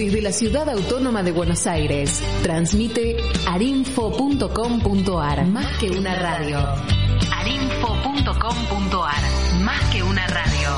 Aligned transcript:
Desde 0.00 0.22
la 0.22 0.32
ciudad 0.32 0.66
autónoma 0.70 1.22
de 1.22 1.30
Buenos 1.30 1.66
Aires, 1.66 2.22
transmite 2.42 3.18
arinfo.com.ar. 3.46 5.46
Más 5.46 5.76
que 5.78 5.90
una 5.90 6.14
radio. 6.14 6.58
arinfo.com.ar. 7.30 9.60
Más 9.62 9.80
que 9.92 10.02
una 10.02 10.26
radio. 10.26 10.70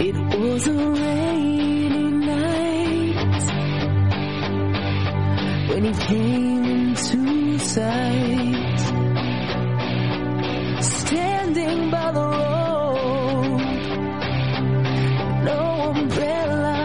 It 0.00 0.16
was 0.38 0.66
a 0.68 0.72
rainy 0.72 2.10
night 2.26 3.42
when 5.70 5.84
he 5.86 5.92
came 6.06 6.64
into 6.64 7.58
sight. 7.58 8.80
Standing 10.82 11.90
by 11.90 12.12
the 12.12 12.20
road, 12.20 12.51
umbrella, 16.02 16.78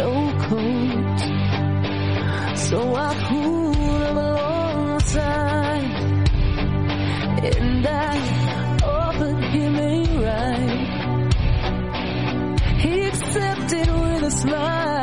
no 0.00 0.12
coat. 0.48 1.20
So 2.66 2.78
I 2.94 3.14
pulled 3.28 3.76
him 3.76 4.16
alongside 4.16 5.90
and 7.54 7.86
I 7.86 8.78
offered 8.84 9.44
him 9.54 9.74
a 9.76 10.04
ride. 10.24 11.34
He 12.82 12.94
accepted 13.06 13.88
with 14.02 14.22
a 14.24 14.30
smile. 14.30 14.95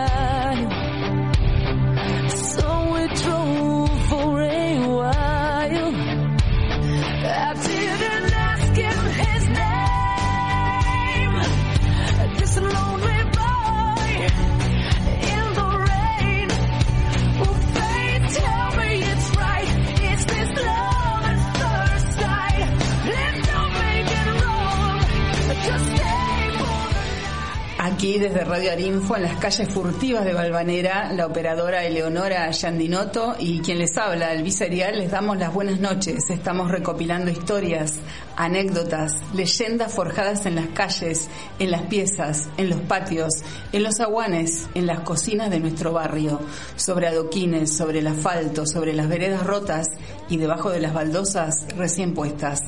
Aquí 28.03 28.19
desde 28.19 28.43
Radio 28.43 28.73
Arinfo, 28.73 29.15
en 29.15 29.23
las 29.23 29.37
calles 29.37 29.69
furtivas 29.69 30.25
de 30.25 30.33
Valvanera, 30.33 31.13
la 31.13 31.25
operadora 31.25 31.85
Eleonora 31.85 32.51
Yandinoto 32.51 33.37
y 33.39 33.61
quien 33.61 33.77
les 33.77 33.97
habla, 33.97 34.33
el 34.33 34.43
Viserial, 34.43 34.99
les 34.99 35.09
damos 35.09 35.37
las 35.37 35.53
buenas 35.53 35.79
noches. 35.79 36.29
Estamos 36.29 36.69
recopilando 36.69 37.31
historias, 37.31 37.93
anécdotas, 38.35 39.13
leyendas 39.33 39.93
forjadas 39.93 40.45
en 40.45 40.55
las 40.55 40.67
calles, 40.73 41.29
en 41.59 41.71
las 41.71 41.83
piezas, 41.83 42.49
en 42.57 42.71
los 42.71 42.81
patios, 42.81 43.35
en 43.71 43.83
los 43.83 44.01
aguanes, 44.01 44.67
en 44.75 44.85
las 44.85 44.99
cocinas 44.99 45.49
de 45.49 45.61
nuestro 45.61 45.93
barrio, 45.93 46.41
sobre 46.75 47.07
adoquines, 47.07 47.73
sobre 47.73 47.99
el 47.99 48.07
asfalto, 48.07 48.65
sobre 48.65 48.91
las 48.91 49.07
veredas 49.07 49.45
rotas 49.45 49.87
y 50.27 50.35
debajo 50.35 50.71
de 50.71 50.81
las 50.81 50.93
baldosas 50.93 51.67
recién 51.77 52.13
puestas. 52.13 52.59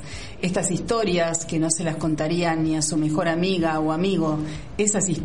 Estas 0.42 0.72
historias 0.72 1.46
que 1.46 1.60
no 1.60 1.70
se 1.72 1.84
las 1.84 1.98
contarían 1.98 2.64
ni 2.64 2.78
a 2.78 2.82
su 2.82 2.96
mejor 2.96 3.28
amiga 3.28 3.80
o 3.80 3.92
amigo, 3.92 4.38
esas 4.78 5.10
historias 5.10 5.25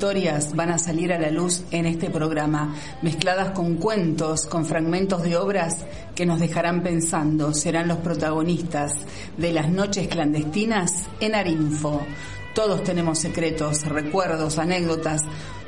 van 0.54 0.70
a 0.70 0.78
salir 0.78 1.12
a 1.12 1.18
la 1.18 1.30
luz 1.30 1.62
en 1.70 1.84
este 1.84 2.08
programa, 2.08 2.74
mezcladas 3.02 3.50
con 3.50 3.74
cuentos, 3.74 4.46
con 4.46 4.64
fragmentos 4.64 5.22
de 5.22 5.36
obras 5.36 5.76
que 6.14 6.24
nos 6.24 6.40
dejarán 6.40 6.82
pensando, 6.82 7.52
serán 7.52 7.86
los 7.86 7.98
protagonistas 7.98 8.92
de 9.36 9.52
las 9.52 9.68
noches 9.68 10.08
clandestinas 10.08 10.90
en 11.20 11.34
Arinfo. 11.34 12.00
Todos 12.54 12.82
tenemos 12.82 13.18
secretos, 13.18 13.84
recuerdos, 13.84 14.58
anécdotas, 14.58 15.22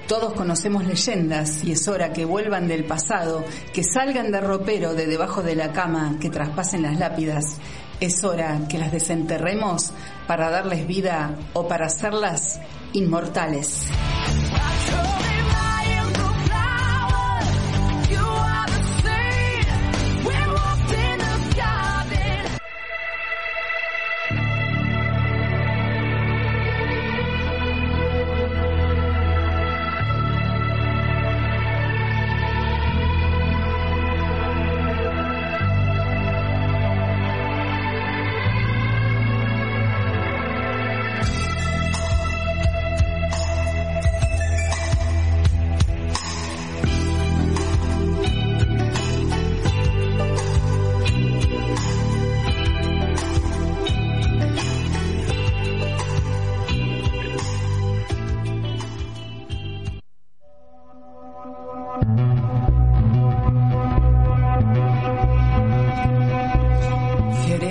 todos 0.08 0.32
conocemos 0.32 0.86
leyendas 0.86 1.62
y 1.62 1.72
es 1.72 1.86
hora 1.86 2.14
que 2.14 2.24
vuelvan 2.24 2.68
del 2.68 2.84
pasado, 2.84 3.44
que 3.74 3.84
salgan 3.84 4.32
de 4.32 4.40
ropero 4.40 4.94
de 4.94 5.06
debajo 5.06 5.42
de 5.42 5.56
la 5.56 5.72
cama, 5.72 6.16
que 6.18 6.30
traspasen 6.30 6.82
las 6.82 6.98
lápidas. 6.98 7.58
Es 8.02 8.24
hora 8.24 8.62
que 8.68 8.78
las 8.78 8.90
desenterremos 8.90 9.92
para 10.26 10.50
darles 10.50 10.88
vida 10.88 11.36
o 11.52 11.68
para 11.68 11.86
hacerlas 11.86 12.58
inmortales. 12.94 13.86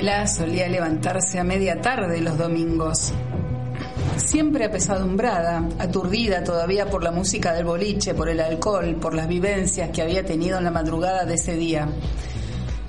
Solía 0.01 0.67
levantarse 0.67 1.37
a 1.37 1.43
media 1.43 1.79
tarde 1.79 2.21
los 2.21 2.35
domingos. 2.35 3.13
Siempre 4.17 4.65
apesadumbrada, 4.65 5.69
aturdida 5.77 6.43
todavía 6.43 6.89
por 6.89 7.03
la 7.03 7.11
música 7.11 7.53
del 7.53 7.65
boliche, 7.65 8.15
por 8.15 8.27
el 8.27 8.39
alcohol, 8.39 8.95
por 8.99 9.13
las 9.13 9.27
vivencias 9.27 9.91
que 9.91 10.01
había 10.01 10.25
tenido 10.25 10.57
en 10.57 10.63
la 10.63 10.71
madrugada 10.71 11.23
de 11.25 11.35
ese 11.35 11.55
día. 11.55 11.87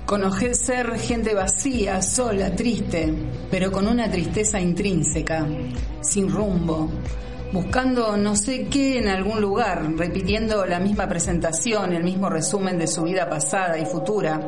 Conocer 0.07 0.99
gente 0.99 1.35
vacía, 1.35 2.01
sola, 2.01 2.57
triste, 2.57 3.13
pero 3.51 3.71
con 3.71 3.87
una 3.89 4.11
tristeza 4.11 4.59
intrínseca, 4.59 5.47
sin 6.01 6.31
rumbo, 6.31 6.89
buscando 7.53 8.17
no 8.17 8.37
sé 8.37 8.69
qué 8.69 8.97
en 8.97 9.09
algún 9.09 9.39
lugar, 9.39 9.87
repitiendo 9.99 10.65
la 10.65 10.81
misma 10.81 11.07
presentación, 11.11 11.93
el 11.93 12.05
mismo 12.05 12.31
resumen 12.31 12.79
de 12.79 12.87
su 12.87 13.03
vida 13.03 13.29
pasada 13.29 13.77
y 13.77 13.85
futura. 13.85 14.41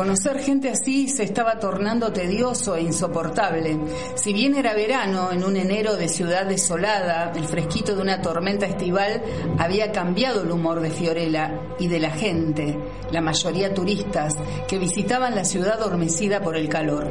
Conocer 0.00 0.38
gente 0.38 0.70
así 0.70 1.08
se 1.08 1.24
estaba 1.24 1.58
tornando 1.58 2.10
tedioso 2.10 2.74
e 2.74 2.80
insoportable. 2.80 3.78
Si 4.14 4.32
bien 4.32 4.54
era 4.54 4.72
verano, 4.72 5.30
en 5.30 5.44
un 5.44 5.58
enero 5.58 5.94
de 5.94 6.08
ciudad 6.08 6.46
desolada, 6.46 7.32
el 7.36 7.44
fresquito 7.44 7.94
de 7.94 8.00
una 8.00 8.22
tormenta 8.22 8.64
estival 8.64 9.22
había 9.58 9.92
cambiado 9.92 10.40
el 10.40 10.50
humor 10.52 10.80
de 10.80 10.88
Fiorella 10.88 11.60
y 11.78 11.88
de 11.88 12.00
la 12.00 12.12
gente, 12.12 12.78
la 13.10 13.20
mayoría 13.20 13.74
turistas, 13.74 14.36
que 14.66 14.78
visitaban 14.78 15.34
la 15.34 15.44
ciudad 15.44 15.74
adormecida 15.74 16.40
por 16.40 16.56
el 16.56 16.70
calor. 16.70 17.06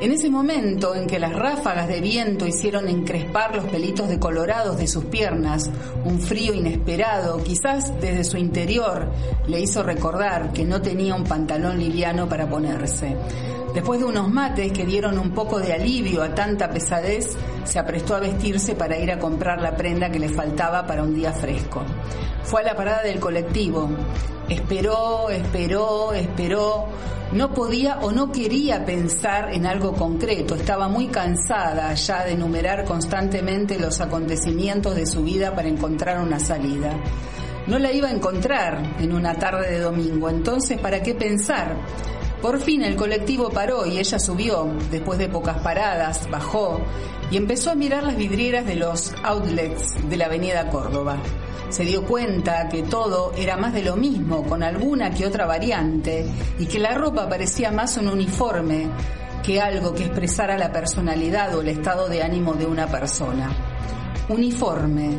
En 0.00 0.12
ese 0.12 0.30
momento 0.30 0.94
en 0.94 1.06
que 1.06 1.18
las 1.18 1.34
ráfagas 1.34 1.86
de 1.86 2.00
viento 2.00 2.46
hicieron 2.46 2.88
encrespar 2.88 3.54
los 3.54 3.66
pelitos 3.66 4.08
decolorados 4.08 4.78
de 4.78 4.86
sus 4.86 5.04
piernas, 5.04 5.68
un 6.06 6.18
frío 6.18 6.54
inesperado, 6.54 7.44
quizás 7.44 8.00
desde 8.00 8.24
su 8.24 8.38
interior, 8.38 9.10
le 9.46 9.60
hizo 9.60 9.82
recordar 9.82 10.54
que 10.54 10.64
no 10.64 10.80
tenía 10.80 11.14
un 11.14 11.24
pantalón 11.24 11.78
liviano 11.78 12.26
para 12.30 12.48
ponerse. 12.48 13.14
Después 13.74 14.00
de 14.00 14.06
unos 14.06 14.28
mates 14.28 14.72
que 14.72 14.84
dieron 14.84 15.18
un 15.18 15.30
poco 15.30 15.60
de 15.60 15.72
alivio 15.72 16.22
a 16.22 16.34
tanta 16.34 16.70
pesadez, 16.70 17.36
se 17.64 17.78
aprestó 17.78 18.16
a 18.16 18.20
vestirse 18.20 18.74
para 18.74 18.98
ir 18.98 19.12
a 19.12 19.18
comprar 19.18 19.60
la 19.60 19.76
prenda 19.76 20.10
que 20.10 20.18
le 20.18 20.28
faltaba 20.28 20.86
para 20.86 21.04
un 21.04 21.14
día 21.14 21.32
fresco. 21.32 21.82
Fue 22.42 22.62
a 22.62 22.64
la 22.64 22.74
parada 22.74 23.02
del 23.02 23.20
colectivo. 23.20 23.88
Esperó, 24.48 25.30
esperó, 25.30 26.12
esperó. 26.12 26.86
No 27.32 27.54
podía 27.54 28.00
o 28.00 28.10
no 28.10 28.32
quería 28.32 28.84
pensar 28.84 29.54
en 29.54 29.64
algo 29.64 29.92
concreto. 29.92 30.56
Estaba 30.56 30.88
muy 30.88 31.06
cansada 31.06 31.94
ya 31.94 32.24
de 32.24 32.32
enumerar 32.32 32.84
constantemente 32.84 33.78
los 33.78 34.00
acontecimientos 34.00 34.96
de 34.96 35.06
su 35.06 35.22
vida 35.22 35.54
para 35.54 35.68
encontrar 35.68 36.20
una 36.20 36.40
salida. 36.40 36.92
No 37.68 37.78
la 37.78 37.92
iba 37.92 38.08
a 38.08 38.12
encontrar 38.12 38.96
en 38.98 39.12
una 39.12 39.34
tarde 39.34 39.70
de 39.70 39.78
domingo, 39.78 40.28
entonces 40.28 40.80
¿para 40.80 41.02
qué 41.04 41.14
pensar? 41.14 41.76
Por 42.42 42.58
fin 42.58 42.82
el 42.82 42.96
colectivo 42.96 43.50
paró 43.50 43.84
y 43.84 43.98
ella 43.98 44.18
subió, 44.18 44.66
después 44.90 45.18
de 45.18 45.28
pocas 45.28 45.58
paradas, 45.58 46.28
bajó 46.30 46.80
y 47.30 47.36
empezó 47.36 47.70
a 47.70 47.74
mirar 47.74 48.02
las 48.02 48.16
vidrieras 48.16 48.64
de 48.64 48.76
los 48.76 49.12
outlets 49.22 50.08
de 50.08 50.16
la 50.16 50.24
avenida 50.24 50.70
Córdoba. 50.70 51.18
Se 51.68 51.84
dio 51.84 52.04
cuenta 52.04 52.68
que 52.68 52.82
todo 52.82 53.32
era 53.36 53.56
más 53.56 53.74
de 53.74 53.82
lo 53.82 53.94
mismo, 53.94 54.42
con 54.44 54.62
alguna 54.62 55.10
que 55.10 55.26
otra 55.26 55.46
variante, 55.46 56.26
y 56.58 56.66
que 56.66 56.80
la 56.80 56.94
ropa 56.94 57.28
parecía 57.28 57.70
más 57.70 57.96
un 57.98 58.08
uniforme 58.08 58.88
que 59.44 59.60
algo 59.60 59.94
que 59.94 60.04
expresara 60.04 60.58
la 60.58 60.72
personalidad 60.72 61.54
o 61.54 61.60
el 61.60 61.68
estado 61.68 62.08
de 62.08 62.22
ánimo 62.22 62.54
de 62.54 62.66
una 62.66 62.86
persona. 62.88 63.50
Uniforme. 64.28 65.10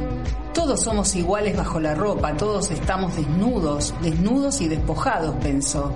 Todos 0.54 0.82
somos 0.82 1.16
iguales 1.16 1.56
bajo 1.56 1.80
la 1.80 1.96
ropa, 1.96 2.36
todos 2.36 2.72
estamos 2.72 3.16
desnudos, 3.16 3.94
desnudos 4.02 4.60
y 4.60 4.68
despojados, 4.68 5.36
pensó. 5.36 5.94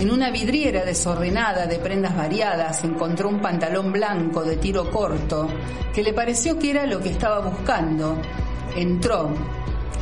En 0.00 0.10
una 0.10 0.30
vidriera 0.30 0.82
desordenada 0.82 1.66
de 1.66 1.78
prendas 1.78 2.16
variadas 2.16 2.82
encontró 2.84 3.28
un 3.28 3.42
pantalón 3.42 3.92
blanco 3.92 4.42
de 4.42 4.56
tiro 4.56 4.90
corto 4.90 5.46
que 5.92 6.02
le 6.02 6.14
pareció 6.14 6.58
que 6.58 6.70
era 6.70 6.86
lo 6.86 7.00
que 7.00 7.10
estaba 7.10 7.40
buscando. 7.40 8.16
Entró. 8.74 9.28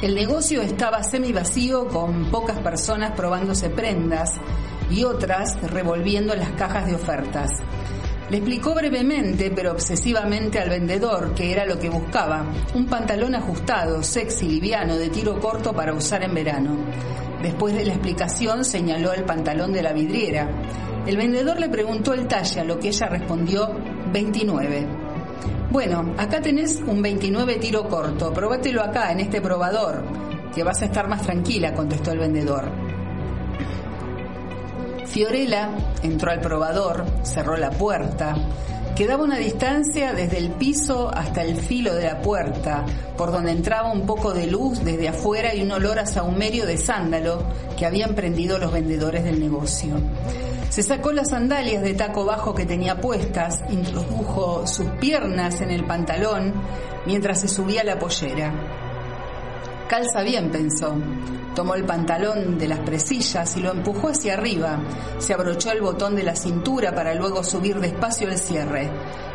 El 0.01 0.15
negocio 0.15 0.63
estaba 0.63 1.03
semi 1.03 1.33
vacío 1.33 1.89
con 1.89 2.31
pocas 2.31 2.59
personas 2.61 3.11
probándose 3.17 3.71
prendas 3.71 4.35
y 4.89 5.03
otras 5.03 5.61
revolviendo 5.63 6.33
las 6.37 6.51
cajas 6.51 6.87
de 6.87 6.95
ofertas. 6.95 7.51
Le 8.31 8.37
explicó 8.37 8.77
brevemente, 8.77 9.51
pero 9.51 9.73
obsesivamente 9.73 10.61
al 10.61 10.69
vendedor, 10.69 11.35
que 11.35 11.51
era 11.51 11.67
lo 11.67 11.77
que 11.77 11.91
buscaba, 11.91 12.45
un 12.73 12.87
pantalón 12.87 13.35
ajustado, 13.35 14.05
sexy, 14.05 14.47
liviano, 14.47 14.97
de 14.97 15.09
tiro 15.09 15.41
corto 15.41 15.73
para 15.73 15.93
usar 15.93 16.23
en 16.23 16.35
verano. 16.35 16.77
Después 17.43 17.75
de 17.75 17.85
la 17.85 17.95
explicación 17.95 18.65
señaló 18.65 19.13
el 19.13 19.25
pantalón 19.25 19.73
de 19.73 19.83
la 19.83 19.93
vidriera. 19.93 20.49
El 21.07 21.17
vendedor 21.17 21.61
le 21.61 21.69
preguntó 21.69 22.13
el 22.13 22.27
talle, 22.27 22.61
a 22.61 22.65
lo 22.65 22.79
que 22.79 22.89
ella 22.89 23.07
respondió 23.07 23.69
29. 24.13 24.87
Bueno, 25.71 26.15
acá 26.17 26.41
tenés 26.41 26.81
un 26.87 27.03
29 27.03 27.57
tiro 27.57 27.89
corto, 27.89 28.33
probátelo 28.33 28.83
acá, 28.83 29.13
en 29.13 29.21
este 29.21 29.41
probador, 29.41 30.03
que 30.55 30.65
vas 30.65 30.83
a 30.83 30.87
estar 30.87 31.09
más 31.09 31.23
tranquila, 31.23 31.75
contestó 31.75 32.13
el 32.13 32.19
vendedor. 32.19 32.71
Fiorella 35.07 35.71
entró 36.03 36.31
al 36.31 36.41
probador, 36.41 37.05
cerró 37.23 37.57
la 37.57 37.71
puerta. 37.71 38.35
Quedaba 38.99 39.23
una 39.23 39.39
distancia 39.39 40.13
desde 40.13 40.39
el 40.39 40.51
piso 40.51 41.09
hasta 41.15 41.45
el 41.45 41.55
filo 41.55 41.95
de 41.95 42.07
la 42.07 42.21
puerta, 42.21 42.85
por 43.17 43.31
donde 43.31 43.53
entraba 43.53 43.93
un 43.93 44.05
poco 44.07 44.35
de 44.35 44.49
luz 44.49 44.85
desde 44.85 45.07
afuera 45.07 45.55
y 45.55 45.63
un 45.63 45.71
olor 45.71 46.01
a 46.01 46.05
saumerio 46.05 46.67
de 46.67 46.77
sándalo 46.77 47.45
que 47.79 47.87
habían 47.87 48.17
prendido 48.17 48.59
los 48.59 48.73
vendedores 48.73 49.23
del 49.23 49.39
negocio. 49.39 49.95
Se 50.69 50.83
sacó 50.83 51.13
las 51.13 51.29
sandalias 51.29 51.85
de 51.85 51.95
taco 51.95 52.25
bajo 52.25 52.57
que 52.57 52.67
tenía 52.67 53.01
puestas, 53.01 53.63
introdujo 53.71 54.67
sus 54.67 54.87
piernas 55.01 55.61
en 55.61 55.71
el 55.71 55.85
pantalón 55.85 56.55
mientras 57.07 57.41
se 57.41 57.47
subía 57.47 57.85
la 57.85 58.01
pollera. 58.01 58.53
Calza 59.89 60.23
bien, 60.23 60.51
pensó. 60.51 60.97
Tomó 61.59 61.75
el 61.75 61.83
pantalón 61.83 62.57
de 62.57 62.69
las 62.69 62.79
presillas 62.79 63.57
y 63.57 63.61
lo 63.61 63.73
empujó 63.73 64.11
hacia 64.11 64.35
arriba. 64.35 64.79
Se 65.19 65.35
abrochó 65.35 65.73
el 65.73 65.81
botón 65.81 66.15
de 66.15 66.23
la 66.23 66.37
cintura 66.37 66.95
para 66.95 67.15
luego 67.15 67.43
subir 67.43 67.81
despacio 67.81 68.29
el 68.29 68.39
cierre. 68.39 68.89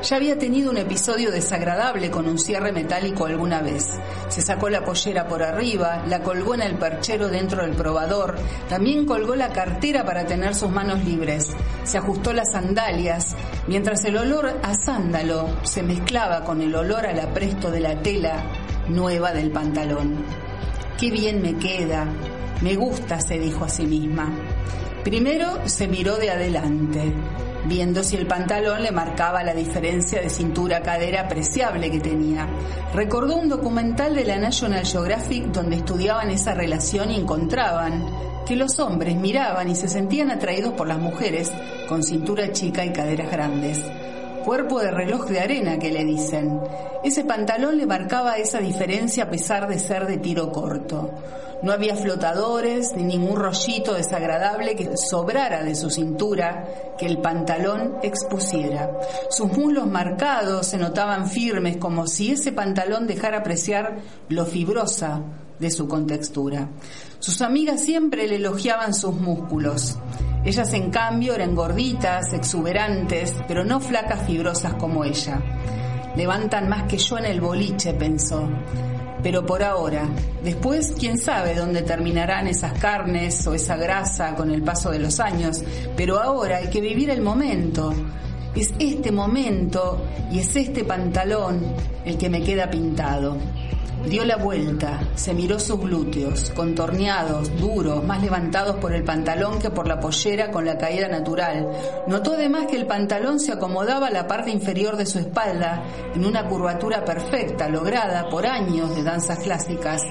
Ya 0.04 0.16
había 0.16 0.38
tenido 0.40 0.72
un 0.72 0.78
episodio 0.78 1.32
desagradable 1.32 2.10
con 2.10 2.26
un 2.30 2.40
cierre 2.40 2.72
metálico 2.72 3.26
alguna 3.26 3.62
vez. 3.62 3.90
Se 4.30 4.42
sacó 4.42 4.70
la 4.70 4.86
pollera 4.86 5.28
por 5.28 5.44
arriba, 5.44 6.06
la 6.08 6.24
colgó 6.24 6.56
en 6.56 6.62
el 6.62 6.78
perchero 6.78 7.28
dentro 7.28 7.62
del 7.62 7.76
probador, 7.76 8.38
también 8.70 9.06
colgó 9.06 9.36
la 9.36 9.50
cartera 9.50 10.06
para 10.06 10.26
tener 10.26 10.56
sus 10.56 10.72
manos 10.72 11.04
libres. 11.04 11.50
Se 11.84 11.98
ajustó 11.98 12.32
las 12.32 12.54
sandalias, 12.54 13.36
mientras 13.68 14.06
el 14.06 14.16
olor 14.16 14.62
a 14.64 14.74
sándalo 14.76 15.50
se 15.64 15.84
mezclaba 15.84 16.46
con 16.46 16.62
el 16.62 16.74
olor 16.74 17.06
al 17.06 17.20
apresto 17.20 17.70
de 17.70 17.82
la 17.82 18.02
tela 18.02 18.46
nueva 18.88 19.34
del 19.34 19.52
pantalón. 19.52 20.24
Qué 20.98 21.10
bien 21.10 21.42
me 21.42 21.56
queda, 21.58 22.06
me 22.62 22.76
gusta, 22.76 23.20
se 23.20 23.40
dijo 23.40 23.66
a 23.66 23.70
sí 23.70 23.86
misma. 23.86 24.32
Primero 25.04 25.68
se 25.68 25.88
miró 25.88 26.16
de 26.18 26.32
adelante, 26.32 27.14
viendo 27.66 28.04
si 28.04 28.16
el 28.16 28.28
pantalón 28.28 28.84
le 28.84 28.92
marcaba 28.92 29.44
la 29.44 29.54
diferencia 29.54 30.22
de 30.22 30.30
cintura-cadera 30.30 31.22
apreciable 31.22 31.92
que 31.92 32.00
tenía. 32.00 32.48
Recordó 32.94 33.36
un 33.36 33.50
documental 33.50 34.16
de 34.16 34.24
la 34.24 34.38
National 34.38 34.86
Geographic 34.86 35.48
donde 35.48 35.78
estudiaban 35.78 36.30
esa 36.30 36.54
relación 36.54 37.12
y 37.12 37.16
encontraban 37.16 38.06
que 38.46 38.56
los 38.56 38.80
hombres 38.80 39.16
miraban 39.16 39.70
y 39.70 39.76
se 39.76 39.88
sentían 39.88 40.32
atraídos 40.32 40.74
por 40.74 40.88
las 40.88 41.00
mujeres 41.00 41.52
con 41.90 42.04
cintura 42.04 42.52
chica 42.52 42.86
y 42.86 42.94
caderas 42.94 43.32
grandes 43.32 43.84
cuerpo 44.44 44.80
de 44.80 44.92
reloj 44.92 45.28
de 45.28 45.40
arena 45.40 45.80
que 45.80 45.92
le 45.92 46.04
dicen. 46.04 46.60
Ese 47.04 47.24
pantalón 47.24 47.78
le 47.78 47.86
marcaba 47.86 48.38
esa 48.38 48.60
diferencia 48.60 49.24
a 49.24 49.30
pesar 49.30 49.68
de 49.68 49.80
ser 49.80 50.06
de 50.06 50.18
tiro 50.18 50.52
corto. 50.52 51.12
No 51.64 51.72
había 51.72 51.96
flotadores 51.96 52.94
ni 52.94 53.04
ningún 53.04 53.38
rollito 53.38 53.94
desagradable 53.94 54.76
que 54.76 54.98
sobrara 54.98 55.64
de 55.64 55.76
su 55.76 55.90
cintura 55.90 56.66
que 56.98 57.06
el 57.06 57.20
pantalón 57.20 57.96
expusiera. 58.04 58.92
Sus 59.30 59.50
muslos 59.58 59.88
marcados 59.88 60.68
se 60.68 60.78
notaban 60.78 61.28
firmes 61.28 61.78
como 61.78 62.06
si 62.06 62.34
ese 62.34 62.52
pantalón 62.52 63.08
dejara 63.08 63.38
apreciar 63.38 63.96
lo 64.28 64.46
fibrosa 64.46 65.22
de 65.58 65.72
su 65.72 65.88
contextura. 65.88 66.68
Sus 67.20 67.42
amigas 67.42 67.80
siempre 67.80 68.28
le 68.28 68.36
elogiaban 68.36 68.94
sus 68.94 69.16
músculos. 69.16 69.98
Ellas 70.46 70.74
en 70.74 70.92
cambio 70.92 71.36
eran 71.36 71.56
gorditas, 71.56 72.34
exuberantes, 72.34 73.34
pero 73.48 73.64
no 73.64 73.80
flacas 73.80 74.26
fibrosas 74.28 74.74
como 74.74 75.06
ella. 75.06 75.42
Levantan 76.18 76.68
más 76.68 76.84
que 76.84 76.98
yo 76.98 77.18
en 77.18 77.26
el 77.26 77.40
boliche, 77.40 77.94
pensó. 77.94 78.50
Pero 79.24 79.46
por 79.46 79.64
ahora, 79.64 80.06
después 80.44 80.96
quién 81.00 81.18
sabe 81.18 81.56
dónde 81.56 81.82
terminarán 81.82 82.48
esas 82.48 82.74
carnes 82.74 83.48
o 83.48 83.54
esa 83.54 83.78
grasa 83.78 84.36
con 84.36 84.52
el 84.52 84.62
paso 84.62 84.92
de 84.92 85.00
los 85.00 85.22
años, 85.22 85.64
pero 85.96 86.20
ahora 86.20 86.58
hay 86.58 86.70
que 86.70 86.82
vivir 86.82 87.10
el 87.10 87.22
momento. 87.22 87.94
Es 88.54 88.74
este 88.78 89.14
momento 89.14 90.06
y 90.30 90.40
es 90.40 90.56
este 90.58 90.84
pantalón 90.84 91.62
el 92.04 92.18
que 92.18 92.30
me 92.30 92.44
queda 92.44 92.70
pintado. 92.70 93.38
Dio 94.06 94.26
la 94.26 94.36
vuelta, 94.36 95.00
se 95.16 95.34
miró 95.34 95.60
sus 95.60 95.80
glúteos, 95.80 96.52
contorneados, 96.54 97.56
duros, 97.58 98.04
más 98.04 98.22
levantados 98.22 98.76
por 98.76 98.94
el 98.94 99.04
pantalón 99.04 99.60
que 99.60 99.70
por 99.70 99.88
la 99.88 100.00
pollera 100.00 100.52
con 100.52 100.66
la 100.66 100.78
caída 100.78 101.08
natural. 101.08 101.70
Notó 102.08 102.34
además 102.34 102.66
que 102.68 102.76
el 102.76 102.86
pantalón 102.86 103.40
se 103.40 103.54
acomodaba 103.54 104.08
a 104.08 104.12
la 104.12 104.28
parte 104.28 104.52
inferior 104.52 104.98
de 104.98 105.06
su 105.06 105.20
espalda 105.20 105.84
en 106.14 106.26
una 106.26 106.46
curvatura 106.48 107.06
perfecta, 107.06 107.70
lograda 107.70 108.28
por 108.30 108.46
años 108.46 108.94
de 108.94 109.04
danzas 109.04 109.40
clásicas 109.40 110.04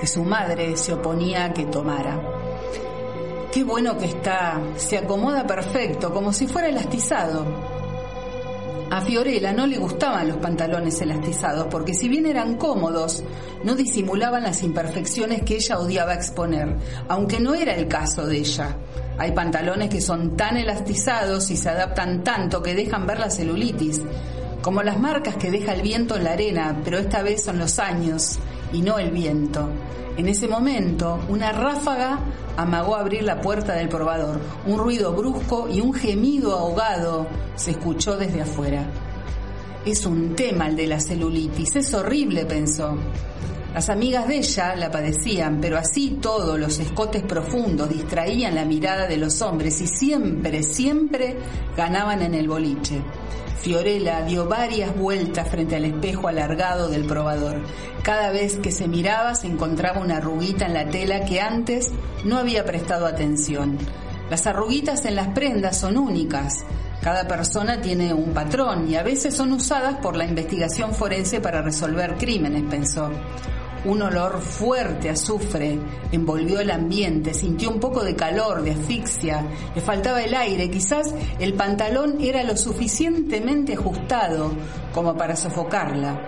que 0.00 0.06
su 0.08 0.24
madre 0.24 0.76
se 0.76 0.92
oponía 0.92 1.44
a 1.44 1.52
que 1.52 1.66
tomara. 1.66 2.20
Qué 3.52 3.62
bueno 3.62 3.96
que 3.96 4.06
está, 4.06 4.60
se 4.76 4.98
acomoda 4.98 5.46
perfecto, 5.46 6.12
como 6.12 6.32
si 6.32 6.46
fuera 6.48 6.68
elastizado. 6.68 7.75
A 8.88 9.00
Fiorella 9.00 9.52
no 9.52 9.66
le 9.66 9.78
gustaban 9.78 10.28
los 10.28 10.36
pantalones 10.36 11.00
elastizados 11.00 11.66
porque 11.68 11.92
si 11.92 12.08
bien 12.08 12.24
eran 12.24 12.54
cómodos, 12.54 13.24
no 13.64 13.74
disimulaban 13.74 14.44
las 14.44 14.62
imperfecciones 14.62 15.42
que 15.42 15.56
ella 15.56 15.80
odiaba 15.80 16.14
exponer, 16.14 16.76
aunque 17.08 17.40
no 17.40 17.54
era 17.54 17.74
el 17.74 17.88
caso 17.88 18.26
de 18.26 18.38
ella. 18.38 18.76
Hay 19.18 19.32
pantalones 19.32 19.90
que 19.90 20.00
son 20.00 20.36
tan 20.36 20.56
elastizados 20.56 21.50
y 21.50 21.56
se 21.56 21.68
adaptan 21.68 22.22
tanto 22.22 22.62
que 22.62 22.74
dejan 22.74 23.06
ver 23.06 23.18
la 23.18 23.30
celulitis, 23.30 24.00
como 24.62 24.82
las 24.84 25.00
marcas 25.00 25.36
que 25.36 25.50
deja 25.50 25.74
el 25.74 25.82
viento 25.82 26.16
en 26.16 26.24
la 26.24 26.32
arena, 26.32 26.80
pero 26.84 26.98
esta 26.98 27.22
vez 27.22 27.42
son 27.42 27.58
los 27.58 27.80
años 27.80 28.38
y 28.72 28.82
no 28.82 28.98
el 28.98 29.10
viento. 29.10 29.68
En 30.16 30.28
ese 30.28 30.48
momento, 30.48 31.20
una 31.28 31.52
ráfaga 31.52 32.18
amagó 32.56 32.96
abrir 32.96 33.22
la 33.22 33.40
puerta 33.42 33.74
del 33.74 33.90
probador. 33.90 34.40
Un 34.66 34.78
ruido 34.78 35.12
brusco 35.12 35.68
y 35.68 35.82
un 35.82 35.92
gemido 35.92 36.56
ahogado 36.56 37.26
se 37.54 37.72
escuchó 37.72 38.16
desde 38.16 38.40
afuera. 38.40 38.86
Es 39.84 40.06
un 40.06 40.34
tema 40.34 40.68
el 40.68 40.76
de 40.76 40.86
la 40.86 41.00
celulitis, 41.00 41.76
es 41.76 41.92
horrible, 41.92 42.46
pensó. 42.46 42.96
Las 43.74 43.90
amigas 43.90 44.26
de 44.26 44.38
ella 44.38 44.74
la 44.74 44.90
padecían, 44.90 45.60
pero 45.60 45.76
así 45.76 46.16
todo, 46.18 46.56
los 46.56 46.78
escotes 46.78 47.22
profundos 47.22 47.90
distraían 47.90 48.54
la 48.54 48.64
mirada 48.64 49.06
de 49.06 49.18
los 49.18 49.42
hombres 49.42 49.82
y 49.82 49.86
siempre, 49.86 50.62
siempre 50.62 51.36
ganaban 51.76 52.22
en 52.22 52.34
el 52.34 52.48
boliche. 52.48 53.02
Fiorella 53.60 54.22
dio 54.22 54.46
varias 54.46 54.96
vueltas 54.96 55.48
frente 55.48 55.76
al 55.76 55.84
espejo 55.84 56.28
alargado 56.28 56.88
del 56.88 57.04
probador. 57.06 57.62
Cada 58.02 58.30
vez 58.30 58.56
que 58.56 58.70
se 58.70 58.88
miraba 58.88 59.34
se 59.34 59.46
encontraba 59.46 60.00
una 60.00 60.18
arruguita 60.18 60.66
en 60.66 60.74
la 60.74 60.88
tela 60.88 61.24
que 61.24 61.40
antes 61.40 61.90
no 62.24 62.38
había 62.38 62.64
prestado 62.64 63.06
atención. 63.06 63.78
Las 64.30 64.46
arruguitas 64.46 65.04
en 65.04 65.16
las 65.16 65.28
prendas 65.28 65.78
son 65.78 65.96
únicas. 65.96 66.64
Cada 67.00 67.28
persona 67.28 67.80
tiene 67.80 68.12
un 68.12 68.32
patrón 68.32 68.90
y 68.90 68.96
a 68.96 69.02
veces 69.02 69.34
son 69.34 69.52
usadas 69.52 69.96
por 69.96 70.16
la 70.16 70.24
investigación 70.24 70.94
forense 70.94 71.40
para 71.40 71.62
resolver 71.62 72.16
crímenes, 72.16 72.64
pensó. 72.68 73.10
Un 73.86 74.02
olor 74.02 74.40
fuerte 74.40 75.10
azufre 75.10 75.78
envolvió 76.10 76.58
el 76.58 76.72
ambiente, 76.72 77.32
sintió 77.32 77.70
un 77.70 77.78
poco 77.78 78.02
de 78.02 78.16
calor, 78.16 78.62
de 78.62 78.72
asfixia, 78.72 79.46
le 79.76 79.80
faltaba 79.80 80.24
el 80.24 80.34
aire, 80.34 80.68
quizás 80.68 81.14
el 81.38 81.54
pantalón 81.54 82.16
era 82.20 82.42
lo 82.42 82.56
suficientemente 82.56 83.74
ajustado 83.74 84.50
como 84.92 85.16
para 85.16 85.36
sofocarla. 85.36 86.20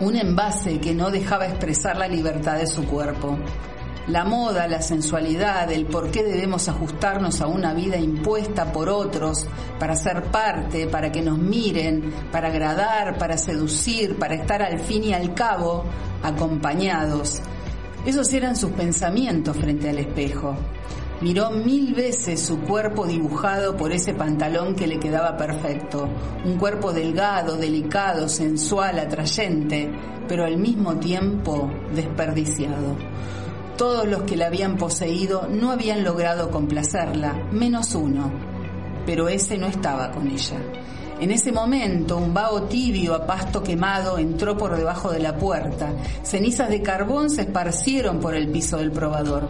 Un 0.00 0.16
envase 0.16 0.80
que 0.80 0.94
no 0.94 1.10
dejaba 1.10 1.46
expresar 1.46 1.96
la 1.96 2.08
libertad 2.08 2.58
de 2.58 2.66
su 2.66 2.84
cuerpo. 2.84 3.38
La 4.06 4.24
moda, 4.24 4.68
la 4.68 4.82
sensualidad, 4.82 5.72
el 5.72 5.86
por 5.86 6.10
qué 6.10 6.22
debemos 6.22 6.68
ajustarnos 6.68 7.40
a 7.40 7.46
una 7.46 7.72
vida 7.72 7.96
impuesta 7.96 8.70
por 8.70 8.90
otros 8.90 9.46
para 9.78 9.96
ser 9.96 10.24
parte, 10.24 10.86
para 10.86 11.10
que 11.10 11.22
nos 11.22 11.38
miren, 11.38 12.12
para 12.30 12.48
agradar, 12.48 13.16
para 13.16 13.38
seducir, 13.38 14.18
para 14.18 14.34
estar 14.34 14.62
al 14.62 14.78
fin 14.78 15.04
y 15.04 15.14
al 15.14 15.32
cabo 15.32 15.84
acompañados. 16.22 17.40
Esos 18.04 18.30
eran 18.34 18.56
sus 18.56 18.72
pensamientos 18.72 19.56
frente 19.56 19.88
al 19.88 19.98
espejo. 19.98 20.54
Miró 21.22 21.50
mil 21.50 21.94
veces 21.94 22.40
su 22.42 22.60
cuerpo 22.60 23.06
dibujado 23.06 23.74
por 23.78 23.92
ese 23.92 24.12
pantalón 24.12 24.74
que 24.74 24.86
le 24.86 24.98
quedaba 24.98 25.38
perfecto, 25.38 26.10
un 26.44 26.58
cuerpo 26.58 26.92
delgado, 26.92 27.56
delicado, 27.56 28.28
sensual, 28.28 28.98
atrayente, 28.98 29.90
pero 30.28 30.44
al 30.44 30.58
mismo 30.58 30.96
tiempo 30.96 31.70
desperdiciado. 31.94 32.96
Todos 33.76 34.06
los 34.06 34.22
que 34.22 34.36
la 34.36 34.46
habían 34.46 34.76
poseído 34.76 35.48
no 35.50 35.72
habían 35.72 36.04
logrado 36.04 36.50
complacerla, 36.50 37.34
menos 37.50 37.94
uno, 37.96 38.30
pero 39.04 39.28
ese 39.28 39.58
no 39.58 39.66
estaba 39.66 40.12
con 40.12 40.28
ella. 40.28 40.58
En 41.20 41.32
ese 41.32 41.50
momento, 41.50 42.16
un 42.16 42.32
vaho 42.32 42.64
tibio 42.64 43.14
a 43.14 43.26
pasto 43.26 43.62
quemado 43.62 44.18
entró 44.18 44.56
por 44.56 44.76
debajo 44.76 45.10
de 45.10 45.18
la 45.18 45.36
puerta. 45.36 45.92
Cenizas 46.22 46.68
de 46.68 46.82
carbón 46.82 47.30
se 47.30 47.42
esparcieron 47.42 48.20
por 48.20 48.36
el 48.36 48.48
piso 48.48 48.76
del 48.76 48.92
probador. 48.92 49.48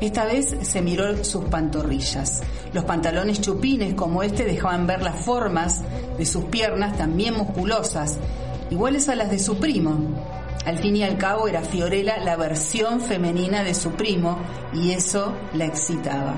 Esta 0.00 0.26
vez 0.26 0.54
se 0.62 0.82
miró 0.82 1.24
sus 1.24 1.44
pantorrillas. 1.46 2.42
Los 2.72 2.84
pantalones 2.84 3.40
chupines 3.40 3.94
como 3.94 4.22
este 4.22 4.44
dejaban 4.44 4.86
ver 4.86 5.02
las 5.02 5.24
formas 5.24 5.82
de 6.18 6.26
sus 6.26 6.44
piernas 6.44 6.96
también 6.96 7.34
musculosas, 7.34 8.18
iguales 8.70 9.08
a 9.08 9.14
las 9.14 9.30
de 9.30 9.38
su 9.38 9.56
primo. 9.58 10.35
Al 10.64 10.78
fin 10.78 10.96
y 10.96 11.04
al 11.04 11.16
cabo 11.16 11.46
era 11.46 11.62
Fiorella 11.62 12.18
la 12.18 12.36
versión 12.36 13.00
femenina 13.00 13.62
de 13.62 13.74
su 13.74 13.92
primo 13.92 14.38
y 14.72 14.92
eso 14.92 15.34
la 15.54 15.66
excitaba. 15.66 16.34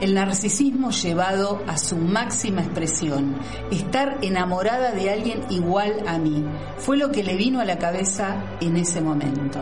El 0.00 0.14
narcisismo 0.14 0.90
llevado 0.90 1.62
a 1.66 1.78
su 1.78 1.96
máxima 1.96 2.62
expresión, 2.62 3.36
estar 3.70 4.18
enamorada 4.20 4.92
de 4.92 5.10
alguien 5.10 5.44
igual 5.48 6.02
a 6.06 6.18
mí, 6.18 6.44
fue 6.76 6.98
lo 6.98 7.10
que 7.10 7.22
le 7.22 7.36
vino 7.36 7.60
a 7.60 7.64
la 7.64 7.78
cabeza 7.78 8.36
en 8.60 8.76
ese 8.76 9.00
momento. 9.00 9.60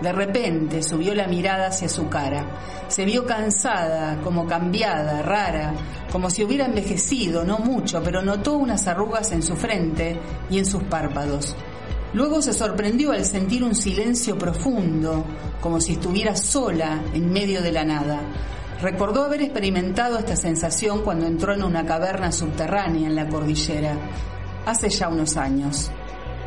De 0.00 0.12
repente 0.12 0.82
subió 0.82 1.14
la 1.14 1.26
mirada 1.26 1.68
hacia 1.68 1.88
su 1.88 2.08
cara. 2.08 2.44
Se 2.88 3.04
vio 3.04 3.26
cansada, 3.26 4.18
como 4.22 4.46
cambiada, 4.46 5.22
rara, 5.22 5.72
como 6.10 6.30
si 6.30 6.44
hubiera 6.44 6.66
envejecido, 6.66 7.44
no 7.44 7.58
mucho, 7.58 8.02
pero 8.02 8.22
notó 8.22 8.54
unas 8.54 8.86
arrugas 8.88 9.32
en 9.32 9.42
su 9.42 9.56
frente 9.56 10.18
y 10.50 10.58
en 10.58 10.66
sus 10.66 10.82
párpados. 10.84 11.54
Luego 12.16 12.40
se 12.40 12.54
sorprendió 12.54 13.12
al 13.12 13.26
sentir 13.26 13.62
un 13.62 13.74
silencio 13.74 14.38
profundo, 14.38 15.22
como 15.60 15.82
si 15.82 15.92
estuviera 15.92 16.34
sola 16.34 17.02
en 17.12 17.30
medio 17.30 17.60
de 17.60 17.70
la 17.70 17.84
nada. 17.84 18.22
Recordó 18.80 19.24
haber 19.24 19.42
experimentado 19.42 20.18
esta 20.18 20.34
sensación 20.34 21.02
cuando 21.02 21.26
entró 21.26 21.52
en 21.52 21.62
una 21.62 21.84
caverna 21.84 22.32
subterránea 22.32 23.06
en 23.06 23.16
la 23.16 23.28
cordillera, 23.28 23.98
hace 24.64 24.88
ya 24.88 25.10
unos 25.10 25.36
años. 25.36 25.90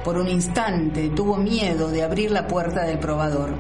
Por 0.03 0.17
un 0.17 0.29
instante 0.29 1.09
tuvo 1.09 1.37
miedo 1.37 1.91
de 1.91 2.01
abrir 2.01 2.31
la 2.31 2.47
puerta 2.47 2.83
del 2.83 2.97
probador. 2.97 3.53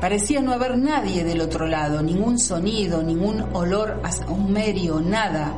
Parecía 0.00 0.40
no 0.40 0.54
haber 0.54 0.78
nadie 0.78 1.24
del 1.24 1.42
otro 1.42 1.66
lado, 1.66 2.02
ningún 2.02 2.38
sonido, 2.38 3.02
ningún 3.02 3.44
olor 3.52 4.00
a 4.02 4.30
humerio, 4.32 5.02
nada. 5.02 5.54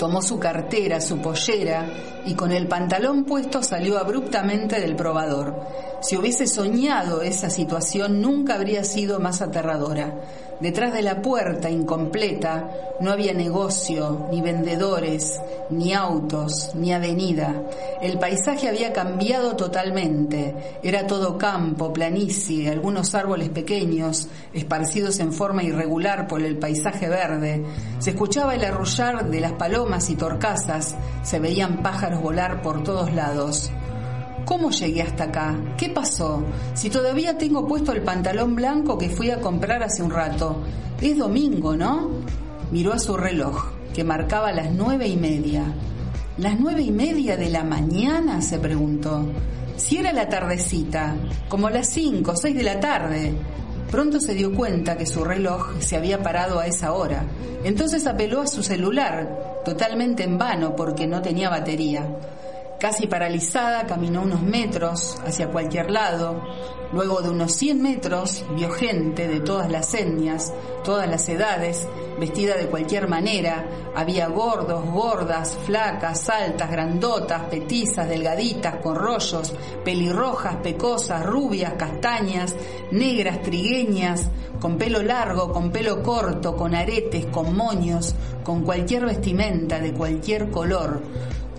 Tomó 0.00 0.22
su 0.22 0.38
cartera, 0.38 0.98
su 0.98 1.18
pollera 1.18 1.86
y 2.24 2.32
con 2.32 2.52
el 2.52 2.66
pantalón 2.68 3.26
puesto 3.26 3.62
salió 3.62 3.98
abruptamente 3.98 4.80
del 4.80 4.96
probador. 4.96 5.60
Si 6.00 6.16
hubiese 6.16 6.46
soñado 6.46 7.20
esa 7.20 7.50
situación 7.50 8.22
nunca 8.22 8.54
habría 8.54 8.82
sido 8.82 9.20
más 9.20 9.42
aterradora. 9.42 10.14
Detrás 10.60 10.92
de 10.92 11.00
la 11.00 11.22
puerta 11.22 11.70
incompleta 11.70 12.70
no 13.00 13.10
había 13.10 13.32
negocio, 13.32 14.26
ni 14.30 14.42
vendedores, 14.42 15.40
ni 15.70 15.94
autos, 15.94 16.72
ni 16.74 16.92
avenida. 16.92 17.54
El 18.02 18.18
paisaje 18.18 18.68
había 18.68 18.92
cambiado 18.92 19.56
totalmente. 19.56 20.54
Era 20.82 21.06
todo 21.06 21.38
campo, 21.38 21.94
planicie, 21.94 22.68
algunos 22.68 23.14
árboles 23.14 23.48
pequeños, 23.48 24.28
esparcidos 24.52 25.18
en 25.20 25.32
forma 25.32 25.62
irregular 25.62 26.28
por 26.28 26.42
el 26.42 26.58
paisaje 26.58 27.08
verde. 27.08 27.64
Se 27.98 28.10
escuchaba 28.10 28.54
el 28.54 28.64
arrullar 28.64 29.30
de 29.30 29.40
las 29.40 29.52
palomas 29.52 30.10
y 30.10 30.16
torcasas, 30.16 30.94
se 31.22 31.38
veían 31.38 31.82
pájaros 31.82 32.20
volar 32.20 32.60
por 32.60 32.84
todos 32.84 33.14
lados. 33.14 33.70
¿Cómo 34.44 34.70
llegué 34.70 35.02
hasta 35.02 35.24
acá? 35.24 35.56
¿Qué 35.76 35.88
pasó? 35.88 36.44
Si 36.74 36.90
todavía 36.90 37.38
tengo 37.38 37.66
puesto 37.66 37.92
el 37.92 38.02
pantalón 38.02 38.54
blanco 38.54 38.98
que 38.98 39.08
fui 39.08 39.30
a 39.30 39.40
comprar 39.40 39.82
hace 39.82 40.02
un 40.02 40.10
rato. 40.10 40.62
Es 41.00 41.16
domingo, 41.18 41.76
¿no? 41.76 42.08
Miró 42.70 42.92
a 42.92 42.98
su 42.98 43.16
reloj, 43.16 43.72
que 43.94 44.04
marcaba 44.04 44.52
las 44.52 44.72
nueve 44.72 45.06
y 45.08 45.16
media. 45.16 45.64
¿Las 46.38 46.58
nueve 46.58 46.82
y 46.82 46.90
media 46.90 47.36
de 47.36 47.50
la 47.50 47.64
mañana? 47.64 48.42
se 48.42 48.58
preguntó. 48.58 49.26
Si 49.76 49.96
era 49.96 50.12
la 50.12 50.28
tardecita, 50.28 51.16
como 51.48 51.70
las 51.70 51.88
cinco 51.88 52.36
seis 52.36 52.56
de 52.56 52.62
la 52.62 52.80
tarde. 52.80 53.34
Pronto 53.90 54.20
se 54.20 54.34
dio 54.34 54.54
cuenta 54.54 54.96
que 54.96 55.06
su 55.06 55.24
reloj 55.24 55.80
se 55.80 55.96
había 55.96 56.22
parado 56.22 56.60
a 56.60 56.66
esa 56.66 56.92
hora. 56.92 57.24
Entonces 57.64 58.06
apeló 58.06 58.42
a 58.42 58.46
su 58.46 58.62
celular, 58.62 59.60
totalmente 59.64 60.22
en 60.22 60.38
vano 60.38 60.76
porque 60.76 61.06
no 61.06 61.20
tenía 61.22 61.50
batería. 61.50 62.06
Casi 62.80 63.06
paralizada, 63.06 63.84
caminó 63.84 64.22
unos 64.22 64.40
metros 64.40 65.20
hacia 65.26 65.48
cualquier 65.48 65.90
lado. 65.90 66.42
Luego 66.94 67.20
de 67.20 67.28
unos 67.28 67.52
100 67.52 67.82
metros, 67.82 68.42
vio 68.56 68.70
gente 68.70 69.28
de 69.28 69.40
todas 69.40 69.70
las 69.70 69.92
etnias, 69.92 70.50
todas 70.82 71.06
las 71.06 71.28
edades, 71.28 71.86
vestida 72.18 72.56
de 72.56 72.68
cualquier 72.68 73.06
manera. 73.06 73.66
Había 73.94 74.28
gordos, 74.28 74.82
gordas, 74.86 75.58
flacas, 75.66 76.30
altas, 76.30 76.70
grandotas, 76.70 77.42
petizas, 77.50 78.08
delgaditas, 78.08 78.76
con 78.76 78.96
rollos, 78.96 79.52
pelirrojas, 79.84 80.56
pecosas, 80.56 81.26
rubias, 81.26 81.74
castañas, 81.74 82.56
negras, 82.92 83.42
trigueñas, 83.42 84.30
con 84.58 84.78
pelo 84.78 85.02
largo, 85.02 85.52
con 85.52 85.70
pelo 85.70 86.02
corto, 86.02 86.56
con 86.56 86.74
aretes, 86.74 87.26
con 87.26 87.54
moños, 87.54 88.14
con 88.42 88.62
cualquier 88.62 89.04
vestimenta 89.04 89.78
de 89.78 89.92
cualquier 89.92 90.50
color. 90.50 91.02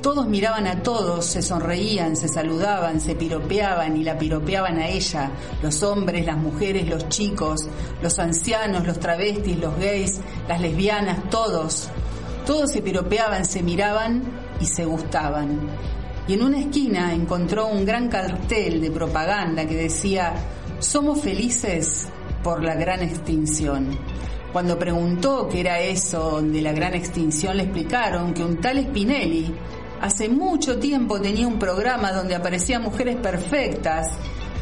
Todos 0.01 0.27
miraban 0.27 0.65
a 0.65 0.81
todos, 0.81 1.27
se 1.27 1.43
sonreían, 1.43 2.15
se 2.15 2.27
saludaban, 2.27 3.00
se 3.00 3.13
piropeaban 3.13 3.96
y 3.98 4.03
la 4.03 4.17
piropeaban 4.17 4.79
a 4.79 4.88
ella, 4.88 5.29
los 5.62 5.84
hombres, 5.84 6.25
las 6.25 6.38
mujeres, 6.38 6.89
los 6.89 7.08
chicos, 7.08 7.67
los 8.01 8.17
ancianos, 8.17 8.88
los 8.88 9.00
travestis, 9.00 9.60
los 9.60 9.77
gays, 9.77 10.20
las 10.48 10.60
lesbianas, 10.60 11.29
todos. 11.29 11.89
Todos 12.48 12.72
se 12.72 12.81
piropeaban, 12.81 13.46
se 13.46 13.62
miraban 13.62 14.24
y 14.60 14.65
se 14.65 14.86
gustaban. 14.86 15.60
Y 16.27 16.34
en 16.34 16.43
una 16.43 16.60
esquina 16.60 17.13
encontró 17.13 17.67
un 17.67 17.86
gran 17.86 18.10
cartel 18.10 18.81
de 18.81 18.89
propaganda 18.89 19.67
que 19.67 19.75
decía, 19.75 20.34
somos 20.79 21.22
felices 21.22 22.08
por 22.43 22.63
la 22.63 22.74
gran 22.74 23.03
extinción. 23.03 24.00
Cuando 24.51 24.79
preguntó 24.79 25.48
qué 25.48 25.60
era 25.62 25.79
eso 25.79 26.41
de 26.41 26.62
la 26.62 26.74
gran 26.74 26.96
extinción, 26.96 27.55
le 27.55 27.63
explicaron 27.63 28.34
que 28.34 28.43
un 28.43 28.60
tal 28.60 28.81
Spinelli 28.84 29.53
hace 30.01 30.27
mucho 30.27 30.79
tiempo 30.79 31.22
tenía 31.22 31.48
un 31.48 31.60
programa 31.60 32.12
donde 32.12 32.36
aparecían 32.36 32.81
mujeres 32.81 33.17
perfectas 33.17 34.08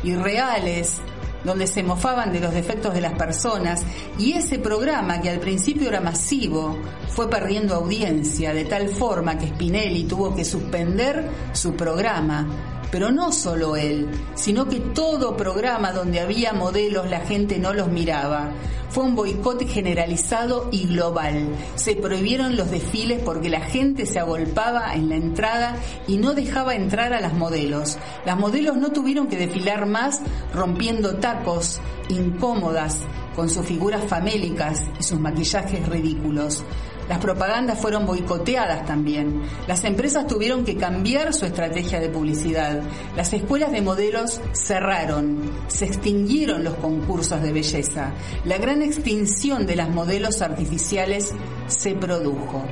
y 0.03 0.15
reales, 0.15 0.97
donde 1.43 1.65
se 1.65 1.81
mofaban 1.81 2.33
de 2.33 2.41
los 2.41 2.53
defectos 2.53 2.93
de 2.93 3.01
las 3.01 3.13
personas 3.13 3.83
y 4.17 4.33
ese 4.33 4.59
programa 4.59 5.21
que 5.21 5.29
al 5.29 5.39
principio 5.39 5.87
era 5.87 6.01
masivo 6.01 6.77
fue 7.07 7.29
perdiendo 7.29 7.75
audiencia 7.75 8.53
de 8.53 8.65
tal 8.65 8.89
forma 8.89 9.37
que 9.37 9.47
Spinelli 9.47 10.03
tuvo 10.03 10.35
que 10.35 10.43
suspender 10.43 11.25
su 11.53 11.73
programa. 11.73 12.78
Pero 12.91 13.11
no 13.11 13.31
solo 13.31 13.75
él, 13.75 14.09
sino 14.35 14.67
que 14.67 14.79
todo 14.79 15.37
programa 15.37 15.91
donde 15.91 16.19
había 16.19 16.53
modelos 16.53 17.09
la 17.09 17.21
gente 17.21 17.59
no 17.59 17.73
los 17.73 17.89
miraba. 17.89 18.51
Fue 18.89 19.03
un 19.03 19.15
boicot 19.15 19.67
generalizado 19.67 20.67
y 20.71 20.87
global. 20.87 21.49
Se 21.75 21.95
prohibieron 21.95 22.55
los 22.55 22.71
desfiles 22.71 23.21
porque 23.23 23.49
la 23.49 23.61
gente 23.61 24.07
se 24.07 24.19
agolpaba 24.19 24.95
en 24.95 25.09
la 25.09 25.15
entrada 25.15 25.75
y 26.07 26.17
no 26.17 26.33
dejaba 26.33 26.73
entrar 26.73 27.13
a 27.13 27.21
las 27.21 27.33
modelos. 27.33 27.99
Las 28.25 28.39
modelos 28.39 28.77
no 28.77 28.91
tuvieron 28.91 29.27
que 29.27 29.37
desfilar 29.37 29.85
más 29.85 30.21
rompiendo 30.53 31.17
tacos 31.17 31.79
incómodas 32.09 32.97
con 33.35 33.47
sus 33.47 33.65
figuras 33.65 34.03
famélicas 34.05 34.83
y 34.99 35.03
sus 35.03 35.19
maquillajes 35.19 35.87
ridículos. 35.87 36.63
Las 37.09 37.17
propagandas 37.17 37.79
fueron 37.79 38.05
boicoteadas 38.05 38.85
también. 38.85 39.41
Las 39.67 39.83
empresas 39.83 40.27
tuvieron 40.27 40.63
que 40.63 40.77
cambiar 40.77 41.33
su 41.33 41.45
estrategia 41.45 41.99
de 41.99 42.09
publicidad. 42.09 42.81
Las 43.17 43.33
escuelas 43.33 43.71
de 43.71 43.81
modelos 43.81 44.39
cerraron. 44.53 45.41
Se 45.67 45.85
extinguieron 45.85 46.63
los 46.63 46.75
concursos 46.75 47.41
de 47.41 47.51
belleza. 47.51 48.11
La 48.45 48.59
gran 48.59 48.83
extinción 48.83 49.65
de 49.65 49.75
las 49.75 49.89
modelos 49.89 50.43
artificiales 50.43 51.33
se 51.67 51.95
produjo. 51.95 52.63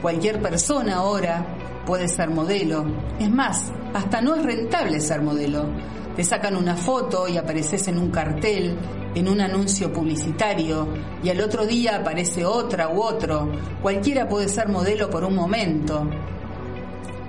Cualquier 0.00 0.40
persona 0.40 0.96
ahora 0.96 1.44
puede 1.84 2.08
ser 2.08 2.30
modelo. 2.30 2.86
Es 3.18 3.28
más, 3.28 3.72
hasta 3.92 4.20
no 4.20 4.36
es 4.36 4.44
rentable 4.44 5.00
ser 5.00 5.20
modelo. 5.20 5.66
Te 6.20 6.24
sacan 6.24 6.54
una 6.54 6.76
foto 6.76 7.26
y 7.28 7.38
apareces 7.38 7.88
en 7.88 7.96
un 7.96 8.10
cartel, 8.10 8.76
en 9.14 9.26
un 9.26 9.40
anuncio 9.40 9.90
publicitario, 9.90 10.86
y 11.22 11.30
al 11.30 11.40
otro 11.40 11.64
día 11.64 11.96
aparece 11.96 12.44
otra 12.44 12.90
u 12.90 13.00
otro. 13.00 13.50
Cualquiera 13.80 14.28
puede 14.28 14.46
ser 14.50 14.68
modelo 14.68 15.08
por 15.08 15.24
un 15.24 15.34
momento. 15.34 16.10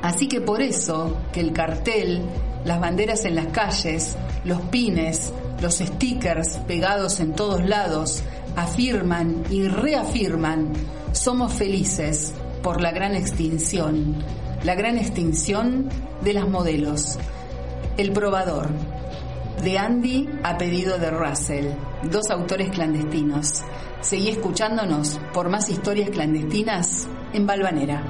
Así 0.01 0.27
que 0.27 0.41
por 0.41 0.61
eso 0.61 1.19
que 1.31 1.39
el 1.39 1.53
cartel, 1.53 2.21
las 2.65 2.81
banderas 2.81 3.23
en 3.23 3.35
las 3.35 3.47
calles, 3.47 4.17
los 4.43 4.59
pines, 4.63 5.31
los 5.61 5.75
stickers 5.75 6.57
pegados 6.67 7.21
en 7.21 7.31
todos 7.31 7.63
lados, 7.63 8.21
afirman 8.57 9.45
y 9.49 9.69
reafirman, 9.69 10.73
somos 11.13 11.53
felices 11.53 12.33
por 12.61 12.81
la 12.81 12.91
gran 12.91 13.15
extinción, 13.15 14.17
la 14.65 14.75
gran 14.75 14.97
extinción 14.97 15.87
de 16.25 16.33
las 16.33 16.49
modelos. 16.49 17.17
El 18.01 18.13
probador, 18.13 18.67
de 19.63 19.77
Andy 19.77 20.27
a 20.41 20.57
pedido 20.57 20.97
de 20.97 21.11
Russell, 21.11 21.67
dos 22.01 22.31
autores 22.31 22.71
clandestinos. 22.71 23.61
Seguí 23.99 24.29
escuchándonos 24.29 25.19
por 25.35 25.49
más 25.49 25.69
historias 25.69 26.09
clandestinas 26.09 27.07
en 27.31 27.45
Balvanera. 27.45 28.01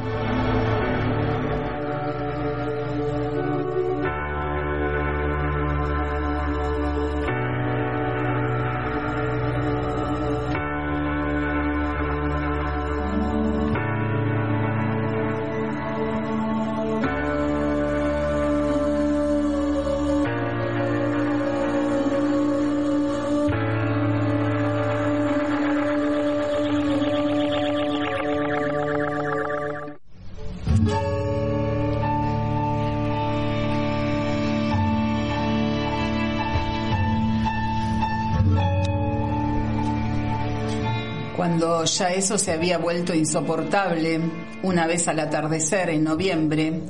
Cuando 41.62 41.86
ya 41.86 42.12
eso 42.12 42.40
se 42.40 42.54
había 42.54 42.80
vuelto 42.80 43.14
insoportable, 43.14 44.20
una 44.64 44.88
vez 44.88 45.08
al 45.08 45.20
atardecer 45.20 45.92
en 45.92 46.04
noviembre, 46.04 46.82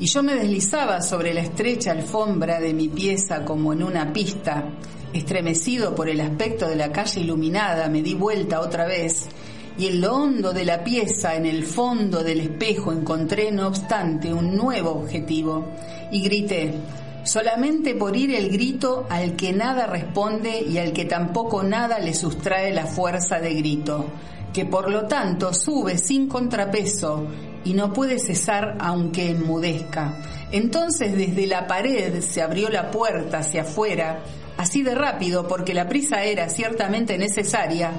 y 0.00 0.06
yo 0.06 0.20
me 0.24 0.34
deslizaba 0.34 1.00
sobre 1.00 1.32
la 1.32 1.42
estrecha 1.42 1.92
alfombra 1.92 2.58
de 2.58 2.74
mi 2.74 2.88
pieza 2.88 3.44
como 3.44 3.72
en 3.72 3.84
una 3.84 4.12
pista, 4.12 4.72
estremecido 5.12 5.94
por 5.94 6.08
el 6.08 6.20
aspecto 6.20 6.68
de 6.68 6.74
la 6.74 6.90
calle 6.90 7.20
iluminada, 7.20 7.88
me 7.88 8.02
di 8.02 8.14
vuelta 8.14 8.58
otra 8.58 8.84
vez, 8.84 9.28
y 9.78 9.86
en 9.86 10.00
lo 10.00 10.16
hondo 10.16 10.52
de 10.52 10.64
la 10.64 10.82
pieza, 10.82 11.36
en 11.36 11.46
el 11.46 11.62
fondo 11.62 12.24
del 12.24 12.40
espejo, 12.40 12.90
encontré, 12.90 13.52
no 13.52 13.68
obstante, 13.68 14.34
un 14.34 14.56
nuevo 14.56 14.90
objetivo, 14.90 15.68
y 16.10 16.20
grité, 16.22 16.74
solamente 17.26 17.94
por 17.94 18.16
ir 18.16 18.32
el 18.34 18.50
grito 18.50 19.06
al 19.10 19.34
que 19.34 19.52
nada 19.52 19.86
responde 19.86 20.60
y 20.60 20.78
al 20.78 20.92
que 20.92 21.04
tampoco 21.04 21.64
nada 21.64 21.98
le 21.98 22.14
sustrae 22.14 22.72
la 22.72 22.86
fuerza 22.86 23.40
de 23.40 23.52
grito, 23.54 24.06
que 24.52 24.64
por 24.64 24.90
lo 24.90 25.06
tanto 25.06 25.52
sube 25.52 25.98
sin 25.98 26.28
contrapeso 26.28 27.26
y 27.64 27.74
no 27.74 27.92
puede 27.92 28.20
cesar 28.20 28.76
aunque 28.78 29.30
enmudezca. 29.30 30.22
Entonces 30.52 31.16
desde 31.16 31.48
la 31.48 31.66
pared 31.66 32.22
se 32.22 32.42
abrió 32.42 32.68
la 32.68 32.92
puerta 32.92 33.38
hacia 33.38 33.62
afuera, 33.62 34.20
así 34.56 34.82
de 34.82 34.94
rápido 34.94 35.48
porque 35.48 35.74
la 35.74 35.88
prisa 35.88 36.22
era 36.22 36.48
ciertamente 36.48 37.18
necesaria, 37.18 37.90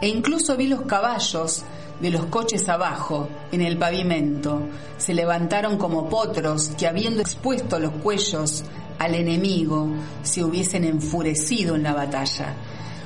e 0.00 0.06
incluso 0.08 0.56
vi 0.56 0.68
los 0.68 0.82
caballos 0.82 1.64
de 2.00 2.10
los 2.10 2.26
coches 2.26 2.68
abajo, 2.68 3.28
en 3.52 3.62
el 3.62 3.78
pavimento. 3.78 4.68
Se 4.98 5.14
levantaron 5.14 5.78
como 5.78 6.08
potros 6.08 6.72
que 6.78 6.86
habiendo 6.86 7.20
expuesto 7.20 7.78
los 7.78 7.92
cuellos 7.92 8.64
al 8.98 9.14
enemigo, 9.14 9.88
se 10.22 10.42
hubiesen 10.42 10.84
enfurecido 10.84 11.76
en 11.76 11.82
la 11.82 11.94
batalla. 11.94 12.54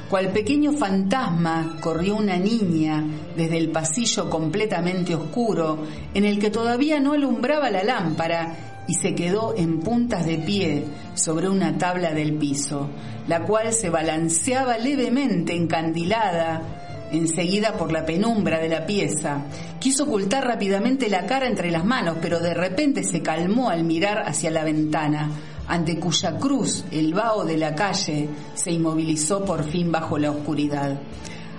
Cual 0.08 0.32
pequeño 0.32 0.72
fantasma 0.72 1.76
corrió 1.80 2.16
una 2.16 2.36
niña 2.36 3.04
desde 3.36 3.58
el 3.58 3.70
pasillo 3.70 4.28
completamente 4.28 5.14
oscuro, 5.14 5.84
en 6.14 6.24
el 6.24 6.38
que 6.40 6.50
todavía 6.50 6.98
no 6.98 7.12
alumbraba 7.12 7.70
la 7.70 7.84
lámpara, 7.84 8.70
y 8.88 8.94
se 8.94 9.14
quedó 9.14 9.54
en 9.56 9.78
puntas 9.78 10.26
de 10.26 10.38
pie 10.38 10.84
sobre 11.14 11.48
una 11.48 11.78
tabla 11.78 12.12
del 12.12 12.34
piso, 12.34 12.88
la 13.28 13.44
cual 13.44 13.72
se 13.72 13.88
balanceaba 13.88 14.78
levemente 14.78 15.54
encandilada 15.54 16.89
enseguida 17.12 17.76
por 17.76 17.92
la 17.92 18.04
penumbra 18.04 18.58
de 18.58 18.68
la 18.68 18.86
pieza. 18.86 19.44
Quiso 19.78 20.04
ocultar 20.04 20.46
rápidamente 20.46 21.08
la 21.08 21.26
cara 21.26 21.46
entre 21.46 21.70
las 21.70 21.84
manos, 21.84 22.18
pero 22.20 22.40
de 22.40 22.54
repente 22.54 23.04
se 23.04 23.22
calmó 23.22 23.70
al 23.70 23.84
mirar 23.84 24.22
hacia 24.26 24.50
la 24.50 24.64
ventana, 24.64 25.30
ante 25.66 25.98
cuya 25.98 26.38
cruz 26.38 26.84
el 26.90 27.14
vaho 27.14 27.44
de 27.44 27.56
la 27.56 27.74
calle 27.74 28.28
se 28.54 28.72
inmovilizó 28.72 29.44
por 29.44 29.64
fin 29.64 29.90
bajo 29.92 30.18
la 30.18 30.30
oscuridad. 30.30 31.00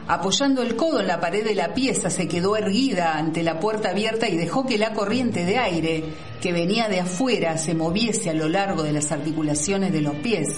Apoyando 0.08 0.62
el 0.62 0.76
codo 0.76 1.00
en 1.00 1.08
la 1.08 1.22
pared 1.22 1.46
de 1.46 1.56
la 1.56 1.74
pieza, 1.74 2.10
se 2.10 2.28
quedó 2.28 2.58
erguida 2.58 3.18
ante 3.18 3.44
la 3.44 3.60
puerta 3.60 3.92
abierta 3.92 4.28
y 4.28 4.36
dejó 4.36 4.66
que 4.66 4.78
la 4.78 4.94
corriente 4.94 5.46
de 5.46 5.58
aire 5.58 6.04
que 6.42 6.52
venía 6.52 6.90
de 6.90 7.00
afuera 7.00 7.58
se 7.58 7.76
moviese 7.76 8.30
a 8.30 8.34
lo 8.34 8.50
largo 8.50 8.84
de 8.84 8.92
las 8.92 9.12
articulaciones 9.12 9.94
de 9.94 10.02
los 10.02 10.16
pies, 10.16 10.58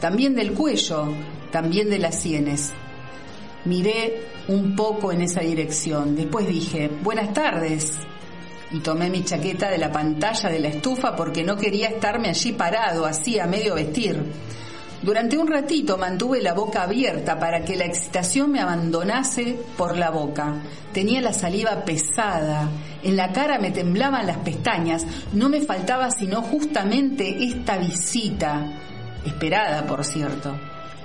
también 0.00 0.34
del 0.34 0.52
cuello, 0.52 1.08
también 1.50 1.90
de 1.90 1.98
las 1.98 2.20
sienes. 2.20 2.72
Miré 3.66 4.22
un 4.48 4.74
poco 4.74 5.12
en 5.12 5.22
esa 5.22 5.40
dirección. 5.40 6.14
Después 6.14 6.48
dije, 6.48 6.88
buenas 7.02 7.32
tardes. 7.32 7.92
Y 8.70 8.80
tomé 8.80 9.10
mi 9.10 9.24
chaqueta 9.24 9.70
de 9.70 9.78
la 9.78 9.92
pantalla 9.92 10.48
de 10.48 10.60
la 10.60 10.68
estufa 10.68 11.14
porque 11.14 11.44
no 11.44 11.56
quería 11.56 11.88
estarme 11.88 12.28
allí 12.28 12.52
parado, 12.52 13.06
así 13.06 13.38
a 13.38 13.46
medio 13.46 13.74
vestir. 13.74 14.22
Durante 15.02 15.36
un 15.36 15.46
ratito 15.46 15.98
mantuve 15.98 16.40
la 16.40 16.54
boca 16.54 16.82
abierta 16.82 17.38
para 17.38 17.64
que 17.64 17.76
la 17.76 17.84
excitación 17.84 18.50
me 18.50 18.60
abandonase 18.60 19.56
por 19.76 19.96
la 19.96 20.10
boca. 20.10 20.54
Tenía 20.92 21.20
la 21.20 21.32
saliva 21.32 21.84
pesada, 21.84 22.68
en 23.02 23.16
la 23.16 23.32
cara 23.32 23.58
me 23.58 23.70
temblaban 23.70 24.26
las 24.26 24.38
pestañas, 24.38 25.06
no 25.32 25.48
me 25.48 25.60
faltaba 25.60 26.10
sino 26.10 26.42
justamente 26.42 27.44
esta 27.44 27.76
visita, 27.76 28.66
esperada 29.24 29.86
por 29.86 30.04
cierto. 30.04 30.56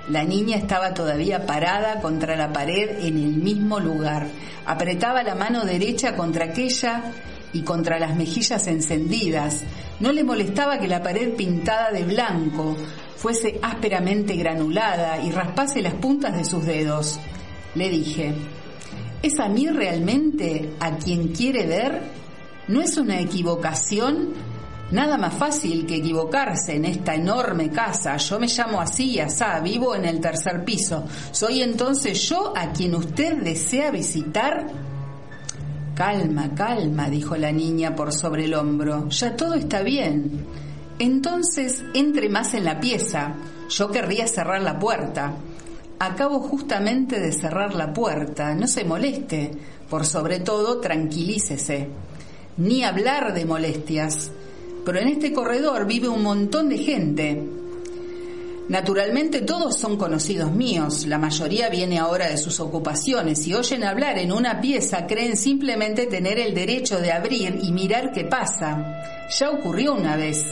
La 0.08 0.24
niña 0.24 0.56
estaba 0.56 0.94
todavía 0.94 1.46
parada 1.46 2.00
contra 2.00 2.36
la 2.36 2.52
pared 2.52 3.04
en 3.04 3.16
el 3.18 3.36
mismo 3.36 3.78
lugar. 3.78 4.26
Apretaba 4.66 5.22
la 5.22 5.36
mano 5.36 5.64
derecha 5.64 6.16
contra 6.16 6.46
aquella 6.46 7.12
y 7.52 7.62
contra 7.62 8.00
las 8.00 8.16
mejillas 8.16 8.66
encendidas. 8.66 9.62
No 10.00 10.10
le 10.10 10.24
molestaba 10.24 10.78
que 10.78 10.88
la 10.88 11.02
pared 11.02 11.34
pintada 11.34 11.92
de 11.92 12.02
blanco 12.02 12.76
fuese 13.16 13.60
ásperamente 13.62 14.34
granulada 14.34 15.22
y 15.22 15.30
raspase 15.30 15.80
las 15.80 15.94
puntas 15.94 16.36
de 16.36 16.44
sus 16.44 16.66
dedos. 16.66 17.20
Le 17.76 17.88
dije, 17.88 18.34
¿es 19.22 19.38
a 19.38 19.48
mí 19.48 19.68
realmente 19.68 20.70
a 20.80 20.96
quien 20.96 21.28
quiere 21.28 21.66
ver? 21.66 22.02
¿No 22.66 22.80
es 22.80 22.96
una 22.96 23.20
equivocación 23.20 24.30
Nada 24.92 25.16
más 25.16 25.32
fácil 25.32 25.86
que 25.86 25.96
equivocarse 25.96 26.76
en 26.76 26.84
esta 26.84 27.14
enorme 27.14 27.70
casa. 27.70 28.18
Yo 28.18 28.38
me 28.38 28.46
llamo 28.46 28.78
así 28.78 29.12
y 29.12 29.20
asá, 29.20 29.58
vivo 29.60 29.94
en 29.94 30.04
el 30.04 30.20
tercer 30.20 30.66
piso. 30.66 31.04
¿Soy 31.30 31.62
entonces 31.62 32.28
yo 32.28 32.52
a 32.54 32.72
quien 32.72 32.94
usted 32.94 33.38
desea 33.38 33.90
visitar? 33.90 34.66
Calma, 35.94 36.50
calma, 36.54 37.08
dijo 37.08 37.36
la 37.36 37.50
niña 37.52 37.96
por 37.96 38.12
sobre 38.12 38.44
el 38.44 38.52
hombro. 38.52 39.08
Ya 39.08 39.34
todo 39.34 39.54
está 39.54 39.80
bien. 39.80 40.44
Entonces 40.98 41.82
entre 41.94 42.28
más 42.28 42.52
en 42.52 42.64
la 42.64 42.78
pieza. 42.78 43.34
Yo 43.70 43.90
querría 43.90 44.26
cerrar 44.26 44.60
la 44.60 44.78
puerta. 44.78 45.32
Acabo 46.00 46.40
justamente 46.40 47.18
de 47.18 47.32
cerrar 47.32 47.74
la 47.74 47.94
puerta. 47.94 48.54
No 48.54 48.66
se 48.66 48.84
moleste. 48.84 49.52
Por 49.88 50.04
sobre 50.04 50.40
todo, 50.40 50.80
tranquilícese. 50.80 51.88
Ni 52.58 52.84
hablar 52.84 53.32
de 53.32 53.46
molestias. 53.46 54.32
Pero 54.84 54.98
en 54.98 55.08
este 55.08 55.32
corredor 55.32 55.86
vive 55.86 56.08
un 56.08 56.22
montón 56.22 56.68
de 56.68 56.78
gente. 56.78 57.42
Naturalmente 58.68 59.42
todos 59.42 59.78
son 59.78 59.96
conocidos 59.96 60.52
míos, 60.52 61.04
la 61.06 61.18
mayoría 61.18 61.68
viene 61.68 61.98
ahora 61.98 62.28
de 62.28 62.38
sus 62.38 62.60
ocupaciones 62.60 63.46
y 63.46 63.54
oyen 63.54 63.84
hablar 63.84 64.18
en 64.18 64.32
una 64.32 64.60
pieza 64.60 65.06
creen 65.06 65.36
simplemente 65.36 66.06
tener 66.06 66.38
el 66.38 66.54
derecho 66.54 67.00
de 67.00 67.12
abrir 67.12 67.58
y 67.60 67.72
mirar 67.72 68.12
qué 68.12 68.24
pasa. 68.24 69.28
Ya 69.38 69.50
ocurrió 69.50 69.94
una 69.94 70.16
vez. 70.16 70.44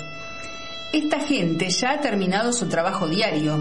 Esta 0.92 1.20
gente 1.20 1.70
ya 1.70 1.92
ha 1.92 2.00
terminado 2.00 2.52
su 2.52 2.68
trabajo 2.68 3.08
diario. 3.08 3.56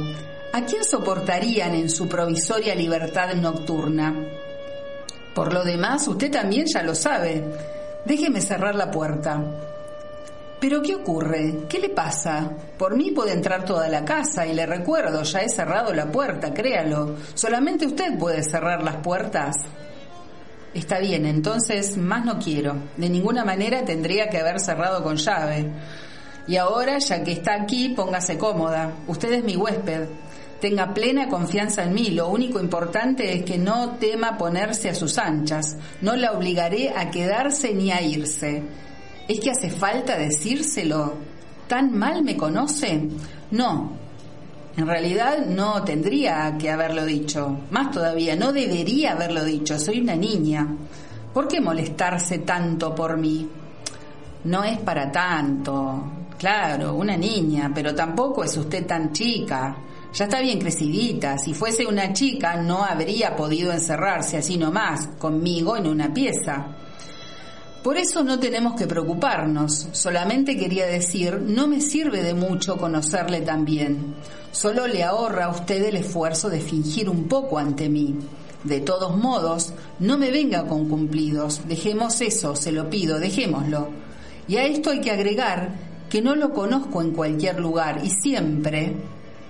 ¿A 0.51 0.65
quién 0.65 0.83
soportarían 0.83 1.75
en 1.75 1.89
su 1.89 2.09
provisoria 2.09 2.73
libertad 2.73 3.35
nocturna? 3.35 4.15
Por 5.35 5.53
lo 5.53 5.63
demás, 5.63 6.07
usted 6.07 6.31
también 6.31 6.65
ya 6.65 6.81
lo 6.81 6.95
sabe. 6.95 7.43
Déjeme 8.03 8.41
cerrar 8.41 8.73
la 8.73 8.89
puerta. 8.89 9.41
¿Pero 10.59 10.81
qué 10.81 10.95
ocurre? 10.95 11.67
¿Qué 11.69 11.79
le 11.79 11.89
pasa? 11.89 12.51
Por 12.77 12.97
mí 12.97 13.11
puede 13.11 13.31
entrar 13.31 13.63
toda 13.63 13.87
la 13.87 14.03
casa 14.03 14.45
y 14.45 14.53
le 14.53 14.65
recuerdo, 14.65 15.23
ya 15.23 15.39
he 15.39 15.49
cerrado 15.49 15.93
la 15.93 16.11
puerta, 16.11 16.53
créalo. 16.53 17.15
Solamente 17.33 17.85
usted 17.85 18.17
puede 18.17 18.43
cerrar 18.43 18.83
las 18.83 18.97
puertas. 18.97 19.55
Está 20.73 20.99
bien, 20.99 21.25
entonces 21.25 21.95
más 21.97 22.25
no 22.25 22.39
quiero. 22.39 22.75
De 22.97 23.09
ninguna 23.09 23.45
manera 23.45 23.85
tendría 23.85 24.29
que 24.29 24.39
haber 24.39 24.59
cerrado 24.59 25.01
con 25.01 25.15
llave. 25.15 25.71
Y 26.45 26.57
ahora, 26.57 26.97
ya 26.97 27.23
que 27.23 27.31
está 27.31 27.53
aquí, 27.53 27.89
póngase 27.89 28.37
cómoda. 28.37 28.91
Usted 29.07 29.31
es 29.33 29.43
mi 29.43 29.55
huésped. 29.55 30.09
Tenga 30.59 30.93
plena 30.93 31.29
confianza 31.29 31.83
en 31.83 31.93
mí. 31.93 32.09
Lo 32.09 32.27
único 32.27 32.59
importante 32.59 33.33
es 33.33 33.43
que 33.45 33.57
no 33.57 33.91
tema 33.91 34.37
ponerse 34.37 34.89
a 34.89 34.95
sus 34.95 35.17
anchas. 35.17 35.77
No 36.01 36.17
la 36.17 36.33
obligaré 36.33 36.89
a 36.89 37.09
quedarse 37.11 37.73
ni 37.73 37.91
a 37.91 38.01
irse. 38.01 38.63
¿Es 39.29 39.39
que 39.39 39.51
hace 39.51 39.69
falta 39.69 40.17
decírselo? 40.17 41.13
¿Tan 41.67 41.95
mal 41.95 42.23
me 42.23 42.35
conoce? 42.35 43.07
No. 43.51 43.91
En 44.75 44.87
realidad 44.87 45.45
no 45.45 45.83
tendría 45.83 46.57
que 46.57 46.71
haberlo 46.71 47.05
dicho. 47.05 47.59
Más 47.69 47.91
todavía, 47.91 48.35
no 48.35 48.51
debería 48.51 49.11
haberlo 49.11 49.45
dicho. 49.45 49.77
Soy 49.77 50.01
una 50.01 50.15
niña. 50.15 50.67
¿Por 51.31 51.47
qué 51.47 51.61
molestarse 51.61 52.39
tanto 52.39 52.95
por 52.95 53.17
mí? 53.17 53.47
No 54.45 54.63
es 54.63 54.79
para 54.79 55.11
tanto. 55.11 56.11
Claro, 56.35 56.95
una 56.95 57.15
niña, 57.15 57.71
pero 57.71 57.93
tampoco 57.93 58.43
es 58.43 58.57
usted 58.57 58.87
tan 58.87 59.13
chica. 59.13 59.77
Ya 60.11 60.25
está 60.25 60.41
bien 60.41 60.57
crecidita. 60.57 61.37
Si 61.37 61.53
fuese 61.53 61.85
una 61.85 62.11
chica, 62.13 62.55
no 62.55 62.83
habría 62.83 63.35
podido 63.35 63.71
encerrarse 63.71 64.37
así 64.37 64.57
nomás, 64.57 65.05
conmigo 65.19 65.77
en 65.77 65.85
una 65.85 66.11
pieza. 66.11 66.78
Por 67.83 67.95
eso 67.97 68.25
no 68.25 68.39
tenemos 68.39 68.75
que 68.75 68.87
preocuparnos, 68.87 69.87
solamente 69.93 70.57
quería 70.57 70.85
decir, 70.85 71.39
no 71.39 71.65
me 71.65 71.79
sirve 71.79 72.23
de 72.23 72.33
mucho 72.33 72.77
conocerle 72.77 73.39
tan 73.39 73.63
bien, 73.63 74.15
solo 74.51 74.85
le 74.85 75.03
ahorra 75.03 75.45
a 75.45 75.49
usted 75.49 75.85
el 75.85 75.95
esfuerzo 75.95 76.49
de 76.49 76.59
fingir 76.59 77.09
un 77.09 77.29
poco 77.29 77.57
ante 77.57 77.87
mí. 77.87 78.15
De 78.65 78.81
todos 78.81 79.15
modos, 79.15 79.71
no 79.99 80.17
me 80.17 80.29
venga 80.29 80.67
con 80.67 80.89
cumplidos, 80.89 81.61
dejemos 81.69 82.19
eso, 82.19 82.53
se 82.53 82.73
lo 82.73 82.89
pido, 82.89 83.17
dejémoslo. 83.17 83.87
Y 84.49 84.57
a 84.57 84.65
esto 84.65 84.89
hay 84.89 84.99
que 84.99 85.11
agregar 85.11 85.69
que 86.09 86.21
no 86.21 86.35
lo 86.35 86.51
conozco 86.51 87.01
en 87.01 87.11
cualquier 87.11 87.61
lugar 87.61 88.01
y 88.03 88.09
siempre, 88.09 88.97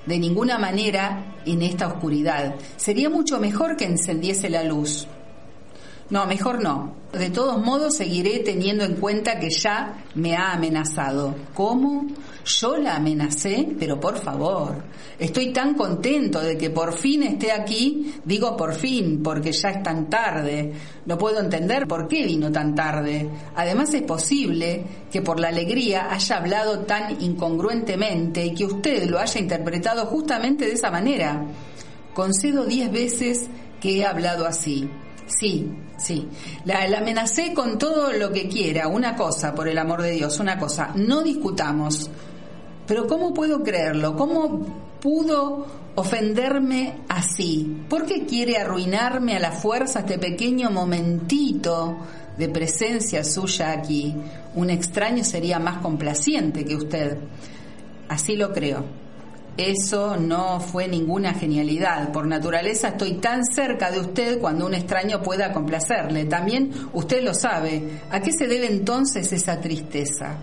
de 0.05 0.19
ninguna 0.19 0.59
manera, 0.59 1.37
en 1.47 1.63
esta 1.63 1.87
oscuridad. 1.87 2.53
Sería 2.77 3.09
mucho 3.09 3.39
mejor 3.39 3.75
que 3.75 3.85
encendiese 3.85 4.51
la 4.51 4.63
luz. 4.63 5.07
No, 6.09 6.25
mejor 6.25 6.63
no. 6.63 6.95
De 7.13 7.29
todos 7.29 7.63
modos, 7.63 7.95
seguiré 7.95 8.39
teniendo 8.39 8.83
en 8.83 8.95
cuenta 8.95 9.39
que 9.39 9.49
ya 9.51 10.05
me 10.15 10.35
ha 10.35 10.53
amenazado. 10.53 11.35
¿Cómo? 11.53 12.07
Yo 12.45 12.77
la 12.77 12.95
amenacé, 12.95 13.67
pero 13.79 13.99
por 13.99 14.17
favor, 14.17 14.83
estoy 15.19 15.53
tan 15.53 15.75
contento 15.75 16.41
de 16.41 16.57
que 16.57 16.71
por 16.71 16.93
fin 16.93 17.21
esté 17.21 17.51
aquí, 17.51 18.15
digo 18.25 18.57
por 18.57 18.73
fin, 18.73 19.21
porque 19.21 19.51
ya 19.51 19.69
es 19.69 19.83
tan 19.83 20.09
tarde. 20.09 20.73
No 21.05 21.15
puedo 21.15 21.39
entender 21.39 21.87
por 21.87 22.07
qué 22.07 22.23
vino 22.25 22.51
tan 22.51 22.73
tarde. 22.73 23.29
Además 23.55 23.93
es 23.93 24.01
posible 24.01 24.83
que 25.11 25.21
por 25.21 25.39
la 25.39 25.49
alegría 25.49 26.11
haya 26.11 26.37
hablado 26.37 26.79
tan 26.79 27.21
incongruentemente 27.21 28.47
y 28.47 28.55
que 28.55 28.65
usted 28.65 29.07
lo 29.07 29.19
haya 29.19 29.39
interpretado 29.39 30.07
justamente 30.07 30.65
de 30.65 30.73
esa 30.73 30.89
manera. 30.89 31.45
Concedo 32.15 32.65
diez 32.65 32.91
veces 32.91 33.47
que 33.79 33.97
he 33.97 34.05
hablado 34.05 34.47
así. 34.47 34.89
Sí, 35.29 35.71
sí. 35.97 36.27
La, 36.65 36.87
la, 36.87 36.99
amenacé 36.99 37.53
con 37.53 37.77
todo 37.77 38.11
lo 38.11 38.31
que 38.31 38.47
quiera. 38.47 38.87
Una 38.87 39.15
cosa, 39.15 39.53
por 39.53 39.67
el 39.67 39.77
amor 39.77 40.01
de 40.01 40.11
Dios, 40.11 40.39
una 40.39 40.57
cosa. 40.57 40.91
No 40.95 41.21
discutamos. 41.21 42.09
Pero 42.87 43.05
¿cómo 43.05 43.33
puedo 43.33 43.61
creerlo? 43.61 44.15
¿Cómo 44.15 44.65
pudo 44.99 45.67
ofenderme 45.95 46.95
así? 47.07 47.83
¿Por 47.87 48.05
qué 48.05 48.25
quiere 48.25 48.57
arruinarme 48.57 49.35
a 49.35 49.39
la 49.39 49.51
fuerza 49.51 49.99
este 49.99 50.17
pequeño 50.17 50.71
momentito 50.71 51.97
de 52.35 52.49
presencia 52.49 53.23
suya 53.23 53.71
aquí? 53.71 54.15
Un 54.55 54.71
extraño 54.71 55.23
sería 55.23 55.59
más 55.59 55.77
complaciente 55.77 56.65
que 56.65 56.75
usted. 56.75 57.17
Así 58.07 58.35
lo 58.35 58.51
creo. 58.51 58.83
Eso 59.59 60.15
no 60.15 60.61
fue 60.61 60.87
ninguna 60.87 61.33
genialidad. 61.33 62.13
Por 62.13 62.25
naturaleza 62.25 62.87
estoy 62.87 63.15
tan 63.15 63.43
cerca 63.43 63.91
de 63.91 63.99
usted 63.99 64.39
cuando 64.39 64.65
un 64.65 64.73
extraño 64.73 65.21
pueda 65.21 65.51
complacerle. 65.51 66.23
También 66.23 66.71
usted 66.93 67.21
lo 67.21 67.33
sabe. 67.33 67.99
¿A 68.09 68.21
qué 68.21 68.31
se 68.31 68.47
debe 68.47 68.71
entonces 68.71 69.33
esa 69.33 69.59
tristeza? 69.59 70.37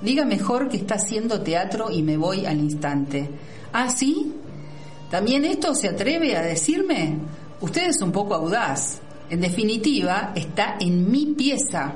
Diga 0.00 0.24
mejor 0.24 0.68
que 0.68 0.76
está 0.76 0.94
haciendo 0.94 1.40
teatro 1.40 1.90
y 1.90 2.04
me 2.04 2.16
voy 2.16 2.46
al 2.46 2.60
instante. 2.60 3.28
¿Ah, 3.72 3.90
sí? 3.90 4.32
¿También 5.10 5.44
esto 5.44 5.74
se 5.74 5.88
atreve 5.88 6.36
a 6.36 6.42
decirme? 6.42 7.18
Usted 7.60 7.88
es 7.88 8.00
un 8.00 8.12
poco 8.12 8.36
audaz. 8.36 9.00
En 9.28 9.40
definitiva, 9.40 10.30
está 10.36 10.76
en 10.78 11.10
mi 11.10 11.34
pieza. 11.34 11.94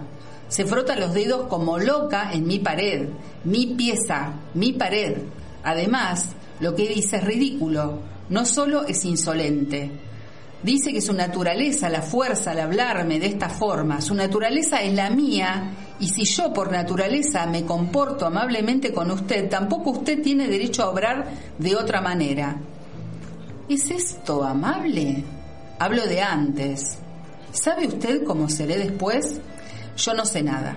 Se 0.49 0.65
frota 0.65 0.97
los 0.97 1.15
dedos 1.15 1.47
como 1.47 1.79
loca 1.79 2.33
en 2.33 2.45
mi 2.45 2.59
pared. 2.59 3.09
Mi 3.45 3.67
pieza, 3.67 4.33
mi 4.55 4.73
pared. 4.73 5.19
Además, 5.63 6.35
lo 6.61 6.75
que 6.75 6.89
dice 6.89 7.17
es 7.17 7.25
ridículo, 7.25 8.01
no 8.29 8.47
solo 8.47 8.87
es 8.87 9.05
insolente. 9.05 9.91
Dice 10.63 10.93
que 10.93 11.01
su 11.01 11.13
naturaleza, 11.13 11.89
la 11.89 12.03
fuerza 12.03 12.53
al 12.53 12.61
hablarme 12.61 13.21
de 13.21 13.27
esta 13.27 13.49
forma, 13.49 14.01
su 14.01 14.15
naturaleza 14.15 14.83
es 14.83 14.95
la 14.95 15.11
mía, 15.11 15.71
y 16.01 16.09
si 16.09 16.25
yo 16.25 16.53
por 16.53 16.73
naturaleza 16.73 17.47
me 17.47 17.65
comporto 17.65 18.27
amablemente 18.27 18.93
con 18.93 19.11
usted, 19.11 19.49
tampoco 19.49 19.91
usted 19.91 20.23
tiene 20.23 20.49
derecho 20.49 20.83
a 20.83 20.91
obrar 20.91 21.27
de 21.59 21.77
otra 21.77 22.01
manera. 22.01 22.57
¿Es 23.69 23.91
esto 23.91 24.45
amable? 24.45 25.25
Hablo 25.79 26.07
de 26.07 26.23
antes. 26.23 26.99
¿Sabe 27.53 27.87
usted 27.87 28.25
cómo 28.25 28.49
seré 28.49 28.79
después? 28.79 29.41
Yo 29.97 30.15
no 30.15 30.25
sé 30.25 30.43
nada. 30.43 30.77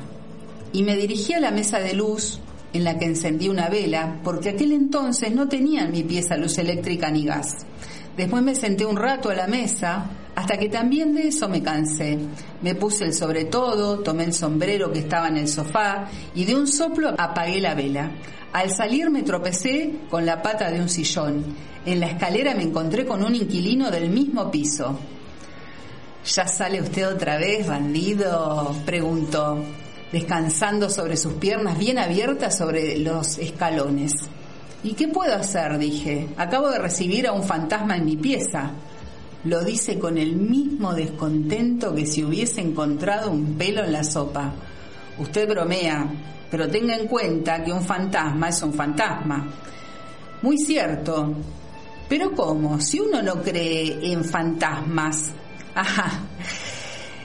Y 0.71 0.83
me 0.83 0.95
dirigí 0.95 1.33
a 1.33 1.39
la 1.39 1.51
mesa 1.51 1.79
de 1.79 1.93
luz, 1.93 2.39
en 2.73 2.83
la 2.83 2.97
que 2.97 3.05
encendí 3.05 3.49
una 3.49 3.69
vela, 3.69 4.19
porque 4.23 4.49
aquel 4.49 4.71
entonces 4.71 5.33
no 5.33 5.47
tenía 5.47 5.83
en 5.83 5.91
mi 5.91 6.03
pieza 6.03 6.37
luz 6.37 6.57
eléctrica 6.57 7.09
ni 7.09 7.25
gas. 7.25 7.65
Después 8.15 8.43
me 8.43 8.55
senté 8.55 8.85
un 8.85 8.97
rato 8.97 9.29
a 9.29 9.35
la 9.35 9.47
mesa, 9.47 10.09
hasta 10.35 10.57
que 10.57 10.69
también 10.69 11.13
de 11.13 11.29
eso 11.29 11.47
me 11.49 11.63
cansé. 11.63 12.17
Me 12.61 12.75
puse 12.75 13.05
el 13.05 13.13
sobre 13.13 13.45
todo, 13.45 13.99
tomé 13.99 14.25
el 14.25 14.33
sombrero 14.33 14.91
que 14.91 14.99
estaba 14.99 15.29
en 15.29 15.37
el 15.37 15.47
sofá 15.47 16.09
y 16.35 16.45
de 16.45 16.55
un 16.55 16.67
soplo 16.67 17.13
apagué 17.17 17.59
la 17.61 17.75
vela. 17.75 18.11
Al 18.51 18.71
salir 18.71 19.09
me 19.09 19.23
tropecé 19.23 20.01
con 20.09 20.25
la 20.25 20.41
pata 20.41 20.69
de 20.69 20.81
un 20.81 20.89
sillón. 20.89 21.45
En 21.85 21.99
la 21.99 22.07
escalera 22.07 22.55
me 22.55 22.63
encontré 22.63 23.05
con 23.05 23.23
un 23.23 23.35
inquilino 23.35 23.89
del 23.89 24.09
mismo 24.09 24.51
piso. 24.51 24.99
¿Ya 26.25 26.47
sale 26.47 26.81
usted 26.81 27.07
otra 27.07 27.37
vez, 27.37 27.67
bandido? 27.67 28.75
preguntó 28.85 29.63
descansando 30.11 30.89
sobre 30.89 31.17
sus 31.17 31.33
piernas 31.33 31.77
bien 31.77 31.99
abiertas 31.99 32.57
sobre 32.57 32.97
los 32.97 33.37
escalones. 33.37 34.13
¿Y 34.83 34.93
qué 34.93 35.07
puedo 35.07 35.35
hacer? 35.35 35.77
dije. 35.77 36.29
Acabo 36.37 36.69
de 36.69 36.79
recibir 36.79 37.27
a 37.27 37.33
un 37.33 37.43
fantasma 37.43 37.97
en 37.97 38.05
mi 38.05 38.15
pieza. 38.15 38.71
Lo 39.43 39.63
dice 39.63 39.99
con 39.99 40.17
el 40.17 40.35
mismo 40.35 40.93
descontento 40.93 41.93
que 41.93 42.05
si 42.05 42.23
hubiese 42.23 42.61
encontrado 42.61 43.31
un 43.31 43.55
pelo 43.57 43.83
en 43.83 43.93
la 43.93 44.03
sopa. 44.03 44.53
usted 45.17 45.49
bromea, 45.49 46.09
pero 46.49 46.67
tenga 46.69 46.95
en 46.95 47.07
cuenta 47.07 47.63
que 47.63 47.71
un 47.71 47.83
fantasma 47.83 48.49
es 48.49 48.61
un 48.63 48.73
fantasma. 48.73 49.47
Muy 50.41 50.57
cierto. 50.57 51.33
Pero 52.07 52.31
¿cómo? 52.31 52.79
Si 52.79 52.99
uno 52.99 53.21
no 53.21 53.41
cree 53.41 54.11
en 54.11 54.23
fantasmas. 54.23 55.31
Ajá. 55.75 56.21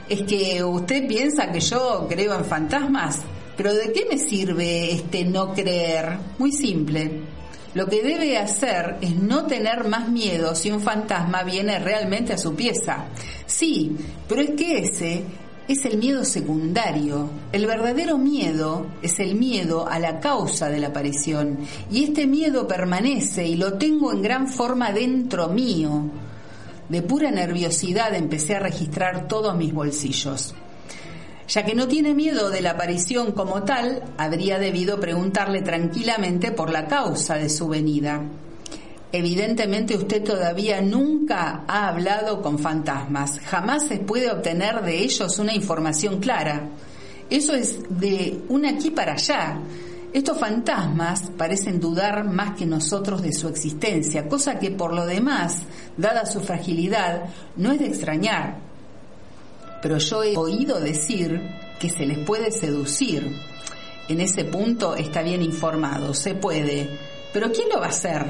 Es 0.09 0.23
que 0.23 0.63
usted 0.63 1.07
piensa 1.07 1.51
que 1.51 1.61
yo 1.61 2.07
creo 2.09 2.35
en 2.35 2.45
fantasmas. 2.45 3.21
Pero 3.57 3.73
¿de 3.73 3.93
qué 3.93 4.07
me 4.11 4.19
sirve 4.19 4.93
este 4.93 5.25
no 5.25 5.55
creer? 5.55 6.19
Muy 6.39 6.53
simple. 6.53 7.23
Lo 7.75 7.87
que 7.87 8.03
debe 8.03 8.37
hacer 8.39 8.99
es 9.01 9.17
no 9.17 9.47
tener 9.47 9.89
más 9.89 10.09
miedo 10.09 10.55
si 10.55 10.71
un 10.71 10.81
fantasma 10.81 11.43
viene 11.43 11.79
realmente 11.79 12.33
a 12.33 12.39
su 12.39 12.55
pieza. 12.55 13.07
Sí, 13.47 13.97
pero 14.29 14.43
es 14.43 14.51
que 14.51 14.79
ese 14.79 15.25
es 15.67 15.85
el 15.85 15.99
miedo 15.99 16.25
secundario. 16.25 17.31
El 17.53 17.67
verdadero 17.67 18.19
miedo 18.19 18.87
es 19.03 19.19
el 19.19 19.35
miedo 19.35 19.89
a 19.89 19.99
la 19.99 20.21
causa 20.21 20.69
de 20.69 20.79
la 20.79 20.89
aparición. 20.89 21.59
Y 21.91 22.05
este 22.05 22.27
miedo 22.27 22.69
permanece 22.69 23.47
y 23.47 23.57
lo 23.57 23.75
tengo 23.75 24.13
en 24.13 24.23
gran 24.23 24.47
forma 24.47 24.93
dentro 24.93 25.49
mío. 25.49 26.11
De 26.89 27.03
pura 27.03 27.31
nerviosidad 27.31 28.15
empecé 28.15 28.57
a 28.57 28.61
registrar 28.61 29.27
todos 29.27 29.57
mis 29.57 29.73
bolsillos. 29.73 30.55
Ya 31.49 31.65
que 31.65 31.75
no 31.75 31.89
tiene 31.89 32.15
miedo 32.15 32.51
de 32.51 32.63
la 32.63 32.73
aparición 32.73 33.33
como 33.33 33.63
tal, 33.65 34.03
habría 34.17 34.59
debido 34.59 34.99
preguntarle 34.99 35.63
tranquilamente 35.63 36.53
por 36.53 36.71
la 36.71 36.87
causa 36.87 37.35
de 37.37 37.49
su 37.49 37.69
venida. 37.69 38.23
Evidentemente 39.13 39.97
usted 39.97 40.25
todavía 40.25 40.81
nunca 40.81 41.65
ha 41.69 41.89
hablado 41.89 42.43
con 42.43 42.59
fantasmas, 42.59 43.39
jamás 43.41 43.87
se 43.87 43.99
puede 43.99 44.31
obtener 44.31 44.83
de 44.83 45.05
ellos 45.05 45.39
una 45.39 45.55
información 45.55 46.19
clara. 46.19 46.69
Eso 47.31 47.55
es 47.55 47.79
de 47.89 48.43
un 48.49 48.67
aquí 48.67 48.91
para 48.91 49.13
allá. 49.13 49.59
Estos 50.15 50.39
fantasmas 50.39 51.33
parecen 51.37 51.81
dudar 51.81 52.23
más 52.23 52.57
que 52.57 52.67
nosotros 52.67 53.21
de 53.21 53.33
su 53.33 53.49
existencia, 53.49 54.29
cosa 54.29 54.61
que 54.61 54.71
por 54.71 54.95
lo 54.95 55.07
demás, 55.07 55.63
dada 55.97 56.25
su 56.25 56.39
fragilidad, 56.41 57.25
no 57.57 57.73
es 57.73 57.81
de 57.81 57.89
extrañar. 57.89 58.59
Pero 59.83 59.99
yo 59.99 60.23
he 60.23 60.37
oído 60.37 60.79
decir 60.79 61.43
que 61.81 61.91
se 61.91 62.07
les 62.07 62.19
puede 62.19 62.53
seducir. 62.53 63.29
En 64.09 64.21
ese 64.21 64.45
punto 64.45 64.95
está 64.95 65.21
bien 65.21 65.43
informado, 65.43 66.15
se 66.15 66.37
puede. 66.37 66.89
Pero 67.33 67.51
¿quién 67.51 67.69
lo 67.71 67.81
va 67.81 67.87
a 67.87 67.89
hacer? 67.89 68.25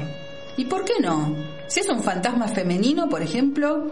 ¿Y 0.57 0.65
por 0.65 0.85
qué 0.85 0.93
no? 0.99 1.35
Si 1.67 1.81
es 1.81 1.89
un 1.89 2.01
fantasma 2.01 2.47
femenino, 2.47 3.07
por 3.07 3.21
ejemplo, 3.21 3.91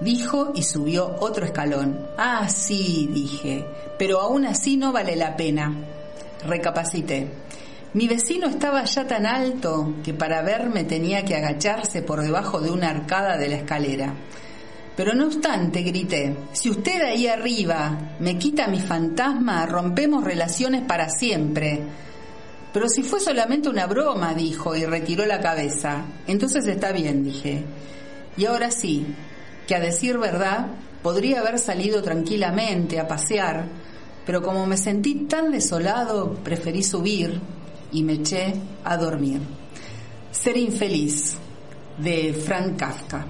dijo 0.00 0.52
y 0.54 0.62
subió 0.62 1.16
otro 1.20 1.44
escalón. 1.44 1.98
Ah, 2.16 2.48
sí, 2.48 3.10
dije, 3.12 3.66
pero 3.98 4.20
aún 4.20 4.46
así 4.46 4.78
no 4.78 4.90
vale 4.90 5.16
la 5.16 5.36
pena. 5.36 6.00
Recapacité. 6.46 7.28
Mi 7.94 8.08
vecino 8.08 8.48
estaba 8.48 8.84
ya 8.84 9.06
tan 9.06 9.26
alto 9.26 9.96
que 10.02 10.14
para 10.14 10.40
verme 10.42 10.84
tenía 10.84 11.24
que 11.24 11.36
agacharse 11.36 12.02
por 12.02 12.22
debajo 12.22 12.60
de 12.60 12.70
una 12.70 12.88
arcada 12.88 13.36
de 13.36 13.48
la 13.48 13.56
escalera. 13.56 14.14
Pero 14.96 15.14
no 15.14 15.26
obstante, 15.26 15.82
grité, 15.82 16.34
si 16.52 16.70
usted 16.70 17.02
ahí 17.02 17.26
arriba 17.26 18.16
me 18.18 18.38
quita 18.38 18.66
mi 18.66 18.80
fantasma, 18.80 19.66
rompemos 19.66 20.24
relaciones 20.24 20.82
para 20.82 21.08
siempre. 21.08 21.80
Pero 22.72 22.88
si 22.88 23.02
fue 23.02 23.20
solamente 23.20 23.68
una 23.68 23.86
broma, 23.86 24.34
dijo, 24.34 24.74
y 24.74 24.86
retiró 24.86 25.26
la 25.26 25.40
cabeza. 25.40 26.04
Entonces 26.26 26.66
está 26.66 26.92
bien, 26.92 27.22
dije. 27.22 27.62
Y 28.36 28.46
ahora 28.46 28.70
sí, 28.70 29.06
que 29.66 29.74
a 29.74 29.80
decir 29.80 30.18
verdad, 30.18 30.68
podría 31.02 31.40
haber 31.40 31.58
salido 31.58 32.02
tranquilamente 32.02 32.98
a 32.98 33.06
pasear, 33.06 33.66
pero 34.24 34.42
como 34.42 34.66
me 34.66 34.76
sentí 34.76 35.26
tan 35.26 35.50
desolado, 35.50 36.34
preferí 36.44 36.82
subir 36.82 37.40
y 37.92 38.02
me 38.02 38.14
eché 38.14 38.54
a 38.84 38.96
dormir. 38.96 39.40
Ser 40.30 40.56
infeliz, 40.56 41.36
de 41.98 42.32
Frank 42.32 42.76
Kafka. 42.76 43.26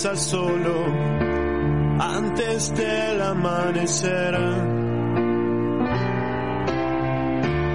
Solo 0.00 0.86
antes 2.00 2.74
del 2.74 3.20
amanecer. 3.20 4.34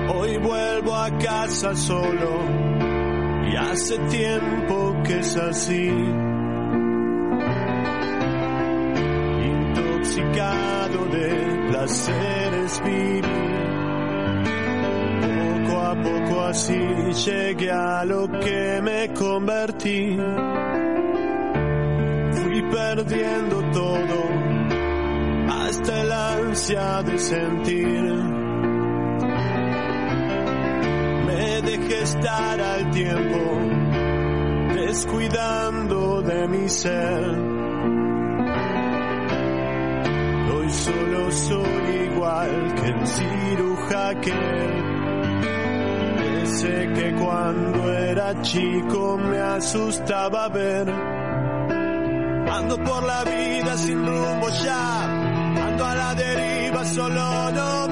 Hoy 0.10 0.38
vuelvo 0.38 0.96
a 0.96 1.16
casa 1.20 1.76
solo 1.76 2.40
y 3.48 3.56
hace 3.56 4.00
tiempo 4.10 4.96
que 5.04 5.20
es 5.20 5.38
así. 5.38 5.88
Intoxicado 9.46 11.06
de 11.12 11.68
placeres 11.70 12.82
viril. 12.84 13.26
Poco 15.68 15.80
a 15.80 15.96
poco 16.02 16.42
así 16.42 16.80
llegué 17.24 17.72
a 17.72 18.04
lo 18.04 18.28
que 18.40 18.82
me 18.82 19.14
convertí 19.14 20.18
perdiendo 22.72 23.62
todo, 23.72 24.20
hasta 25.50 26.02
el 26.02 26.12
ansia 26.12 27.04
de 27.04 27.20
sentir. 27.20 28.04
Me 31.28 31.62
dejé 31.62 32.02
estar 32.02 32.60
al 32.60 32.92
tiempo, 32.92 33.40
descuidando 34.74 36.22
de 36.22 36.48
mi 36.48 36.70
ser. 36.70 37.24
Hoy 40.54 40.70
solo 40.70 41.32
soy 41.32 42.10
igual 42.12 42.76
que 42.76 42.88
el 42.88 43.08
ciruja 43.08 44.22
que 44.22 44.34
Ese 46.42 46.94
que 46.94 47.14
cuando 47.16 47.94
era 47.94 48.42
chico 48.42 49.18
me 49.18 49.40
asustaba 49.40 50.48
ver. 50.50 51.15
Ando 52.58 52.78
por 52.78 53.04
la 53.04 53.24
vida 53.26 53.78
sin 53.78 54.06
rumbo 54.06 54.50
ya, 54.64 55.04
ando 55.68 55.86
a 55.86 55.96
la 55.96 56.16
deriva, 56.16 56.86
solo 56.86 57.52
no 57.52 57.85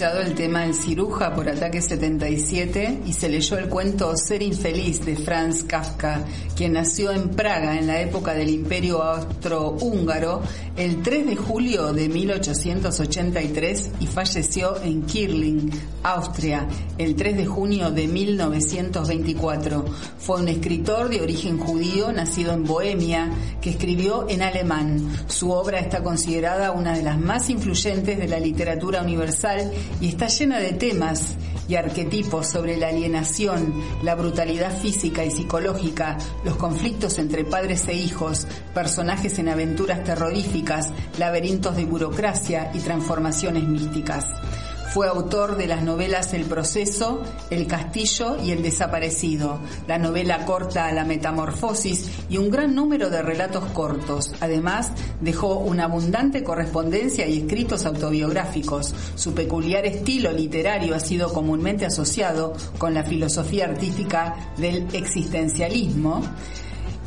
escuchado 0.00 0.22
el 0.26 0.34
tema 0.34 0.64
El 0.64 0.72
ciruja 0.72 1.34
por 1.34 1.46
Ataque 1.46 1.82
77 1.82 3.02
y 3.04 3.12
se 3.12 3.28
leyó 3.28 3.58
el 3.58 3.68
cuento 3.68 4.16
Ser 4.16 4.40
infeliz 4.40 5.04
de 5.04 5.14
Franz 5.14 5.62
Kafka, 5.62 6.24
quien 6.56 6.72
nació 6.72 7.10
en 7.10 7.28
Praga 7.28 7.78
en 7.78 7.86
la 7.86 8.00
época 8.00 8.32
del 8.32 8.48
Imperio 8.48 9.02
Austrohúngaro 9.02 10.40
el 10.80 11.02
3 11.02 11.26
de 11.26 11.36
julio 11.36 11.92
de 11.92 12.08
1883 12.08 13.90
y 14.00 14.06
falleció 14.06 14.80
en 14.82 15.02
Kirling, 15.02 15.70
Austria, 16.02 16.66
el 16.96 17.16
3 17.16 17.36
de 17.36 17.44
junio 17.44 17.90
de 17.90 18.08
1924. 18.08 19.84
Fue 20.18 20.40
un 20.40 20.48
escritor 20.48 21.10
de 21.10 21.20
origen 21.20 21.58
judío 21.58 22.10
nacido 22.12 22.54
en 22.54 22.64
Bohemia 22.64 23.30
que 23.60 23.68
escribió 23.68 24.26
en 24.30 24.40
alemán. 24.40 25.06
Su 25.26 25.50
obra 25.50 25.80
está 25.80 26.02
considerada 26.02 26.72
una 26.72 26.96
de 26.96 27.02
las 27.02 27.20
más 27.20 27.50
influyentes 27.50 28.18
de 28.18 28.28
la 28.28 28.40
literatura 28.40 29.02
universal 29.02 29.70
y 30.00 30.08
está 30.08 30.28
llena 30.28 30.60
de 30.60 30.72
temas 30.72 31.36
y 31.70 31.76
arquetipos 31.76 32.48
sobre 32.48 32.76
la 32.76 32.88
alienación, 32.88 33.72
la 34.02 34.16
brutalidad 34.16 34.76
física 34.76 35.24
y 35.24 35.30
psicológica, 35.30 36.18
los 36.44 36.56
conflictos 36.56 37.18
entre 37.20 37.44
padres 37.44 37.86
e 37.86 37.94
hijos, 37.94 38.48
personajes 38.74 39.38
en 39.38 39.48
aventuras 39.48 40.02
terroríficas, 40.02 40.90
laberintos 41.16 41.76
de 41.76 41.84
burocracia 41.84 42.72
y 42.74 42.80
transformaciones 42.80 43.62
místicas. 43.62 44.26
Fue 44.92 45.06
autor 45.06 45.56
de 45.56 45.68
las 45.68 45.84
novelas 45.84 46.34
El 46.34 46.46
proceso, 46.46 47.22
El 47.48 47.68
castillo 47.68 48.36
y 48.42 48.50
El 48.50 48.64
desaparecido, 48.64 49.60
la 49.86 49.98
novela 49.98 50.44
corta 50.44 50.90
La 50.90 51.04
metamorfosis 51.04 52.10
y 52.28 52.38
un 52.38 52.50
gran 52.50 52.74
número 52.74 53.08
de 53.08 53.22
relatos 53.22 53.64
cortos. 53.66 54.32
Además, 54.40 54.90
dejó 55.20 55.58
una 55.58 55.84
abundante 55.84 56.42
correspondencia 56.42 57.28
y 57.28 57.38
escritos 57.38 57.86
autobiográficos. 57.86 58.92
Su 59.14 59.32
peculiar 59.32 59.86
estilo 59.86 60.32
literario 60.32 60.96
ha 60.96 61.00
sido 61.00 61.32
comúnmente 61.32 61.86
asociado 61.86 62.54
con 62.78 62.92
la 62.92 63.04
filosofía 63.04 63.66
artística 63.66 64.52
del 64.56 64.88
existencialismo 64.92 66.22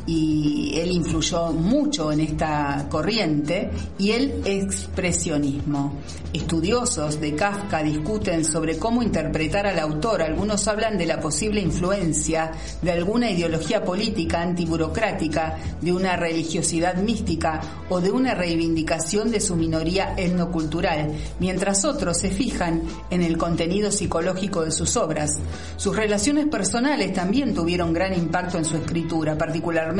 y 0.06 0.78
él 0.78 0.90
influyó 0.90 1.52
mucho 1.52 2.12
en 2.12 2.20
esta 2.20 2.86
corriente, 2.90 3.70
y 3.98 4.10
el 4.10 4.42
expresionismo. 4.44 5.94
Estudiosos 6.32 7.20
de 7.20 7.34
Kafka 7.34 7.82
discuten 7.82 8.44
sobre 8.44 8.76
cómo 8.76 9.02
interpretar 9.02 9.66
al 9.66 9.78
autor. 9.78 10.20
Algunos 10.20 10.66
hablan 10.68 10.98
de 10.98 11.06
la 11.06 11.20
posible 11.20 11.60
influencia 11.60 12.50
de 12.82 12.90
alguna 12.92 13.30
ideología 13.30 13.84
política 13.84 14.42
antiburocrática, 14.42 15.56
de 15.80 15.92
una 15.92 16.16
religiosidad 16.16 16.96
mística 16.96 17.60
o 17.88 18.00
de 18.00 18.10
una 18.10 18.34
reivindicación 18.34 19.30
de 19.30 19.40
su 19.40 19.56
minoría 19.56 20.14
etnocultural, 20.16 21.12
mientras 21.38 21.84
otros 21.84 22.18
se 22.18 22.30
fijan 22.30 22.82
en 23.10 23.22
el 23.22 23.38
contenido 23.38 23.90
psicológico 23.90 24.64
de 24.64 24.72
sus 24.72 24.96
obras. 24.96 25.38
Sus 25.76 25.96
relaciones 25.96 26.46
personales 26.46 27.12
también 27.12 27.54
tuvieron 27.54 27.92
gran 27.92 28.12
impacto 28.12 28.58
en 28.58 28.64
su 28.64 28.76
escritura, 28.76 29.38
particularmente 29.38 29.93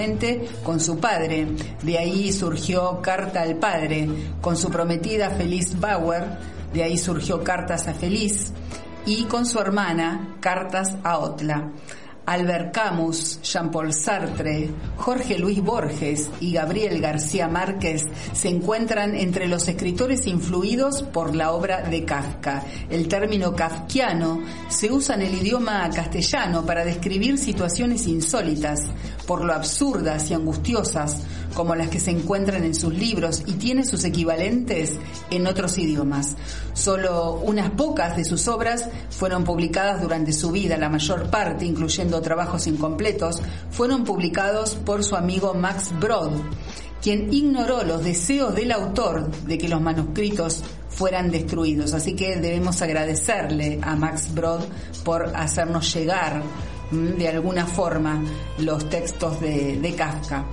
con 0.63 0.81
su 0.81 0.99
padre. 0.99 1.47
De 1.83 1.99
ahí 1.99 2.33
surgió 2.33 3.01
Carta 3.01 3.43
al 3.43 3.57
Padre, 3.57 4.09
con 4.41 4.57
su 4.57 4.71
prometida 4.71 5.31
Feliz 5.31 5.79
Bauer, 5.79 6.25
de 6.73 6.83
ahí 6.83 6.99
surgió 6.99 7.45
Cartas 7.45 7.87
a 7.87 7.95
Feliz, 7.95 8.53
y 9.07 9.25
con 9.25 9.47
su 9.47 9.61
hermana 9.61 10.37
Cartas 10.41 10.97
a 11.05 11.19
Otla. 11.19 11.71
Albert 12.27 12.73
Camus, 12.75 13.41
Jean-Paul 13.43 13.93
Sartre, 13.93 14.71
Jorge 14.97 15.39
Luis 15.39 15.63
Borges 15.63 16.31
y 16.41 16.53
Gabriel 16.53 17.01
García 17.01 17.49
Márquez 17.49 18.05
se 18.33 18.49
encuentran 18.49 19.15
entre 19.15 19.47
los 19.47 19.69
escritores 19.69 20.27
influidos 20.27 21.03
por 21.03 21.35
la 21.35 21.53
obra 21.53 21.83
de 21.83 22.05
Kafka. 22.05 22.65
El 22.89 23.09
término 23.09 23.55
kafkiano 23.55 24.41
se 24.69 24.91
usa 24.91 25.15
en 25.17 25.23
el 25.23 25.35
idioma 25.35 25.89
castellano 25.91 26.65
para 26.65 26.85
describir 26.85 27.39
situaciones 27.39 28.07
insólitas, 28.07 28.81
por 29.27 29.45
lo 29.45 29.53
absurdas 29.53 30.31
y 30.31 30.35
angustiosas 30.35 31.25
como 31.55 31.75
las 31.75 31.89
que 31.89 32.01
se 32.01 32.11
encuentran 32.11 32.65
en 32.65 32.75
sus 32.75 32.93
libros 32.93 33.43
y 33.47 33.53
tiene 33.53 33.85
sus 33.85 34.05
equivalentes 34.05 34.99
en 35.31 35.47
otros 35.47 35.79
idiomas. 35.79 36.35
Solo 36.73 37.35
unas 37.35 37.71
pocas 37.71 38.17
de 38.17 38.25
sus 38.25 38.49
obras 38.49 38.89
fueron 39.11 39.45
publicadas 39.45 40.03
durante 40.03 40.33
su 40.33 40.51
vida, 40.51 40.77
la 40.77 40.89
mayor 40.89 41.31
parte, 41.31 41.65
incluyendo 41.65 42.14
trabajos 42.23 42.67
incompletos, 42.67 43.41
fueron 43.71 44.05
publicados 44.05 44.75
por 44.75 45.05
su 45.05 45.17
amigo 45.17 45.55
Max 45.55 45.91
Brod, 45.99 46.33
quien 47.03 47.33
ignoró 47.33 47.83
los 47.83 48.03
deseos 48.03 48.55
del 48.55 48.73
autor 48.73 49.31
de 49.31 49.59
que 49.59 49.69
los 49.69 49.81
manuscritos 49.81 50.63
fueran 50.89 51.31
destruidos. 51.31 51.93
Así 51.93 52.15
que 52.15 52.37
debemos 52.37 52.81
agradecerle 52.81 53.79
a 53.83 53.95
Max 53.97 54.33
Brod 54.33 54.63
por 55.05 55.37
hacernos 55.37 55.93
llegar 55.95 56.43
mm, 56.91 57.19
de 57.19 57.29
alguna 57.29 57.67
forma 57.67 58.23
los 58.59 58.89
textos 58.89 59.41
de, 59.41 59.79
de 59.81 59.95
Kafka. 59.95 60.47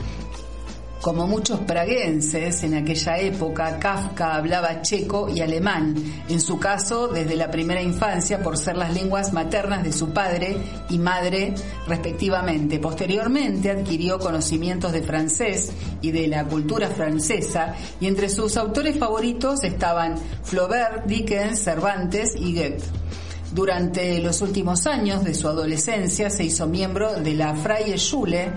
Como 1.01 1.25
muchos 1.25 1.61
praguenses 1.61 2.61
en 2.61 2.75
aquella 2.75 3.17
época, 3.17 3.79
Kafka 3.79 4.35
hablaba 4.35 4.83
checo 4.83 5.27
y 5.29 5.41
alemán, 5.41 5.95
en 6.29 6.39
su 6.39 6.59
caso 6.59 7.07
desde 7.07 7.35
la 7.35 7.49
primera 7.49 7.81
infancia 7.81 8.43
por 8.43 8.55
ser 8.55 8.77
las 8.77 8.93
lenguas 8.93 9.33
maternas 9.33 9.83
de 9.83 9.93
su 9.93 10.13
padre 10.13 10.57
y 10.89 10.99
madre 10.99 11.55
respectivamente. 11.87 12.77
Posteriormente 12.77 13.71
adquirió 13.71 14.19
conocimientos 14.19 14.91
de 14.91 15.01
francés 15.01 15.71
y 16.01 16.11
de 16.11 16.27
la 16.27 16.45
cultura 16.45 16.87
francesa 16.87 17.73
y 17.99 18.05
entre 18.05 18.29
sus 18.29 18.55
autores 18.55 18.99
favoritos 18.99 19.63
estaban 19.63 20.19
Flaubert, 20.43 21.07
Dickens, 21.07 21.63
Cervantes 21.63 22.35
y 22.35 22.53
Goethe. 22.53 23.01
Durante 23.53 24.19
los 24.19 24.41
últimos 24.41 24.87
años 24.87 25.25
de 25.25 25.33
su 25.33 25.45
adolescencia 25.45 26.29
se 26.29 26.45
hizo 26.45 26.67
miembro 26.67 27.15
de 27.19 27.33
la 27.33 27.53
Freie 27.53 27.97
Schule, 27.97 28.53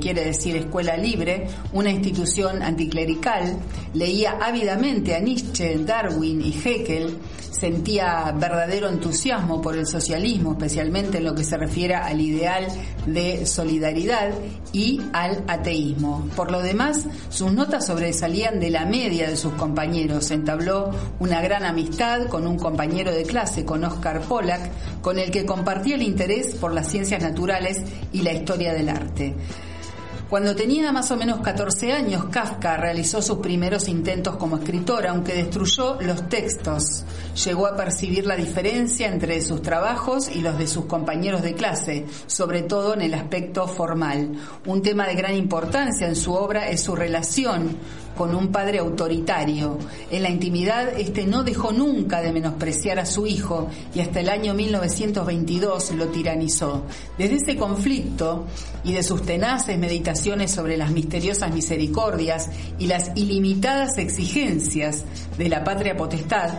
quiere 0.00 0.24
decir 0.24 0.56
escuela 0.56 0.96
libre, 0.96 1.46
una 1.72 1.90
institución 1.90 2.62
anticlerical, 2.62 3.58
leía 3.94 4.38
ávidamente 4.40 5.14
a 5.14 5.20
Nietzsche, 5.20 5.78
Darwin 5.78 6.40
y 6.40 6.52
Heckel, 6.52 7.16
sentía 7.58 8.32
verdadero 8.38 8.88
entusiasmo 8.88 9.60
por 9.60 9.76
el 9.76 9.86
socialismo, 9.86 10.52
especialmente 10.52 11.18
en 11.18 11.24
lo 11.24 11.34
que 11.34 11.44
se 11.44 11.56
refiere 11.56 11.94
al 11.94 12.20
ideal 12.20 12.66
de 13.06 13.46
solidaridad 13.46 14.30
y 14.72 15.00
al 15.12 15.44
ateísmo. 15.48 16.28
Por 16.36 16.52
lo 16.52 16.62
demás, 16.62 17.06
sus 17.30 17.52
notas 17.52 17.86
sobresalían 17.86 18.60
de 18.60 18.70
la 18.70 18.84
media 18.84 19.28
de 19.28 19.36
sus 19.36 19.54
compañeros. 19.54 20.30
Entabló 20.30 20.90
una 21.18 21.40
gran 21.40 21.64
amistad 21.64 22.26
con 22.28 22.46
un 22.46 22.58
compañero 22.58 23.12
de 23.12 23.24
clase, 23.24 23.64
con 23.64 23.84
Oscar 23.84 24.20
Pollack, 24.20 24.70
con 25.00 25.18
el 25.18 25.30
que 25.30 25.44
compartía 25.44 25.96
el 25.96 26.02
interés 26.02 26.54
por 26.54 26.72
las 26.72 26.88
ciencias 26.88 27.22
naturales 27.22 27.82
y 28.12 28.22
la 28.22 28.32
historia 28.32 28.72
del 28.72 28.88
arte. 28.88 29.34
Cuando 30.28 30.54
tenía 30.54 30.92
más 30.92 31.10
o 31.10 31.16
menos 31.16 31.40
14 31.40 31.90
años, 31.90 32.26
Kafka 32.26 32.76
realizó 32.76 33.22
sus 33.22 33.38
primeros 33.38 33.88
intentos 33.88 34.36
como 34.36 34.58
escritor, 34.58 35.06
aunque 35.06 35.32
destruyó 35.32 35.96
los 36.02 36.28
textos. 36.28 37.04
Llegó 37.46 37.66
a 37.66 37.74
percibir 37.74 38.26
la 38.26 38.36
diferencia 38.36 39.08
entre 39.08 39.40
sus 39.40 39.62
trabajos 39.62 40.28
y 40.28 40.42
los 40.42 40.58
de 40.58 40.66
sus 40.66 40.84
compañeros 40.84 41.40
de 41.40 41.54
clase, 41.54 42.04
sobre 42.26 42.60
todo 42.60 42.92
en 42.92 43.00
el 43.00 43.14
aspecto 43.14 43.66
formal. 43.66 44.32
Un 44.66 44.82
tema 44.82 45.06
de 45.06 45.14
gran 45.14 45.34
importancia 45.34 46.06
en 46.06 46.16
su 46.16 46.34
obra 46.34 46.68
es 46.68 46.82
su 46.82 46.94
relación 46.94 47.78
con 48.18 48.34
un 48.34 48.48
padre 48.48 48.80
autoritario. 48.80 49.78
En 50.10 50.24
la 50.24 50.28
intimidad, 50.28 50.88
este 50.98 51.24
no 51.24 51.44
dejó 51.44 51.70
nunca 51.70 52.20
de 52.20 52.32
menospreciar 52.32 52.98
a 52.98 53.06
su 53.06 53.28
hijo 53.28 53.68
y 53.94 54.00
hasta 54.00 54.18
el 54.18 54.28
año 54.28 54.54
1922 54.54 55.92
lo 55.92 56.08
tiranizó. 56.08 56.82
Desde 57.16 57.36
ese 57.36 57.56
conflicto 57.56 58.44
y 58.82 58.92
de 58.92 59.04
sus 59.04 59.22
tenaces 59.22 59.78
meditaciones 59.78 60.50
sobre 60.50 60.76
las 60.76 60.90
misteriosas 60.90 61.54
misericordias 61.54 62.50
y 62.80 62.88
las 62.88 63.12
ilimitadas 63.14 63.98
exigencias 63.98 65.04
de 65.38 65.48
la 65.48 65.62
patria 65.62 65.96
potestad, 65.96 66.54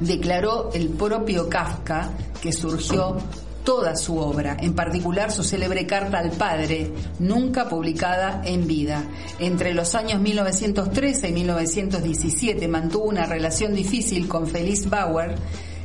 declaró 0.00 0.70
el 0.74 0.88
propio 0.88 1.48
Kafka 1.48 2.10
que 2.42 2.52
surgió 2.52 3.16
toda 3.64 3.96
su 3.96 4.18
obra, 4.18 4.56
en 4.60 4.74
particular 4.74 5.30
su 5.30 5.44
célebre 5.44 5.86
carta 5.86 6.18
al 6.18 6.30
padre, 6.30 6.90
nunca 7.18 7.68
publicada 7.68 8.42
en 8.44 8.66
vida. 8.66 9.04
Entre 9.38 9.74
los 9.74 9.94
años 9.94 10.20
1913 10.20 11.28
y 11.28 11.32
1917 11.32 12.68
mantuvo 12.68 13.04
una 13.04 13.26
relación 13.26 13.74
difícil 13.74 14.28
con 14.28 14.46
Feliz 14.46 14.88
Bauer, 14.88 15.36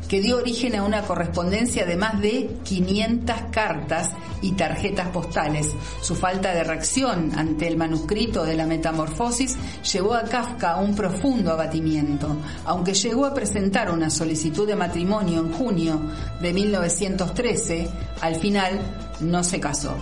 que 0.08 0.22
dio 0.22 0.38
origen 0.38 0.76
a 0.76 0.84
una 0.84 1.02
correspondencia 1.02 1.86
de 1.86 1.98
más 1.98 2.22
de 2.22 2.58
500 2.64 3.36
cartas 3.52 4.12
y 4.42 4.54
tarjetas 4.54 5.10
postales. 5.10 5.74
Su 6.02 6.16
falta 6.16 6.54
de 6.54 6.64
reacción 6.64 7.32
ante 7.36 7.68
el 7.68 7.78
manuscrito 7.78 8.46
de 8.46 8.56
la 8.56 8.66
Metamorfosis 8.66 9.58
llevó 9.92 10.14
a 10.14 10.24
Kafka 10.24 10.74
a 10.74 10.78
un 10.78 10.96
profundo 10.96 11.52
abatimiento. 11.52 12.38
Aunque 12.66 12.94
llegó 12.94 13.26
a 13.26 13.34
presentar 13.34 13.92
una 13.92 14.10
solicitud 14.10 14.68
de 14.68 14.76
matrimonio 14.76 15.42
en 15.42 15.52
junio 15.52 16.02
de 16.42 16.54
1913, 16.54 17.90
al 18.22 18.36
final 18.36 18.80
no 19.20 19.44
se 19.44 19.60
casó. 19.60 19.96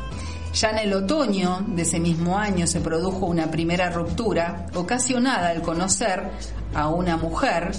Ya 0.53 0.69
en 0.69 0.77
el 0.77 0.93
otoño 0.93 1.65
de 1.67 1.81
ese 1.81 1.99
mismo 1.99 2.37
año 2.37 2.65
se 2.65 2.79
produjo 2.79 3.25
una 3.25 3.51
primera 3.51 3.89
ruptura 3.89 4.67
ocasionada 4.73 5.49
al 5.49 5.61
conocer 5.61 6.31
a 6.73 6.87
una 6.87 7.17
mujer 7.17 7.73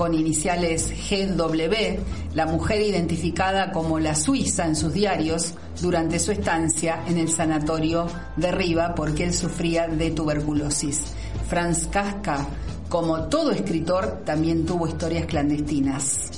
con 0.00 0.14
iniciales 0.14 0.94
GW, 1.10 2.00
la 2.32 2.46
mujer 2.46 2.80
identificada 2.80 3.70
como 3.70 3.98
la 4.00 4.14
Suiza 4.14 4.64
en 4.64 4.74
sus 4.74 4.94
diarios 4.94 5.52
durante 5.82 6.18
su 6.18 6.32
estancia 6.32 7.04
en 7.06 7.18
el 7.18 7.28
sanatorio 7.28 8.06
de 8.34 8.50
Riva 8.50 8.94
porque 8.94 9.24
él 9.24 9.34
sufría 9.34 9.88
de 9.88 10.10
tuberculosis. 10.12 11.02
Franz 11.50 11.86
Kafka, 11.88 12.46
como 12.88 13.24
todo 13.24 13.50
escritor, 13.50 14.22
también 14.24 14.64
tuvo 14.64 14.88
historias 14.88 15.26
clandestinas. 15.26 16.30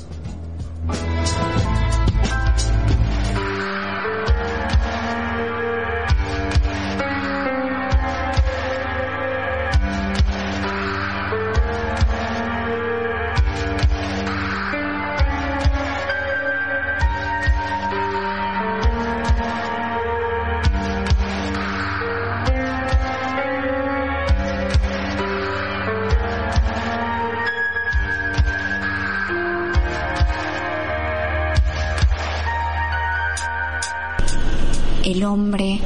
El 35.32 35.38
hombre 35.38 35.80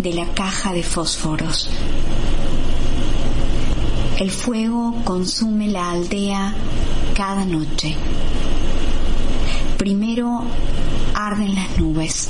de 0.00 0.12
la 0.12 0.26
caja 0.34 0.72
de 0.72 0.84
fósforos. 0.84 1.68
El 4.20 4.30
fuego 4.30 4.94
consume 5.02 5.66
la 5.66 5.90
aldea 5.90 6.54
cada 7.12 7.44
noche. 7.44 7.96
Primero 9.78 10.42
arden 11.12 11.56
las 11.56 11.76
nubes. 11.76 12.28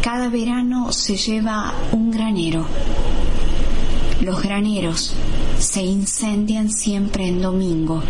Cada 0.00 0.30
verano 0.30 0.92
se 0.92 1.18
lleva 1.18 1.74
un 1.92 2.10
granero. 2.10 2.64
Los 4.22 4.42
graneros 4.42 5.12
se 5.58 5.82
incendian 5.82 6.70
siempre 6.70 7.28
en 7.28 7.42
domingo, 7.42 8.02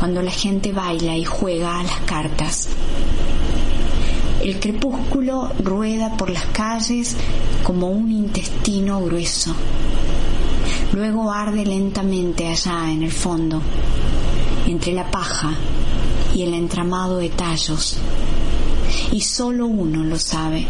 cuando 0.00 0.20
la 0.20 0.32
gente 0.32 0.72
baila 0.72 1.16
y 1.16 1.24
juega 1.24 1.78
a 1.78 1.84
las 1.84 2.00
cartas. 2.00 2.68
El 4.44 4.60
crepúsculo 4.60 5.50
rueda 5.58 6.18
por 6.18 6.28
las 6.28 6.44
calles 6.44 7.16
como 7.62 7.88
un 7.88 8.12
intestino 8.12 9.00
grueso. 9.00 9.54
Luego 10.92 11.32
arde 11.32 11.64
lentamente 11.64 12.46
allá 12.46 12.92
en 12.92 13.02
el 13.04 13.10
fondo, 13.10 13.62
entre 14.66 14.92
la 14.92 15.10
paja 15.10 15.54
y 16.34 16.42
el 16.42 16.52
entramado 16.52 17.16
de 17.16 17.30
tallos. 17.30 17.96
Y 19.12 19.22
solo 19.22 19.66
uno 19.66 20.04
lo 20.04 20.18
sabe, 20.18 20.66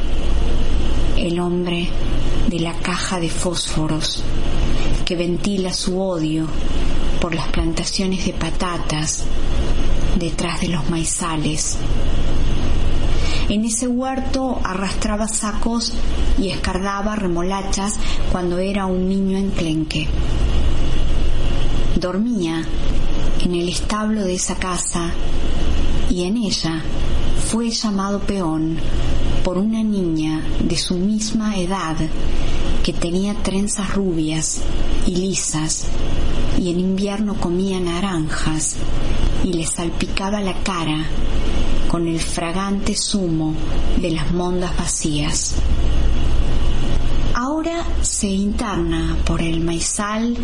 el 1.16 1.40
hombre 1.40 1.88
de 2.46 2.60
la 2.60 2.74
caja 2.74 3.18
de 3.18 3.28
fósforos, 3.28 4.22
que 5.04 5.16
ventila 5.16 5.72
su 5.72 6.00
odio 6.00 6.46
por 7.20 7.34
las 7.34 7.48
plantaciones 7.48 8.24
de 8.24 8.34
patatas 8.34 9.24
detrás 10.16 10.60
de 10.60 10.68
los 10.68 10.88
maizales 10.88 11.76
en 13.48 13.64
ese 13.64 13.86
huerto 13.86 14.58
arrastraba 14.64 15.28
sacos 15.28 15.92
y 16.38 16.48
escardaba 16.48 17.16
remolachas 17.16 17.94
cuando 18.32 18.58
era 18.58 18.86
un 18.86 19.08
niño 19.08 19.38
enclenque. 19.38 20.08
Dormía 21.96 22.64
en 23.42 23.54
el 23.54 23.68
establo 23.68 24.22
de 24.22 24.34
esa 24.34 24.56
casa 24.56 25.10
y 26.10 26.24
en 26.24 26.36
ella 26.38 26.82
fue 27.50 27.70
llamado 27.70 28.20
peón 28.20 28.78
por 29.44 29.58
una 29.58 29.82
niña 29.82 30.42
de 30.60 30.76
su 30.76 30.94
misma 30.94 31.56
edad 31.56 31.96
que 32.82 32.92
tenía 32.92 33.34
trenzas 33.34 33.94
rubias 33.94 34.60
y 35.06 35.16
lisas 35.16 35.86
y 36.58 36.70
en 36.70 36.80
invierno 36.80 37.34
comía 37.34 37.80
naranjas 37.80 38.76
y 39.44 39.52
le 39.52 39.66
salpicaba 39.66 40.40
la 40.40 40.54
cara 40.62 41.04
con 41.94 42.08
el 42.08 42.18
fragante 42.18 42.96
zumo 42.96 43.54
de 44.00 44.10
las 44.10 44.32
mondas 44.32 44.76
vacías. 44.76 45.54
Ahora 47.34 47.86
se 48.02 48.26
interna 48.26 49.16
por 49.24 49.40
el 49.40 49.60
maizal 49.60 50.36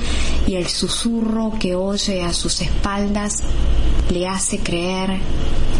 y 0.46 0.54
el 0.54 0.68
susurro 0.68 1.54
que 1.58 1.74
oye 1.74 2.22
a 2.22 2.32
sus 2.32 2.60
espaldas 2.60 3.42
le 4.12 4.28
hace 4.28 4.60
creer 4.60 5.18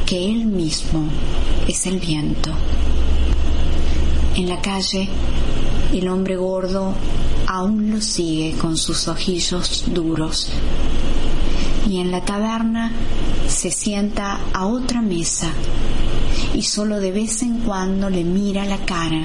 que 0.06 0.32
él 0.32 0.46
mismo 0.46 1.04
es 1.68 1.86
el 1.86 2.00
viento. 2.00 2.50
En 4.34 4.48
la 4.48 4.60
calle, 4.60 5.08
el 5.92 6.08
hombre 6.08 6.34
gordo 6.34 6.94
aún 7.46 7.92
lo 7.92 8.00
sigue 8.00 8.56
con 8.58 8.76
sus 8.76 9.06
ojillos 9.06 9.84
duros 9.86 10.48
y 11.88 12.00
en 12.00 12.10
la 12.10 12.20
taberna 12.20 12.92
se 13.48 13.70
sienta 13.70 14.38
a 14.52 14.66
otra 14.66 15.02
mesa 15.02 15.50
y 16.54 16.62
solo 16.62 17.00
de 17.00 17.12
vez 17.12 17.42
en 17.42 17.60
cuando 17.60 18.10
le 18.10 18.24
mira 18.24 18.64
la 18.64 18.78
cara 18.78 19.24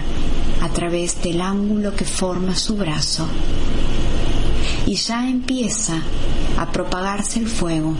a 0.61 0.69
través 0.69 1.21
del 1.21 1.41
ángulo 1.41 1.95
que 1.95 2.05
forma 2.05 2.55
su 2.55 2.75
brazo. 2.75 3.27
Y 4.85 4.95
ya 4.95 5.27
empieza 5.27 6.01
a 6.57 6.71
propagarse 6.71 7.39
el 7.39 7.47
fuego, 7.47 7.93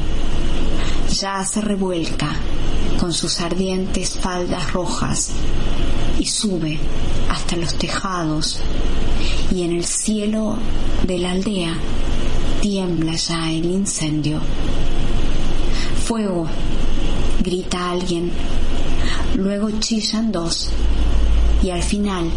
ya 1.20 1.44
se 1.46 1.62
revuelca 1.62 2.30
con 3.00 3.14
sus 3.14 3.42
ardientes 3.42 4.18
faldas 4.20 4.72
rojas 4.74 5.32
y 6.20 6.26
sube 6.26 6.80
hasta 7.30 7.56
los 7.56 7.76
tejados 7.76 8.60
y 9.52 9.64
en 9.64 9.74
el 9.74 9.86
cielo 9.86 10.58
de 11.06 11.18
la 11.18 11.32
aldea 11.32 11.78
tiembla 12.66 13.14
ya 13.14 13.52
el 13.52 13.66
incendio. 13.66 14.40
Fuego, 16.04 16.48
grita 17.44 17.92
alguien, 17.92 18.32
luego 19.36 19.70
chillan 19.80 20.32
dos 20.32 20.72
y 21.62 21.70
al 21.70 21.84
final 21.84 22.28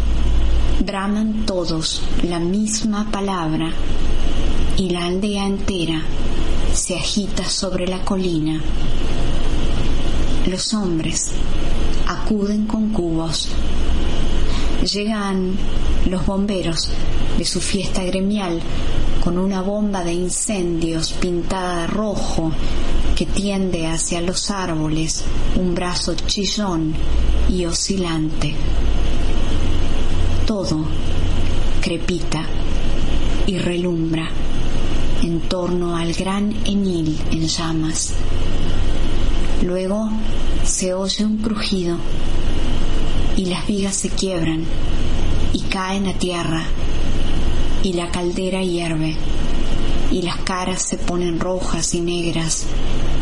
braman 0.85 1.47
todos 1.47 2.03
la 2.21 2.37
misma 2.37 3.09
palabra 3.09 3.71
y 4.77 4.91
la 4.91 5.07
aldea 5.07 5.47
entera 5.47 6.03
se 6.75 6.95
agita 6.95 7.43
sobre 7.49 7.87
la 7.87 8.05
colina. 8.05 8.61
Los 10.45 10.75
hombres 10.75 11.31
acuden 12.05 12.67
con 12.67 12.89
cubos. 12.89 13.49
Llegan 14.93 15.53
los 16.05 16.23
bomberos 16.23 16.87
de 17.39 17.45
su 17.45 17.59
fiesta 17.59 18.03
gremial 18.03 18.61
con 19.23 19.37
una 19.37 19.61
bomba 19.61 20.03
de 20.03 20.13
incendios 20.13 21.11
pintada 21.13 21.81
de 21.81 21.87
rojo 21.87 22.51
que 23.15 23.25
tiende 23.25 23.87
hacia 23.87 24.21
los 24.21 24.49
árboles 24.49 25.23
un 25.55 25.75
brazo 25.75 26.15
chillón 26.15 26.93
y 27.49 27.65
oscilante. 27.65 28.53
Todo 30.45 30.85
crepita 31.81 32.43
y 33.45 33.57
relumbra 33.57 34.29
en 35.23 35.41
torno 35.41 35.97
al 35.97 36.13
gran 36.13 36.53
Enil 36.65 37.19
en 37.31 37.47
llamas. 37.47 38.13
Luego 39.63 40.09
se 40.63 40.93
oye 40.93 41.25
un 41.25 41.37
crujido 41.37 41.97
y 43.35 43.45
las 43.45 43.67
vigas 43.67 43.95
se 43.95 44.09
quiebran 44.09 44.63
y 45.51 45.61
caen 45.61 46.07
a 46.07 46.13
tierra 46.13 46.63
y 47.83 47.93
la 47.93 48.11
caldera 48.11 48.61
hierve 48.63 49.15
y 50.11 50.21
las 50.21 50.37
caras 50.37 50.81
se 50.81 50.97
ponen 50.97 51.39
rojas 51.39 51.93
y 51.93 52.01
negras 52.01 52.65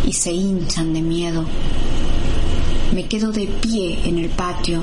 y 0.06 0.14
se 0.14 0.32
hinchan 0.32 0.94
de 0.94 1.02
miedo. 1.02 1.46
Me 2.94 3.06
quedo 3.06 3.32
de 3.32 3.48
pie 3.48 4.00
en 4.06 4.18
el 4.18 4.30
patio 4.30 4.82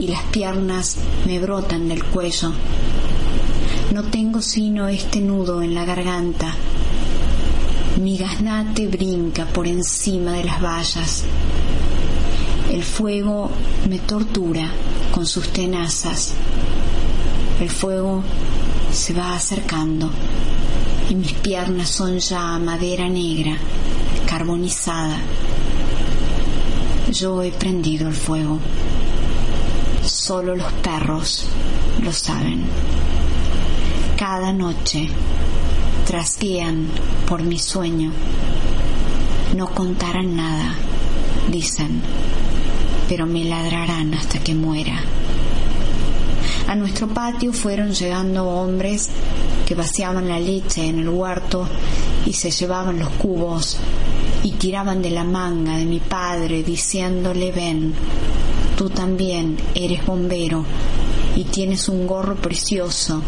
y 0.00 0.06
las 0.06 0.22
piernas 0.24 0.96
me 1.26 1.38
brotan 1.40 1.88
del 1.88 2.04
cuello. 2.04 2.52
No 3.92 4.04
tengo 4.04 4.40
sino 4.40 4.88
este 4.88 5.20
nudo 5.20 5.62
en 5.62 5.74
la 5.74 5.84
garganta. 5.84 6.54
Mi 8.00 8.16
gaznate 8.16 8.88
brinca 8.88 9.46
por 9.46 9.66
encima 9.66 10.32
de 10.32 10.44
las 10.44 10.62
vallas. 10.62 11.24
El 12.72 12.82
fuego 12.82 13.50
me 13.88 13.98
tortura 13.98 14.70
con 15.12 15.26
sus 15.26 15.48
tenazas. 15.48 16.34
El 17.60 17.70
fuego 17.70 18.22
se 18.92 19.14
va 19.14 19.36
acercando 19.36 20.10
y 21.08 21.14
mis 21.14 21.32
piernas 21.34 21.88
son 21.88 22.18
ya 22.18 22.58
madera 22.58 23.08
negra, 23.08 23.56
carbonizada. 24.26 25.18
Yo 27.12 27.42
he 27.42 27.52
prendido 27.52 28.08
el 28.08 28.14
fuego. 28.14 28.58
Solo 30.04 30.56
los 30.56 30.72
perros 30.74 31.46
lo 32.02 32.12
saben. 32.12 32.64
Cada 34.16 34.52
noche 34.52 35.08
trasguían 36.06 36.88
por 37.28 37.42
mi 37.42 37.58
sueño. 37.58 38.10
No 39.56 39.68
contarán 39.68 40.34
nada, 40.34 40.74
dicen, 41.50 42.02
pero 43.08 43.26
me 43.26 43.44
ladrarán 43.44 44.12
hasta 44.14 44.40
que 44.40 44.54
muera. 44.54 45.02
A 46.66 46.74
nuestro 46.74 47.08
patio 47.08 47.52
fueron 47.52 47.92
llegando 47.92 48.48
hombres 48.48 49.10
que 49.66 49.74
vaciaban 49.74 50.28
la 50.28 50.40
leche 50.40 50.88
en 50.88 50.98
el 50.98 51.08
huerto 51.08 51.68
y 52.26 52.32
se 52.32 52.50
llevaban 52.50 52.98
los 52.98 53.10
cubos 53.10 53.76
y 54.42 54.52
tiraban 54.52 55.02
de 55.02 55.10
la 55.10 55.24
manga 55.24 55.76
de 55.76 55.84
mi 55.84 56.00
padre 56.00 56.62
diciéndole 56.62 57.52
ven, 57.52 57.94
tú 58.76 58.88
también 58.88 59.56
eres 59.74 60.04
bombero 60.06 60.64
y 61.36 61.44
tienes 61.44 61.88
un 61.88 62.06
gorro 62.06 62.36
precioso 62.36 63.22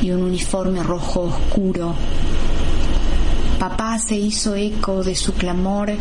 y 0.00 0.10
un 0.12 0.22
uniforme 0.22 0.82
rojo 0.82 1.22
oscuro. 1.22 1.94
Papá 3.58 3.98
se 3.98 4.14
hizo 4.14 4.54
eco 4.54 5.02
de 5.02 5.16
su 5.16 5.34
clamor 5.34 5.92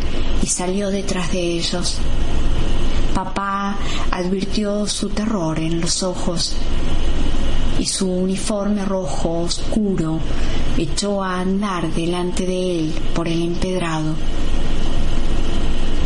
y 0.43 0.47
salió 0.47 0.89
detrás 0.89 1.31
de 1.31 1.41
ellos. 1.41 1.97
Papá 3.17 3.75
advirtió 4.11 4.85
su 4.85 5.09
terror 5.09 5.57
en 5.57 5.81
los 5.81 6.03
ojos 6.03 6.53
y 7.79 7.85
su 7.87 8.07
uniforme 8.07 8.85
rojo 8.85 9.39
oscuro 9.39 10.19
echó 10.77 11.23
a 11.23 11.39
andar 11.39 11.91
delante 11.91 12.45
de 12.45 12.79
él 12.79 12.93
por 13.15 13.27
el 13.27 13.41
empedrado. 13.41 14.13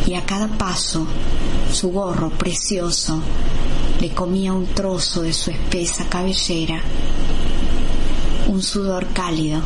Y 0.08 0.14
a 0.14 0.26
cada 0.26 0.48
paso 0.48 1.06
su 1.74 1.92
gorro 1.92 2.30
precioso 2.30 3.20
le 4.00 4.12
comía 4.12 4.54
un 4.54 4.68
trozo 4.68 5.24
de 5.24 5.34
su 5.34 5.52
espesa 5.52 6.06
cabellera. 6.08 6.82
Un 8.48 8.64
sudor 8.64 9.08
cálido 9.08 9.60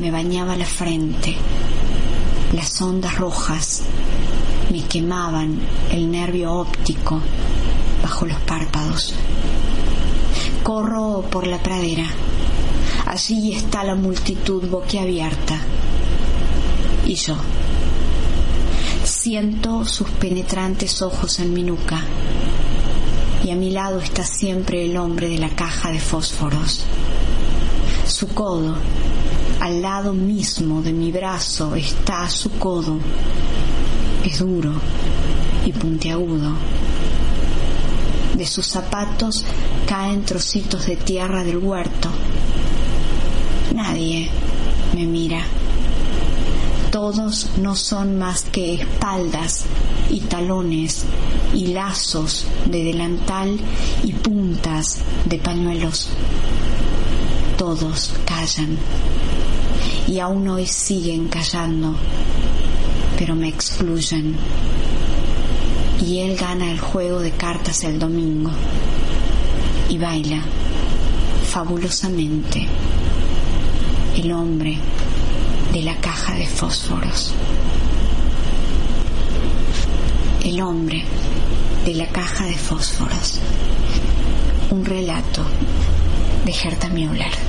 me 0.00 0.10
bañaba 0.10 0.56
la 0.56 0.66
frente. 0.66 1.36
Las 2.52 2.82
ondas 2.82 3.16
rojas 3.16 3.84
me 4.70 4.82
quemaban 4.82 5.58
el 5.90 6.10
nervio 6.10 6.52
óptico 6.52 7.20
bajo 8.02 8.26
los 8.26 8.38
párpados. 8.40 9.14
Corro 10.62 11.24
por 11.30 11.46
la 11.46 11.62
pradera. 11.62 12.06
Allí 13.06 13.54
está 13.54 13.84
la 13.84 13.94
multitud 13.94 14.68
boquiabierta. 14.68 15.58
Y 17.06 17.14
yo. 17.14 17.36
Siento 19.04 19.86
sus 19.86 20.10
penetrantes 20.10 21.00
ojos 21.00 21.38
en 21.38 21.54
mi 21.54 21.62
nuca. 21.62 22.02
Y 23.44 23.50
a 23.50 23.56
mi 23.56 23.70
lado 23.70 24.00
está 24.00 24.24
siempre 24.24 24.84
el 24.84 24.96
hombre 24.98 25.28
de 25.28 25.38
la 25.38 25.48
caja 25.48 25.90
de 25.90 26.00
fósforos. 26.00 26.84
Su 28.06 28.28
codo, 28.28 28.76
al 29.60 29.80
lado 29.80 30.12
mismo 30.12 30.82
de 30.82 30.92
mi 30.92 31.10
brazo, 31.10 31.74
está 31.74 32.28
su 32.28 32.50
codo. 32.58 32.98
Es 34.24 34.38
duro 34.38 34.72
y 35.64 35.72
puntiagudo. 35.72 36.52
De 38.34 38.46
sus 38.46 38.66
zapatos 38.66 39.44
caen 39.86 40.24
trocitos 40.24 40.86
de 40.86 40.96
tierra 40.96 41.44
del 41.44 41.58
huerto. 41.58 42.10
Nadie 43.74 44.28
me 44.94 45.06
mira. 45.06 45.42
Todos 46.90 47.50
no 47.58 47.76
son 47.76 48.18
más 48.18 48.44
que 48.44 48.74
espaldas 48.74 49.66
y 50.10 50.20
talones 50.20 51.04
y 51.54 51.68
lazos 51.68 52.46
de 52.66 52.84
delantal 52.84 53.58
y 54.02 54.12
puntas 54.12 54.98
de 55.26 55.38
pañuelos. 55.38 56.08
Todos 57.56 58.12
callan 58.24 58.78
y 60.06 60.20
aún 60.20 60.48
hoy 60.48 60.66
siguen 60.66 61.28
callando, 61.28 61.94
pero 63.18 63.34
me 63.34 63.48
excluyen. 63.48 64.36
Y 66.06 66.20
él 66.20 66.36
gana 66.36 66.70
el 66.70 66.78
juego 66.78 67.20
de 67.20 67.32
cartas 67.32 67.82
el 67.82 67.98
domingo 67.98 68.50
y 69.88 69.98
baila 69.98 70.40
fabulosamente 71.50 72.66
el 74.16 74.32
hombre 74.32 74.78
de 75.72 75.82
la 75.82 75.96
caja 75.96 76.34
de 76.34 76.46
fósforos. 76.46 77.34
El 80.44 80.60
hombre 80.60 81.04
de 81.84 81.94
la 81.94 82.06
caja 82.06 82.44
de 82.44 82.54
fósforos. 82.54 83.40
Un 84.70 84.84
relato 84.84 85.42
de 86.44 86.52
Gerta 86.52 86.88
Müller. 86.88 87.47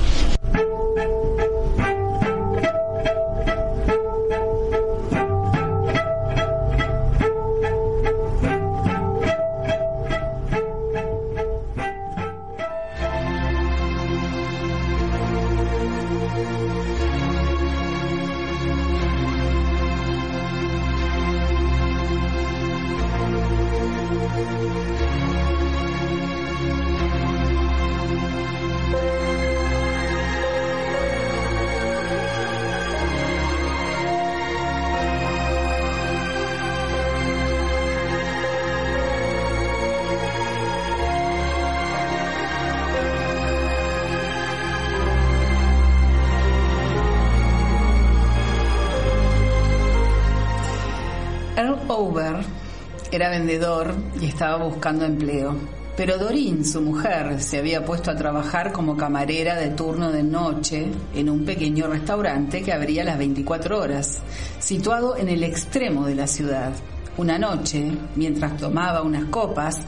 Y 54.20 54.26
estaba 54.26 54.64
buscando 54.64 55.06
empleo. 55.06 55.56
Pero 55.96 56.18
Doreen, 56.18 56.66
su 56.66 56.82
mujer, 56.82 57.42
se 57.42 57.58
había 57.58 57.84
puesto 57.84 58.12
a 58.12 58.16
trabajar 58.16 58.72
como 58.72 58.96
camarera 58.96 59.56
de 59.56 59.70
turno 59.72 60.12
de 60.12 60.24
noche 60.24 60.88
en 61.14 61.30
un 61.30 61.44
pequeño 61.44 61.88
restaurante 61.88 62.62
que 62.62 62.72
abría 62.72 63.04
las 63.04 63.18
24 63.18 63.80
horas, 63.80 64.22
situado 64.60 65.18
en 65.18 65.30
el 65.30 65.44
extremo 65.44 66.06
de 66.06 66.16
la 66.16 66.28
ciudad. 66.28 66.72
Una 67.18 67.38
noche, 67.38 67.92
mientras 68.16 68.56
tomaba 68.56 69.02
unas 69.02 69.26
copas, 69.26 69.82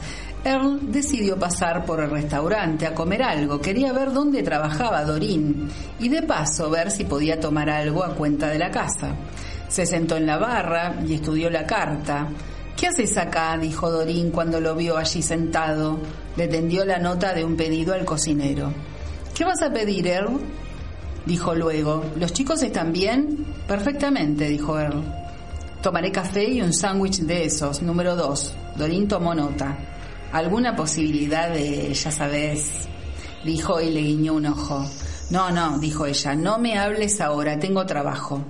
Earl 0.44 0.92
decidió 0.92 1.38
pasar 1.38 1.84
por 1.84 2.00
el 2.00 2.10
restaurante 2.10 2.86
a 2.86 2.94
comer 2.94 3.22
algo. 3.22 3.60
Quería 3.60 3.92
ver 3.92 4.12
dónde 4.12 4.42
trabajaba 4.42 5.04
Doreen 5.04 5.68
y 5.98 6.08
de 6.08 6.22
paso 6.22 6.68
ver 6.68 6.90
si 6.90 7.04
podía 7.04 7.40
tomar 7.40 7.70
algo 7.70 8.04
a 8.04 8.14
cuenta 8.14 8.48
de 8.48 8.58
la 8.58 8.70
casa. 8.70 9.14
Se 9.68 9.86
sentó 9.86 10.16
en 10.16 10.26
la 10.26 10.36
barra 10.36 10.96
y 11.06 11.14
estudió 11.14 11.48
la 11.48 11.64
carta. 11.64 12.28
¿Qué 12.76 12.88
haces 12.88 13.16
acá? 13.16 13.56
dijo 13.58 13.90
Dorín 13.90 14.30
cuando 14.30 14.60
lo 14.60 14.74
vio 14.74 14.96
allí 14.96 15.22
sentado. 15.22 15.98
Le 16.36 16.48
tendió 16.48 16.84
la 16.84 16.98
nota 16.98 17.32
de 17.34 17.44
un 17.44 17.56
pedido 17.56 17.94
al 17.94 18.04
cocinero. 18.04 18.72
¿Qué 19.34 19.44
vas 19.44 19.62
a 19.62 19.72
pedir, 19.72 20.06
Earl? 20.06 20.40
dijo 21.26 21.54
luego. 21.54 22.04
¿Los 22.16 22.32
chicos 22.32 22.62
están 22.62 22.92
bien? 22.92 23.46
Perfectamente, 23.68 24.48
dijo 24.48 24.78
Earl. 24.78 25.02
Tomaré 25.82 26.12
café 26.12 26.44
y 26.44 26.62
un 26.62 26.72
sándwich 26.72 27.20
de 27.20 27.44
esos, 27.44 27.82
número 27.82 28.16
dos. 28.16 28.54
Dorín 28.76 29.08
tomó 29.08 29.34
nota. 29.34 29.76
¿Alguna 30.32 30.74
posibilidad 30.74 31.50
de, 31.50 31.92
ya 31.92 32.10
sabes? 32.10 32.88
dijo 33.44 33.80
y 33.80 33.90
le 33.90 34.00
guiñó 34.00 34.34
un 34.34 34.46
ojo. 34.46 34.84
No, 35.30 35.50
no, 35.50 35.78
dijo 35.78 36.06
ella, 36.06 36.34
no 36.34 36.58
me 36.58 36.78
hables 36.78 37.20
ahora, 37.20 37.58
tengo 37.58 37.84
trabajo. 37.86 38.44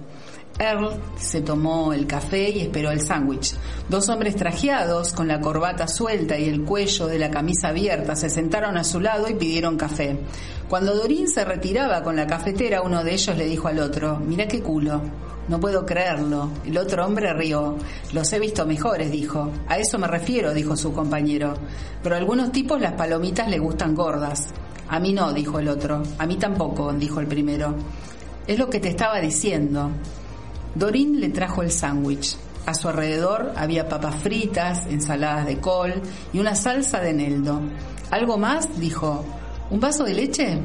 Earl 0.59 1.01
se 1.17 1.41
tomó 1.41 1.93
el 1.93 2.07
café 2.07 2.51
y 2.51 2.61
esperó 2.61 2.91
el 2.91 3.01
sándwich. 3.01 3.55
Dos 3.89 4.09
hombres 4.09 4.37
trajeados, 4.37 5.13
con 5.13 5.29
la 5.29 5.41
corbata 5.41 5.89
suelta 5.89 6.39
y 6.39 6.49
el 6.49 6.65
cuello 6.65 7.07
de 7.07 7.19
la 7.19 7.31
camisa 7.31 7.69
abierta, 7.69 8.15
se 8.17 8.31
sentaron 8.31 8.77
a 8.77 8.85
su 8.85 9.01
lado 9.01 9.29
y 9.29 9.35
pidieron 9.35 9.77
café. 9.77 10.19
Cuando 10.69 10.95
Dorín 10.95 11.29
se 11.29 11.45
retiraba 11.45 12.03
con 12.03 12.17
la 12.17 12.27
cafetera, 12.27 12.83
uno 12.83 13.05
de 13.05 13.13
ellos 13.13 13.37
le 13.37 13.47
dijo 13.47 13.69
al 13.69 13.79
otro, 13.79 14.19
mira 14.19 14.47
qué 14.47 14.63
culo. 14.63 15.03
No 15.49 15.59
puedo 15.59 15.85
creerlo. 15.85 16.51
El 16.65 16.79
otro 16.79 17.05
hombre 17.05 17.33
rió. 17.35 17.77
Los 18.13 18.33
he 18.33 18.39
visto 18.39 18.65
mejores, 18.65 19.11
dijo. 19.11 19.51
A 19.67 19.77
eso 19.77 19.99
me 19.99 20.07
refiero, 20.07 20.55
dijo 20.55 20.77
su 20.77 20.93
compañero. 20.93 21.55
Pero 22.03 22.15
a 22.15 22.19
algunos 22.19 22.53
tipos 22.53 22.81
las 22.81 22.93
palomitas 22.93 23.49
le 23.49 23.59
gustan 23.59 23.95
gordas. 23.95 24.49
A 24.89 25.01
mí 25.01 25.13
no, 25.13 25.33
dijo 25.33 25.59
el 25.59 25.69
otro. 25.69 26.03
A 26.19 26.27
mí 26.27 26.37
tampoco, 26.37 26.93
dijo 26.93 27.19
el 27.19 27.27
primero. 27.27 27.75
Es 28.47 28.59
lo 28.59 28.71
que 28.71 28.79
te 28.79 28.89
estaba 28.89 29.21
diciendo. 29.21 29.91
Dorín 30.75 31.21
le 31.21 31.29
trajo 31.29 31.63
el 31.63 31.71
sándwich. 31.71 32.37
A 32.65 32.75
su 32.75 32.89
alrededor 32.89 33.53
había 33.57 33.89
papas 33.89 34.15
fritas, 34.17 34.87
ensaladas 34.87 35.47
de 35.47 35.59
col 35.59 36.01
y 36.33 36.39
una 36.39 36.55
salsa 36.55 37.01
de 37.01 37.11
eneldo. 37.11 37.61
¿Algo 38.11 38.39
más? 38.39 38.79
dijo. 38.79 39.25
¿Un 39.71 39.81
vaso 39.81 40.05
de 40.05 40.15
leche? 40.15 40.61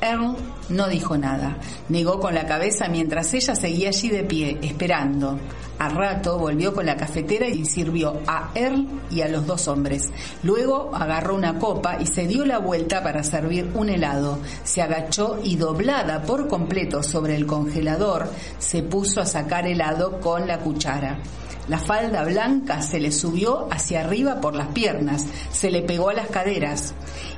Earl 0.00 0.36
no 0.70 0.88
dijo 0.88 1.18
nada. 1.18 1.58
Negó 1.88 2.20
con 2.20 2.34
la 2.34 2.46
cabeza 2.46 2.88
mientras 2.88 3.34
ella 3.34 3.54
seguía 3.54 3.88
allí 3.88 4.08
de 4.08 4.24
pie, 4.24 4.58
esperando. 4.62 5.38
Al 5.80 5.92
rato 5.92 6.36
volvió 6.36 6.74
con 6.74 6.84
la 6.84 6.98
cafetera 6.98 7.48
y 7.48 7.64
sirvió 7.64 8.20
a 8.26 8.50
Earl 8.54 8.86
y 9.10 9.22
a 9.22 9.28
los 9.28 9.46
dos 9.46 9.66
hombres. 9.66 10.10
Luego 10.42 10.94
agarró 10.94 11.34
una 11.34 11.58
copa 11.58 11.96
y 11.98 12.04
se 12.04 12.26
dio 12.26 12.44
la 12.44 12.58
vuelta 12.58 13.02
para 13.02 13.22
servir 13.22 13.70
un 13.72 13.88
helado. 13.88 14.40
Se 14.62 14.82
agachó 14.82 15.38
y 15.42 15.56
doblada 15.56 16.20
por 16.20 16.48
completo 16.48 17.02
sobre 17.02 17.34
el 17.34 17.46
congelador, 17.46 18.28
se 18.58 18.82
puso 18.82 19.22
a 19.22 19.26
sacar 19.26 19.66
helado 19.66 20.20
con 20.20 20.46
la 20.46 20.58
cuchara. 20.58 21.22
La 21.70 21.78
falda 21.78 22.24
blanca 22.24 22.82
se 22.82 22.98
le 22.98 23.12
subió 23.12 23.68
hacia 23.70 24.00
arriba 24.00 24.40
por 24.40 24.56
las 24.56 24.68
piernas, 24.68 25.24
se 25.52 25.70
le 25.70 25.82
pegó 25.82 26.08
a 26.08 26.14
las 26.14 26.26
caderas 26.26 26.94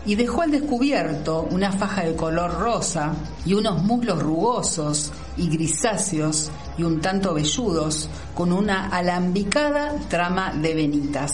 y 0.07 0.15
dejó 0.15 0.43
al 0.43 0.51
descubierto 0.51 1.47
una 1.51 1.71
faja 1.71 2.03
de 2.03 2.17
color 2.17 2.59
rosa 2.59 3.13
y 3.45 3.55
unos 3.55 3.83
muslos 3.83 4.23
rugosos 4.23 5.13
y 5.37 5.49
grisáceos 5.49 6.51
un 6.85 7.01
tanto 7.01 7.35
velludos 7.35 8.09
con 8.35 8.53
una 8.53 8.89
alambicada 8.89 9.95
trama 10.09 10.53
de 10.55 10.75
venitas. 10.75 11.33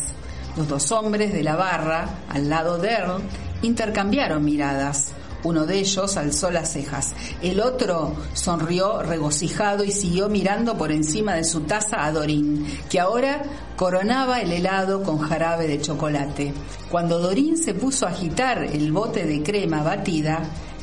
Los 0.57 0.68
dos 0.68 0.92
hombres 0.92 1.32
de 1.32 1.42
la 1.42 1.57
barra, 1.57 2.20
al 2.28 2.49
lado 2.49 2.78
de 2.78 2.90
Earl, 2.90 3.22
intercambiaron 3.62 4.44
miradas. 4.44 5.12
Uno 5.44 5.66
de 5.66 5.78
ellos 5.78 6.16
alzó 6.16 6.51
las 6.51 6.72
cejas. 6.72 7.14
El 7.40 7.61
otro 7.61 8.16
sonrió 8.32 9.03
regocijado 9.03 9.84
y 9.84 9.92
siguió 9.92 10.28
mirando 10.28 10.76
por 10.76 10.90
encima 10.90 11.34
de 11.34 11.44
su 11.44 11.61
taza 11.61 12.05
a 12.05 12.11
Dorín, 12.11 12.66
que 12.90 12.99
ahora 12.99 13.42
coronaba 13.76 14.40
el 14.40 14.53
helado 14.53 15.05
con 15.05 15.18
jarabe 15.18 15.68
de 15.68 15.80
chocolate. 15.80 16.53
Cuando 16.90 17.20
Dorín 17.20 17.57
se 17.57 17.72
puso 17.72 18.07
a 18.07 18.11
agitar 18.11 18.64
el 18.64 18.90
bote 18.90 19.26
de 19.26 19.42
crema 19.44 19.84
batida, 19.84 20.42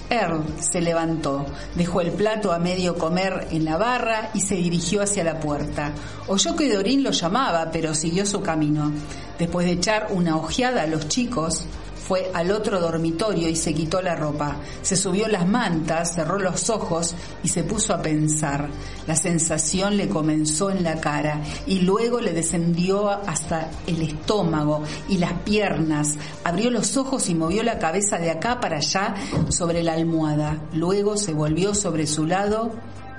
Earl 0.09 0.43
se 0.59 0.81
levantó, 0.81 1.45
dejó 1.75 2.01
el 2.01 2.11
plato 2.11 2.51
a 2.51 2.59
medio 2.59 2.97
comer 2.97 3.47
en 3.51 3.65
la 3.65 3.77
barra 3.77 4.29
y 4.33 4.41
se 4.41 4.55
dirigió 4.55 5.01
hacia 5.01 5.23
la 5.23 5.39
puerta. 5.39 5.91
Oyó 6.27 6.55
que 6.55 6.71
Dorín 6.71 7.03
lo 7.03 7.11
llamaba, 7.11 7.69
pero 7.71 7.93
siguió 7.93 8.25
su 8.25 8.41
camino. 8.41 8.91
Después 9.39 9.65
de 9.65 9.73
echar 9.73 10.07
una 10.11 10.37
ojeada 10.37 10.83
a 10.83 10.87
los 10.87 11.07
chicos, 11.07 11.65
fue 12.07 12.29
al 12.33 12.51
otro 12.51 12.79
dormitorio 12.79 13.49
y 13.49 13.55
se 13.55 13.73
quitó 13.73 14.01
la 14.01 14.15
ropa. 14.15 14.57
Se 14.81 14.95
subió 14.95 15.27
las 15.27 15.47
mantas, 15.47 16.13
cerró 16.13 16.37
los 16.37 16.69
ojos 16.69 17.15
y 17.43 17.47
se 17.47 17.63
puso 17.63 17.93
a 17.93 18.01
pensar. 18.01 18.69
La 19.07 19.15
sensación 19.15 19.97
le 19.97 20.07
comenzó 20.07 20.69
en 20.69 20.83
la 20.83 20.99
cara 21.01 21.41
y 21.65 21.79
luego 21.79 22.21
le 22.21 22.33
descendió 22.33 23.09
hasta 23.09 23.69
el 23.87 24.01
estómago 24.03 24.83
y 25.09 25.17
las 25.17 25.33
piernas. 25.39 26.15
Abrió 26.43 26.69
los 26.69 26.95
ojos 26.95 27.27
y 27.29 27.35
movió 27.35 27.63
la 27.63 27.79
cabeza 27.79 28.17
de 28.17 28.29
acá 28.29 28.59
para 28.59 28.77
allá 28.77 29.15
sobre 29.49 29.81
la 29.81 29.93
almohada. 29.93 30.59
Luego 30.73 31.17
se 31.17 31.33
volvió 31.33 31.73
sobre 31.73 32.05
su 32.05 32.25
lado 32.27 32.71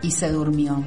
y 0.03 0.12
se 0.12 0.30
durmió. 0.30 0.84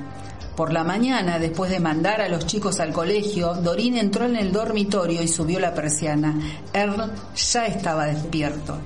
Por 0.59 0.73
la 0.73 0.83
mañana, 0.83 1.39
después 1.39 1.71
de 1.71 1.79
mandar 1.79 2.19
a 2.19 2.27
los 2.27 2.45
chicos 2.45 2.81
al 2.81 2.91
colegio, 2.91 3.53
Dorín 3.53 3.95
entró 3.95 4.25
en 4.25 4.35
el 4.35 4.51
dormitorio 4.51 5.23
y 5.23 5.27
subió 5.29 5.57
la 5.57 5.73
persiana. 5.73 6.37
Earl 6.73 7.13
ya 7.33 7.65
estaba 7.65 8.07
despierto. 8.07 8.77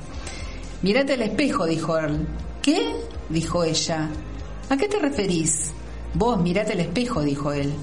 Mírate 0.83 1.13
al 1.13 1.23
espejo, 1.23 1.65
dijo 1.65 1.97
Earl. 1.97 2.27
¿Qué? 2.61 2.93
dijo 3.27 3.63
ella. 3.63 4.07
¿A 4.69 4.77
qué 4.77 4.87
te 4.87 4.99
referís? 4.99 5.71
Vos 6.13 6.39
mirate 6.39 6.73
al 6.73 6.81
espejo, 6.81 7.23
dijo 7.23 7.51
él. 7.51 7.73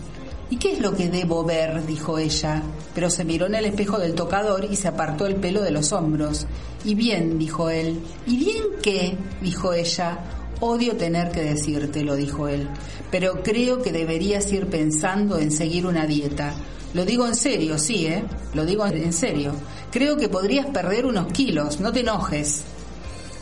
¿Y 0.51 0.57
qué 0.59 0.75
es 0.75 0.79
lo 0.79 0.95
que 0.95 1.09
debo 1.09 1.43
ver? 1.43 1.85
dijo 1.85 2.17
ella, 2.17 2.63
pero 2.95 3.11
se 3.11 3.25
miró 3.25 3.47
en 3.47 3.57
el 3.57 3.65
espejo 3.65 3.99
del 3.99 4.15
tocador 4.15 4.69
y 4.71 4.77
se 4.77 4.87
apartó 4.87 5.27
el 5.27 5.35
pelo 5.35 5.63
de 5.63 5.73
los 5.73 5.91
hombros. 5.91 6.47
Y 6.85 6.95
bien, 6.95 7.41
dijo 7.41 7.69
él. 7.71 8.01
¿Y 8.25 8.37
bien 8.37 8.65
qué? 8.85 9.19
dijo 9.41 9.73
ella. 9.73 10.40
Odio 10.61 10.97
tener 10.97 11.31
que 11.31 11.43
decírtelo, 11.43 12.17
dijo 12.17 12.47
él, 12.47 12.69
pero 13.11 13.43
creo 13.43 13.81
que 13.81 13.93
deberías 13.93 14.53
ir 14.53 14.67
pensando 14.67 15.39
en 15.39 15.51
seguir 15.51 15.87
una 15.87 16.07
dieta. 16.07 16.53
Lo 16.93 17.07
digo 17.07 17.27
en 17.27 17.35
serio, 17.35 17.79
sí, 17.79 18.07
¿eh? 18.07 18.25
Lo 18.53 18.67
digo 18.67 18.85
en 18.87 19.13
serio. 19.13 19.55
Creo 19.91 20.19
que 20.19 20.29
podrías 20.29 20.67
perder 20.67 21.07
unos 21.07 21.33
kilos, 21.33 21.81
no 21.81 21.93
te 21.93 22.01
enojes. 22.01 22.63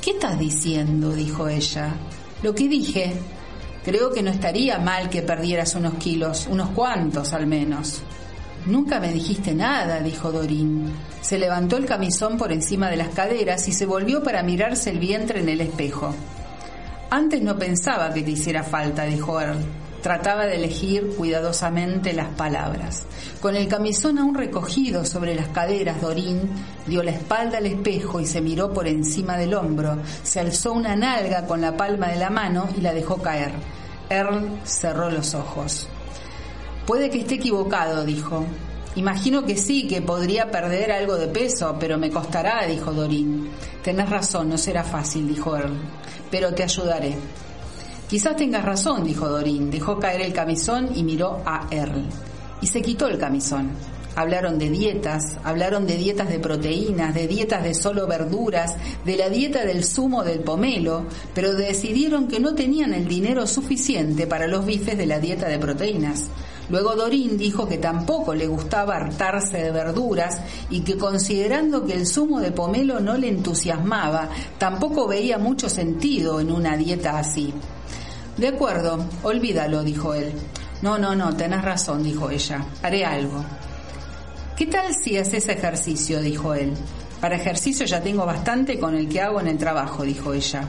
¿Qué 0.01 0.11
estás 0.13 0.39
diciendo? 0.39 1.13
dijo 1.13 1.49
ella. 1.49 1.93
Lo 2.43 2.55
que 2.55 2.69
dije. 2.69 3.15
Creo 3.85 4.13
que 4.13 4.23
no 4.23 4.31
estaría 4.31 4.79
mal 4.79 5.09
que 5.11 5.23
perdieras 5.23 5.75
unos 5.75 5.95
kilos, 5.95 6.47
unos 6.49 6.71
cuantos 6.71 7.33
al 7.33 7.47
menos. 7.47 8.01
Nunca 8.67 9.01
me 9.01 9.13
dijiste 9.13 9.55
nada, 9.55 10.01
dijo 10.01 10.31
Dorín. 10.31 10.93
Se 11.21 11.39
levantó 11.39 11.79
el 11.79 11.87
camisón 11.87 12.37
por 12.37 12.53
encima 12.53 12.91
de 12.91 12.97
las 12.97 13.09
caderas 13.09 13.67
y 13.67 13.73
se 13.73 13.87
volvió 13.87 14.23
para 14.23 14.43
mirarse 14.43 14.91
el 14.91 14.99
vientre 14.99 15.41
en 15.41 15.49
el 15.49 15.63
espejo. 15.63 16.15
Antes 17.11 17.41
no 17.41 17.59
pensaba 17.59 18.13
que 18.13 18.23
te 18.23 18.33
hiciera 18.33 18.63
falta, 18.63 19.05
dijo 19.05 19.41
Earl. 19.41 19.65
Trataba 20.03 20.47
de 20.47 20.57
elegir 20.57 21.15
cuidadosamente 21.17 22.13
las 22.13 22.29
palabras. 22.29 23.05
Con 23.41 23.57
el 23.57 23.67
camisón 23.67 24.19
aún 24.19 24.35
recogido 24.35 25.05
sobre 25.05 25.35
las 25.35 25.49
caderas, 25.49 26.01
Dorín 26.03 26.51
dio 26.87 27.03
la 27.03 27.11
espalda 27.11 27.59
al 27.59 27.67
espejo 27.67 28.21
y 28.21 28.27
se 28.27 28.43
miró 28.43 28.73
por 28.73 28.87
encima 28.87 29.39
del 29.39 29.55
hombro. 29.55 29.99
Se 30.23 30.39
alzó 30.39 30.73
una 30.73 30.95
nalga 30.97 31.47
con 31.47 31.63
la 31.63 31.77
palma 31.77 32.09
de 32.09 32.17
la 32.17 32.31
mano 32.31 32.69
y 32.77 32.83
la 32.83 32.93
dejó 32.93 33.23
caer. 33.23 33.53
Earl 34.11 34.61
cerró 34.65 35.11
los 35.11 35.35
ojos. 35.35 35.89
Puede 36.87 37.11
que 37.11 37.21
esté 37.21 37.37
equivocado, 37.37 38.05
dijo. 38.05 38.45
Imagino 38.97 39.45
que 39.45 39.57
sí, 39.57 39.87
que 39.87 40.03
podría 40.03 40.51
perder 40.51 40.91
algo 40.91 41.17
de 41.17 41.29
peso, 41.29 41.77
pero 41.79 41.99
me 41.99 42.11
costará, 42.11 42.67
dijo 42.67 42.93
Dorín. 42.93 43.49
Tenés 43.83 44.11
razón, 44.11 44.49
no 44.49 44.59
será 44.59 44.83
fácil, 44.83 45.29
dijo 45.29 45.57
Earl, 45.57 45.75
pero 46.31 46.53
te 46.53 46.65
ayudaré. 46.65 47.17
Quizás 48.09 48.37
tengas 48.37 48.65
razón, 48.65 49.05
dijo 49.05 49.29
Dorín. 49.29 49.71
Dejó 49.71 49.99
caer 49.99 50.23
el 50.23 50.33
camisón 50.33 50.91
y 50.95 51.03
miró 51.03 51.43
a 51.45 51.69
Earl. 51.71 52.07
Y 52.63 52.67
se 52.67 52.83
quitó 52.83 53.07
el 53.07 53.19
camisón. 53.19 53.71
Hablaron 54.17 54.59
de 54.59 54.69
dietas, 54.71 55.37
hablaron 55.45 55.87
de 55.87 55.97
dietas 55.97 56.29
de 56.29 56.41
proteínas, 56.41 57.15
de 57.15 57.29
dietas 57.29 57.63
de 57.63 57.75
solo 57.75 58.09
verduras, 58.09 58.75
de 59.05 59.17
la 59.17 59.29
dieta 59.29 59.65
del 59.65 59.85
zumo 59.85 60.25
del 60.25 60.41
pomelo, 60.41 61.05
pero 61.35 61.55
decidieron 61.55 62.27
que 62.27 62.41
no 62.41 62.55
tenían 62.55 62.95
el 62.95 63.07
dinero 63.07 63.47
suficiente 63.47 64.27
para 64.27 64.49
los 64.49 64.67
bifes 64.67 64.99
de 64.99 65.07
la 65.07 65.21
dieta 65.21 65.47
de 65.47 65.59
proteínas. 65.61 66.31
Luego 66.69 66.95
Dorín 66.95 67.39
dijo 67.39 67.67
que 67.67 67.79
tampoco 67.79 68.35
le 68.35 68.47
gustaba 68.47 68.97
hartarse 68.97 69.59
de 69.59 69.71
verduras 69.71 70.41
y 70.69 70.81
que 70.81 70.99
considerando 70.99 71.87
que 71.87 71.95
el 71.95 72.07
zumo 72.07 72.41
de 72.41 72.53
pomelo 72.53 73.01
no 73.01 73.17
le 73.17 73.29
entusiasmaba, 73.29 74.29
tampoco 74.59 75.07
veía 75.07 75.39
mucho 75.39 75.69
sentido 75.69 76.41
en 76.41 76.53
una 76.53 76.77
dieta 76.77 77.19
así. 77.19 77.55
De 78.37 78.49
acuerdo, 78.49 79.05
olvídalo, 79.23 79.83
dijo 79.83 80.15
él. 80.15 80.33
No, 80.83 80.99
no, 80.99 81.17
no, 81.17 81.35
tenés 81.37 81.63
razón, 81.63 82.03
dijo 82.03 82.31
ella. 82.31 82.65
Haré 82.83 83.05
algo. 83.05 83.45
¿Qué 84.57 84.67
tal 84.67 84.95
si 84.95 85.17
haces 85.17 85.49
ejercicio? 85.49 86.21
dijo 86.21 86.55
él. 86.55 86.73
Para 87.21 87.37
ejercicio 87.37 87.85
ya 87.85 88.01
tengo 88.01 88.25
bastante 88.25 88.79
con 88.79 88.95
el 88.95 89.09
que 89.09 89.21
hago 89.21 89.41
en 89.41 89.49
el 89.49 89.59
trabajo, 89.59 90.05
dijo 90.05 90.35
ella. 90.35 90.69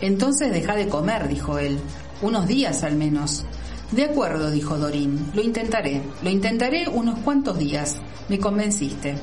Entonces 0.00 0.52
deja 0.52 0.76
de 0.76 0.88
comer, 0.88 1.28
dijo 1.28 1.58
él. 1.58 1.78
Unos 2.20 2.46
días 2.46 2.82
al 2.82 2.96
menos. 2.96 3.44
De 3.92 4.04
acuerdo, 4.04 4.50
dijo 4.50 4.76
Dorín. 4.76 5.30
Lo 5.34 5.42
intentaré. 5.42 6.02
Lo 6.22 6.30
intentaré 6.30 6.88
unos 6.88 7.20
cuantos 7.20 7.58
días. 7.58 7.96
Me 8.28 8.38
convenciste. 8.38 9.14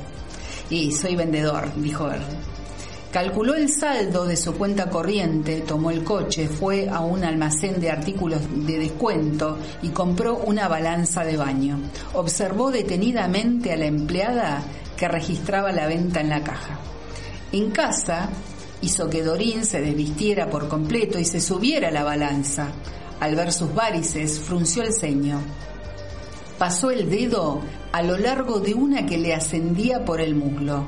Y 0.69 0.91
soy 0.91 1.15
vendedor, 1.15 1.73
dijo 1.75 2.09
él. 2.09 2.21
Calculó 3.11 3.53
el 3.53 3.69
saldo 3.69 4.25
de 4.25 4.35
su 4.35 4.55
cuenta 4.55 4.89
corriente, 4.89 5.61
tomó 5.61 5.91
el 5.91 6.03
coche, 6.03 6.47
fue 6.47 6.89
a 6.89 7.01
un 7.01 7.23
almacén 7.23 7.79
de 7.79 7.91
artículos 7.91 8.41
de 8.65 8.79
descuento 8.79 9.59
y 9.83 9.89
compró 9.89 10.37
una 10.37 10.67
balanza 10.67 11.23
de 11.23 11.37
baño. 11.37 11.77
Observó 12.13 12.71
detenidamente 12.71 13.71
a 13.71 13.77
la 13.77 13.85
empleada 13.85 14.63
que 14.97 15.07
registraba 15.07 15.71
la 15.71 15.85
venta 15.85 16.21
en 16.21 16.29
la 16.29 16.43
caja. 16.43 16.79
En 17.51 17.69
casa 17.69 18.29
hizo 18.81 19.07
que 19.07 19.21
Dorín 19.21 19.63
se 19.63 19.79
desvistiera 19.79 20.49
por 20.49 20.67
completo 20.67 21.19
y 21.19 21.25
se 21.25 21.39
subiera 21.39 21.89
a 21.89 21.91
la 21.91 22.03
balanza. 22.03 22.71
Al 23.19 23.35
ver 23.35 23.51
sus 23.51 23.73
varices, 23.73 24.39
frunció 24.39 24.83
el 24.83 24.93
ceño. 24.93 25.39
Pasó 26.57 26.91
el 26.91 27.09
dedo 27.09 27.61
a 27.91 28.01
lo 28.01 28.17
largo 28.17 28.59
de 28.59 28.73
una 28.73 29.05
que 29.05 29.17
le 29.17 29.33
ascendía 29.33 30.05
por 30.05 30.21
el 30.21 30.35
muslo. 30.35 30.85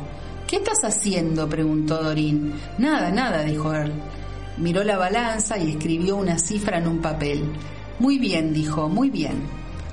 ¿Qué 0.47 0.57
estás 0.57 0.83
haciendo? 0.83 1.49
preguntó 1.49 2.03
Dorín. 2.03 2.53
Nada, 2.77 3.11
nada, 3.11 3.43
dijo 3.43 3.73
Earl. 3.73 3.93
Miró 4.57 4.83
la 4.83 4.97
balanza 4.97 5.57
y 5.57 5.71
escribió 5.71 6.15
una 6.15 6.37
cifra 6.37 6.77
en 6.77 6.87
un 6.87 7.01
papel. 7.01 7.51
Muy 7.99 8.19
bien, 8.19 8.53
dijo, 8.53 8.87
muy 8.87 9.09
bien. 9.09 9.43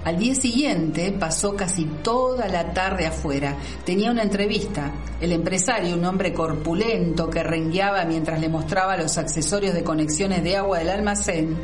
Al 0.04 0.18
día 0.18 0.34
siguiente 0.34 1.12
pasó 1.12 1.54
casi 1.54 1.84
toda 2.02 2.48
la 2.48 2.72
tarde 2.72 3.06
afuera. 3.06 3.56
Tenía 3.84 4.10
una 4.10 4.22
entrevista. 4.22 4.92
El 5.20 5.30
empresario, 5.30 5.94
un 5.94 6.04
hombre 6.04 6.32
corpulento 6.32 7.30
que 7.30 7.44
rengueaba 7.44 8.04
mientras 8.04 8.40
le 8.40 8.48
mostraba 8.48 8.96
los 8.96 9.16
accesorios 9.16 9.74
de 9.74 9.84
conexiones 9.84 10.42
de 10.42 10.56
agua 10.56 10.78
del 10.78 10.88
almacén, 10.88 11.56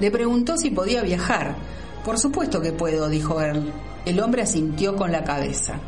le 0.00 0.10
preguntó 0.10 0.56
si 0.56 0.70
podía 0.70 1.02
viajar. 1.02 1.56
Por 2.04 2.18
supuesto 2.18 2.60
que 2.60 2.72
puedo, 2.72 3.08
dijo 3.08 3.40
Earl. 3.40 3.72
El 4.04 4.20
hombre 4.20 4.42
asintió 4.42 4.96
con 4.96 5.12
la 5.12 5.24
cabeza. 5.24 5.80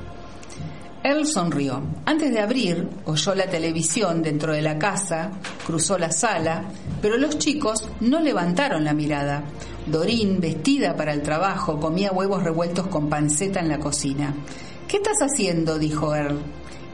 Earl 1.03 1.27
sonrió. 1.27 1.83
Antes 2.05 2.31
de 2.31 2.41
abrir, 2.41 2.87
oyó 3.07 3.35
la 3.35 3.47
televisión 3.47 4.23
dentro 4.23 4.53
de 4.53 4.61
la 4.61 4.79
casa, 4.79 5.31
cruzó 5.67 5.97
la 5.97 6.13
sala, 6.13 6.65
pero 7.01 7.17
los 7.17 7.39
chicos 7.39 7.89
no 8.01 8.21
levantaron 8.21 8.85
la 8.85 8.93
mirada. 8.93 9.45
Dorín, 9.87 10.41
vestida 10.41 10.95
para 10.97 11.15
el 11.15 11.23
trabajo, 11.23 11.81
comía 11.81 12.13
huevos 12.13 12.43
revueltos 12.43 12.89
con 12.89 13.09
panceta 13.09 13.61
en 13.61 13.71
la 13.71 13.79
cocina. 13.79 14.35
¿Qué 14.87 14.99
estás 14.99 15.19
haciendo? 15.23 15.79
dijo 15.79 16.15
Earl. 16.15 16.39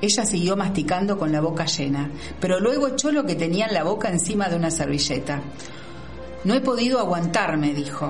Ella 0.00 0.24
siguió 0.24 0.56
masticando 0.56 1.18
con 1.18 1.32
la 1.32 1.40
boca 1.40 1.64
llena, 1.64 2.10
pero 2.38 2.60
luego 2.60 2.88
echó 2.88 3.10
lo 3.10 3.24
que 3.24 3.34
tenía 3.34 3.66
en 3.66 3.74
la 3.74 3.82
boca 3.82 4.08
encima 4.08 4.48
de 4.48 4.56
una 4.56 4.70
servilleta. 4.70 5.42
No 6.46 6.54
he 6.54 6.60
podido 6.60 7.00
aguantarme, 7.00 7.74
dijo. 7.74 8.08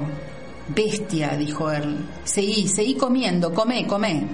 Bestia, 0.69 1.35
dijo 1.39 1.73
Earl. 1.73 1.97
Seguí, 2.23 2.69
seguí 2.69 2.95
comiendo, 2.95 3.55
comé, 3.55 3.87
comé. 3.87 4.27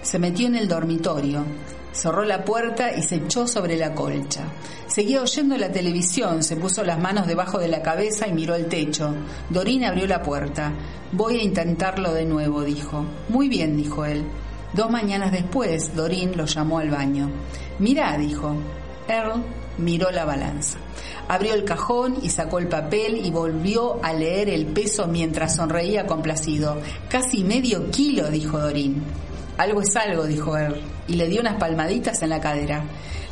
Se 0.00 0.20
metió 0.20 0.46
en 0.46 0.54
el 0.54 0.68
dormitorio, 0.68 1.44
cerró 1.90 2.24
la 2.24 2.44
puerta 2.44 2.92
y 2.96 3.02
se 3.02 3.16
echó 3.16 3.48
sobre 3.48 3.76
la 3.76 3.94
colcha. 3.94 4.44
Seguía 4.86 5.22
oyendo 5.22 5.58
la 5.58 5.72
televisión, 5.72 6.44
se 6.44 6.54
puso 6.54 6.84
las 6.84 7.00
manos 7.00 7.26
debajo 7.26 7.58
de 7.58 7.66
la 7.66 7.82
cabeza 7.82 8.28
y 8.28 8.32
miró 8.32 8.54
el 8.54 8.66
techo. 8.66 9.12
Dorín 9.50 9.86
abrió 9.86 10.06
la 10.06 10.22
puerta. 10.22 10.72
Voy 11.10 11.40
a 11.40 11.42
intentarlo 11.42 12.14
de 12.14 12.26
nuevo, 12.26 12.62
dijo. 12.62 13.04
Muy 13.28 13.48
bien, 13.48 13.76
dijo 13.76 14.04
él. 14.04 14.24
Dos 14.72 14.88
mañanas 14.88 15.32
después, 15.32 15.96
Dorín 15.96 16.36
lo 16.36 16.46
llamó 16.46 16.78
al 16.78 16.90
baño. 16.90 17.28
Mirá, 17.80 18.16
dijo. 18.16 18.54
Earl 19.08 19.42
miró 19.78 20.10
la 20.10 20.24
balanza. 20.24 20.78
Abrió 21.28 21.54
el 21.54 21.64
cajón 21.64 22.18
y 22.22 22.30
sacó 22.30 22.58
el 22.58 22.68
papel 22.68 23.24
y 23.24 23.30
volvió 23.30 24.04
a 24.04 24.12
leer 24.12 24.48
el 24.48 24.66
peso 24.66 25.06
mientras 25.06 25.56
sonreía 25.56 26.06
complacido. 26.06 26.78
Casi 27.08 27.44
medio 27.44 27.90
kilo, 27.90 28.28
dijo 28.28 28.58
Dorín. 28.58 29.02
Algo 29.58 29.82
es 29.82 29.94
algo, 29.96 30.24
dijo 30.24 30.56
Earl, 30.56 30.80
y 31.08 31.14
le 31.14 31.28
dio 31.28 31.40
unas 31.40 31.56
palmaditas 31.56 32.22
en 32.22 32.30
la 32.30 32.40
cadera. 32.40 32.84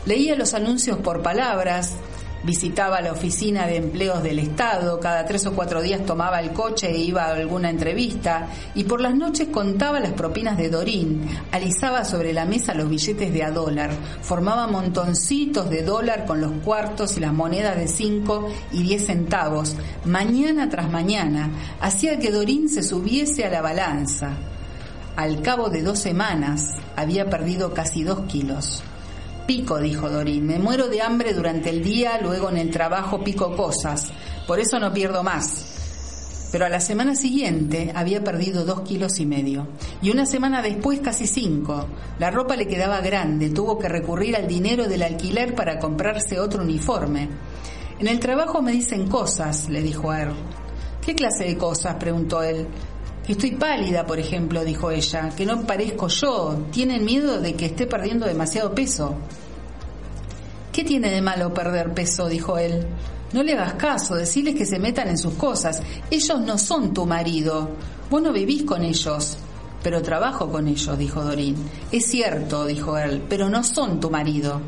Leía 0.06 0.36
los 0.36 0.54
anuncios 0.54 0.98
por 0.98 1.22
palabras, 1.22 1.94
visitaba 2.42 3.00
la 3.00 3.12
oficina 3.12 3.66
de 3.66 3.76
empleos 3.76 4.22
del 4.22 4.38
Estado, 4.38 4.98
cada 5.00 5.24
tres 5.26 5.46
o 5.46 5.52
cuatro 5.52 5.82
días 5.82 6.04
tomaba 6.06 6.40
el 6.40 6.52
coche 6.52 6.90
e 6.90 6.98
iba 6.98 7.24
a 7.24 7.34
alguna 7.34 7.70
entrevista, 7.70 8.48
y 8.74 8.84
por 8.84 9.00
las 9.00 9.14
noches 9.14 9.48
contaba 9.48 10.00
las 10.00 10.12
propinas 10.12 10.56
de 10.56 10.70
Dorín, 10.70 11.28
alisaba 11.52 12.04
sobre 12.04 12.32
la 12.32 12.44
mesa 12.44 12.74
los 12.74 12.88
billetes 12.88 13.32
de 13.32 13.44
a 13.44 13.50
dólar, 13.50 13.90
formaba 14.22 14.66
montoncitos 14.66 15.68
de 15.68 15.82
dólar 15.82 16.24
con 16.26 16.40
los 16.40 16.52
cuartos 16.64 17.16
y 17.16 17.20
las 17.20 17.32
monedas 17.32 17.76
de 17.76 17.88
cinco 17.88 18.48
y 18.72 18.82
diez 18.82 19.06
centavos, 19.06 19.76
mañana 20.04 20.68
tras 20.68 20.90
mañana, 20.90 21.50
hacía 21.80 22.18
que 22.18 22.30
Dorín 22.30 22.68
se 22.68 22.82
subiese 22.82 23.44
a 23.44 23.50
la 23.50 23.62
balanza. 23.62 24.30
Al 25.16 25.42
cabo 25.42 25.68
de 25.68 25.82
dos 25.82 25.98
semanas 25.98 26.76
había 26.96 27.28
perdido 27.28 27.74
casi 27.74 28.04
dos 28.04 28.20
kilos. 28.20 28.82
Pico, 29.50 29.80
dijo 29.80 30.08
Dorín, 30.08 30.46
me 30.46 30.60
muero 30.60 30.86
de 30.86 31.02
hambre 31.02 31.34
durante 31.34 31.70
el 31.70 31.82
día, 31.82 32.20
luego 32.22 32.50
en 32.50 32.56
el 32.56 32.70
trabajo 32.70 33.24
pico 33.24 33.56
cosas, 33.56 34.12
por 34.46 34.60
eso 34.60 34.78
no 34.78 34.92
pierdo 34.92 35.24
más. 35.24 36.48
Pero 36.52 36.66
a 36.66 36.68
la 36.68 36.78
semana 36.78 37.16
siguiente 37.16 37.90
había 37.92 38.22
perdido 38.22 38.64
dos 38.64 38.82
kilos 38.82 39.18
y 39.18 39.26
medio. 39.26 39.66
Y 40.02 40.12
una 40.12 40.24
semana 40.24 40.62
después 40.62 41.00
casi 41.00 41.26
cinco. 41.26 41.88
La 42.20 42.30
ropa 42.30 42.54
le 42.54 42.68
quedaba 42.68 43.00
grande, 43.00 43.50
tuvo 43.50 43.76
que 43.76 43.88
recurrir 43.88 44.36
al 44.36 44.46
dinero 44.46 44.86
del 44.86 45.02
alquiler 45.02 45.56
para 45.56 45.80
comprarse 45.80 46.38
otro 46.38 46.62
uniforme. 46.62 47.28
En 47.98 48.06
el 48.06 48.20
trabajo 48.20 48.62
me 48.62 48.70
dicen 48.70 49.08
cosas, 49.08 49.68
le 49.68 49.82
dijo 49.82 50.12
a 50.12 50.20
Earl. 50.20 50.36
¿Qué 51.04 51.16
clase 51.16 51.42
de 51.42 51.58
cosas? 51.58 51.96
preguntó 51.96 52.40
él. 52.44 52.68
Estoy 53.28 53.52
pálida, 53.52 54.06
por 54.06 54.18
ejemplo, 54.18 54.64
dijo 54.64 54.90
ella, 54.90 55.30
que 55.36 55.46
no 55.46 55.62
parezco 55.62 56.08
yo. 56.08 56.66
Tienen 56.72 57.04
miedo 57.04 57.40
de 57.40 57.54
que 57.54 57.66
esté 57.66 57.86
perdiendo 57.86 58.26
demasiado 58.26 58.74
peso. 58.74 59.14
¿Qué 60.72 60.84
tiene 60.84 61.10
de 61.10 61.22
malo 61.22 61.52
perder 61.54 61.92
peso? 61.94 62.28
dijo 62.28 62.58
él. 62.58 62.86
No 63.32 63.42
le 63.44 63.52
hagas 63.52 63.74
caso, 63.74 64.16
deciles 64.16 64.56
que 64.56 64.66
se 64.66 64.80
metan 64.80 65.08
en 65.08 65.18
sus 65.18 65.34
cosas. 65.34 65.80
Ellos 66.10 66.40
no 66.40 66.58
son 66.58 66.92
tu 66.92 67.06
marido. 67.06 67.70
Vos 68.10 68.20
no 68.20 68.32
vivís 68.32 68.64
con 68.64 68.82
ellos. 68.82 69.38
Pero 69.82 70.02
trabajo 70.02 70.50
con 70.50 70.66
ellos, 70.66 70.98
dijo 70.98 71.22
Dorín. 71.22 71.56
Es 71.92 72.06
cierto, 72.06 72.66
dijo 72.66 72.98
él, 72.98 73.22
pero 73.28 73.48
no 73.48 73.62
son 73.62 74.00
tu 74.00 74.10
marido. 74.10 74.60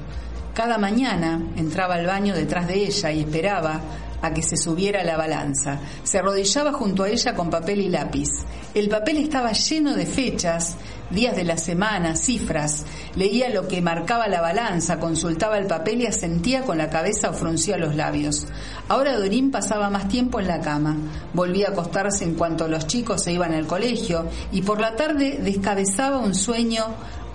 Cada 0.54 0.78
mañana 0.78 1.42
entraba 1.56 1.94
al 1.94 2.06
baño 2.06 2.34
detrás 2.34 2.68
de 2.68 2.84
ella 2.84 3.10
y 3.10 3.20
esperaba 3.20 3.80
a 4.22 4.32
que 4.32 4.42
se 4.42 4.56
subiera 4.56 5.04
la 5.04 5.16
balanza. 5.16 5.80
Se 6.04 6.18
arrodillaba 6.18 6.72
junto 6.72 7.02
a 7.02 7.08
ella 7.08 7.34
con 7.34 7.50
papel 7.50 7.80
y 7.80 7.88
lápiz. 7.88 8.28
El 8.74 8.88
papel 8.88 9.18
estaba 9.18 9.52
lleno 9.52 9.94
de 9.94 10.06
fechas, 10.06 10.76
días 11.10 11.36
de 11.36 11.44
la 11.44 11.58
semana, 11.58 12.16
cifras. 12.16 12.86
Leía 13.16 13.50
lo 13.50 13.68
que 13.68 13.82
marcaba 13.82 14.28
la 14.28 14.40
balanza, 14.40 14.98
consultaba 14.98 15.58
el 15.58 15.66
papel 15.66 16.00
y 16.00 16.06
asentía 16.06 16.62
con 16.62 16.78
la 16.78 16.88
cabeza 16.88 17.30
o 17.30 17.34
fruncía 17.34 17.76
los 17.76 17.94
labios. 17.94 18.46
Ahora 18.88 19.18
Dorín 19.18 19.50
pasaba 19.50 19.90
más 19.90 20.08
tiempo 20.08 20.40
en 20.40 20.46
la 20.48 20.60
cama. 20.60 20.96
Volvía 21.34 21.68
a 21.68 21.70
acostarse 21.72 22.24
en 22.24 22.34
cuanto 22.34 22.68
los 22.68 22.86
chicos 22.86 23.22
se 23.22 23.32
iban 23.32 23.52
al 23.52 23.66
colegio 23.66 24.26
y 24.52 24.62
por 24.62 24.80
la 24.80 24.96
tarde 24.96 25.38
descabezaba 25.42 26.18
un 26.18 26.34
sueño 26.34 26.86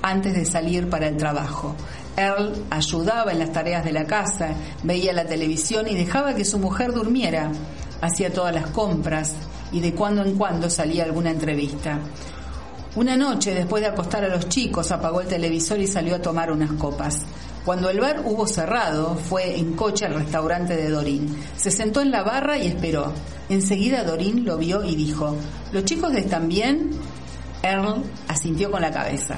antes 0.01 0.33
de 0.33 0.45
salir 0.45 0.89
para 0.89 1.07
el 1.07 1.17
trabajo. 1.17 1.75
Earl 2.17 2.51
ayudaba 2.71 3.31
en 3.31 3.37
las 3.37 3.51
tareas 3.51 3.85
de 3.85 3.91
la 3.91 4.05
casa, 4.05 4.49
veía 4.81 5.13
la 5.13 5.27
televisión 5.27 5.87
y 5.87 5.95
dejaba 5.95 6.33
que 6.33 6.45
su 6.45 6.57
mujer 6.57 6.91
durmiera. 6.91 7.51
Hacía 8.01 8.33
todas 8.33 8.53
las 8.53 8.67
compras 8.67 9.33
y 9.71 9.81
de 9.81 9.93
cuando 9.93 10.23
en 10.23 10.35
cuando 10.35 10.67
salía 10.69 11.03
alguna 11.03 11.29
entrevista. 11.29 11.99
Una 12.95 13.15
noche, 13.15 13.53
después 13.53 13.83
de 13.83 13.89
acostar 13.89 14.23
a 14.23 14.29
los 14.29 14.49
chicos, 14.49 14.91
apagó 14.91 15.21
el 15.21 15.27
televisor 15.27 15.79
y 15.79 15.85
salió 15.85 16.15
a 16.15 16.21
tomar 16.21 16.51
unas 16.51 16.71
copas. 16.71 17.21
Cuando 17.63 17.89
el 17.91 17.99
bar 17.99 18.21
hubo 18.25 18.47
cerrado, 18.47 19.13
fue 19.15 19.59
en 19.59 19.73
coche 19.73 20.05
al 20.05 20.15
restaurante 20.15 20.75
de 20.75 20.89
Dorín. 20.89 21.37
Se 21.55 21.69
sentó 21.69 22.01
en 22.01 22.09
la 22.09 22.23
barra 22.23 22.57
y 22.57 22.65
esperó. 22.65 23.13
Enseguida 23.49 24.03
Dorín 24.03 24.43
lo 24.45 24.57
vio 24.57 24.83
y 24.83 24.95
dijo, 24.95 25.35
¿Los 25.71 25.85
chicos 25.85 26.15
están 26.15 26.47
bien? 26.47 26.89
Earl 27.61 28.01
asintió 28.27 28.71
con 28.71 28.81
la 28.81 28.91
cabeza. 28.91 29.35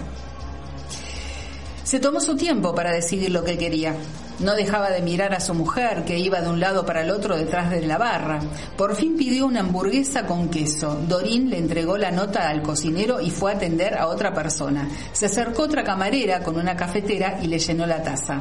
Se 1.90 2.00
tomó 2.00 2.20
su 2.20 2.36
tiempo 2.36 2.76
para 2.76 2.92
decidir 2.92 3.32
lo 3.32 3.44
que 3.44 3.58
quería. 3.58 3.96
No 4.38 4.54
dejaba 4.54 4.92
de 4.92 5.02
mirar 5.02 5.34
a 5.34 5.40
su 5.40 5.56
mujer, 5.56 6.06
que 6.06 6.20
iba 6.20 6.40
de 6.40 6.48
un 6.48 6.60
lado 6.60 6.86
para 6.86 7.02
el 7.02 7.10
otro 7.10 7.36
detrás 7.36 7.72
de 7.72 7.82
la 7.82 7.98
barra. 7.98 8.38
Por 8.78 8.96
fin 8.96 9.18
pidió 9.18 9.48
una 9.48 9.62
hamburguesa 9.62 10.28
con 10.28 10.50
queso. 10.50 11.02
Dorín 11.08 11.50
le 11.50 11.58
entregó 11.58 11.98
la 11.98 12.12
nota 12.12 12.48
al 12.48 12.62
cocinero 12.62 13.20
y 13.20 13.32
fue 13.32 13.54
a 13.54 13.56
atender 13.56 13.98
a 13.98 14.06
otra 14.06 14.36
persona. 14.36 14.88
Se 15.14 15.26
acercó 15.26 15.64
otra 15.64 15.84
camarera 15.84 16.44
con 16.44 16.58
una 16.58 16.76
cafetera 16.76 17.40
y 17.42 17.48
le 17.48 17.58
llenó 17.58 17.88
la 17.88 18.04
taza. 18.04 18.38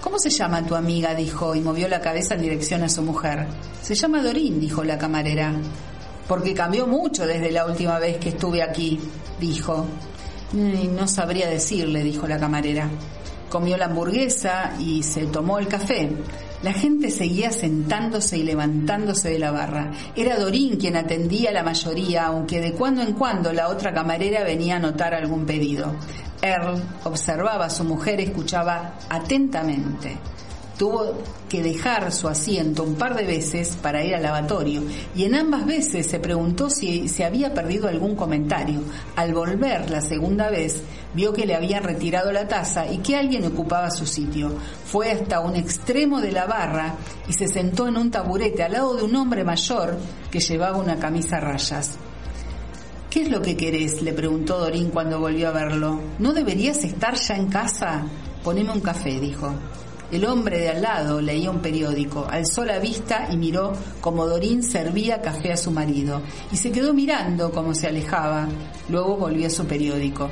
¿Cómo 0.00 0.18
se 0.18 0.30
llama 0.30 0.66
tu 0.66 0.74
amiga? 0.74 1.14
dijo 1.14 1.54
y 1.54 1.60
movió 1.60 1.86
la 1.86 2.00
cabeza 2.00 2.34
en 2.34 2.42
dirección 2.42 2.82
a 2.82 2.88
su 2.88 3.02
mujer. 3.02 3.46
Se 3.82 3.94
llama 3.94 4.20
Dorín, 4.20 4.58
dijo 4.58 4.82
la 4.82 4.98
camarera. 4.98 5.52
Porque 6.26 6.54
cambió 6.54 6.88
mucho 6.88 7.24
desde 7.24 7.52
la 7.52 7.66
última 7.66 8.00
vez 8.00 8.16
que 8.16 8.30
estuve 8.30 8.64
aquí, 8.64 8.98
dijo. 9.38 9.86
No 10.52 11.08
sabría 11.08 11.48
decirle, 11.48 12.04
dijo 12.04 12.26
la 12.26 12.38
camarera. 12.38 12.88
Comió 13.48 13.76
la 13.76 13.86
hamburguesa 13.86 14.74
y 14.78 15.02
se 15.02 15.26
tomó 15.26 15.58
el 15.58 15.68
café. 15.68 16.10
La 16.62 16.72
gente 16.72 17.10
seguía 17.10 17.52
sentándose 17.52 18.38
y 18.38 18.42
levantándose 18.42 19.30
de 19.30 19.38
la 19.38 19.50
barra. 19.50 19.92
Era 20.16 20.38
Dorín 20.38 20.76
quien 20.76 20.96
atendía 20.96 21.50
a 21.50 21.52
la 21.52 21.62
mayoría, 21.62 22.26
aunque 22.26 22.60
de 22.60 22.72
cuando 22.72 23.02
en 23.02 23.12
cuando 23.12 23.52
la 23.52 23.68
otra 23.68 23.92
camarera 23.92 24.44
venía 24.44 24.74
a 24.74 24.78
anotar 24.78 25.14
algún 25.14 25.44
pedido. 25.44 25.94
Earl 26.40 26.82
observaba 27.04 27.66
a 27.66 27.70
su 27.70 27.84
mujer 27.84 28.20
y 28.20 28.24
escuchaba 28.24 28.94
atentamente. 29.08 30.16
Tuvo 30.78 31.12
que 31.48 31.62
dejar 31.62 32.10
su 32.12 32.26
asiento 32.26 32.82
un 32.82 32.96
par 32.96 33.14
de 33.14 33.24
veces 33.24 33.76
para 33.80 34.04
ir 34.04 34.14
al 34.14 34.24
lavatorio 34.24 34.82
y 35.14 35.24
en 35.24 35.36
ambas 35.36 35.66
veces 35.66 36.08
se 36.08 36.18
preguntó 36.18 36.68
si 36.68 37.08
se 37.08 37.24
había 37.24 37.54
perdido 37.54 37.88
algún 37.88 38.16
comentario. 38.16 38.80
Al 39.14 39.32
volver 39.32 39.88
la 39.90 40.00
segunda 40.00 40.50
vez, 40.50 40.82
vio 41.14 41.32
que 41.32 41.46
le 41.46 41.54
habían 41.54 41.84
retirado 41.84 42.32
la 42.32 42.48
taza 42.48 42.90
y 42.90 42.98
que 42.98 43.16
alguien 43.16 43.44
ocupaba 43.46 43.90
su 43.92 44.04
sitio. 44.04 44.50
Fue 44.84 45.12
hasta 45.12 45.40
un 45.40 45.54
extremo 45.54 46.20
de 46.20 46.32
la 46.32 46.46
barra 46.46 46.96
y 47.28 47.32
se 47.34 47.46
sentó 47.46 47.86
en 47.86 47.96
un 47.96 48.10
taburete 48.10 48.64
al 48.64 48.72
lado 48.72 48.96
de 48.96 49.04
un 49.04 49.14
hombre 49.14 49.44
mayor 49.44 49.96
que 50.30 50.40
llevaba 50.40 50.76
una 50.76 50.98
camisa 50.98 51.36
a 51.36 51.40
rayas. 51.40 51.98
¿Qué 53.10 53.22
es 53.22 53.30
lo 53.30 53.40
que 53.40 53.56
querés? 53.56 54.02
le 54.02 54.12
preguntó 54.12 54.58
Dorín 54.58 54.90
cuando 54.90 55.20
volvió 55.20 55.50
a 55.50 55.52
verlo. 55.52 56.00
¿No 56.18 56.32
deberías 56.32 56.82
estar 56.82 57.14
ya 57.14 57.36
en 57.36 57.46
casa? 57.46 58.02
Poneme 58.42 58.72
un 58.72 58.80
café, 58.80 59.20
dijo. 59.20 59.54
El 60.12 60.24
hombre 60.26 60.58
de 60.58 60.68
al 60.68 60.82
lado 60.82 61.20
leía 61.20 61.50
un 61.50 61.60
periódico, 61.60 62.26
alzó 62.30 62.64
la 62.64 62.78
vista 62.78 63.28
y 63.30 63.36
miró 63.36 63.72
como 64.00 64.26
Dorín 64.26 64.62
servía 64.62 65.22
café 65.22 65.52
a 65.52 65.56
su 65.56 65.70
marido, 65.70 66.20
y 66.52 66.56
se 66.56 66.70
quedó 66.70 66.92
mirando 66.94 67.50
cómo 67.50 67.74
se 67.74 67.88
alejaba. 67.88 68.48
Luego 68.88 69.16
volvió 69.16 69.46
a 69.46 69.50
su 69.50 69.64
periódico. 69.64 70.30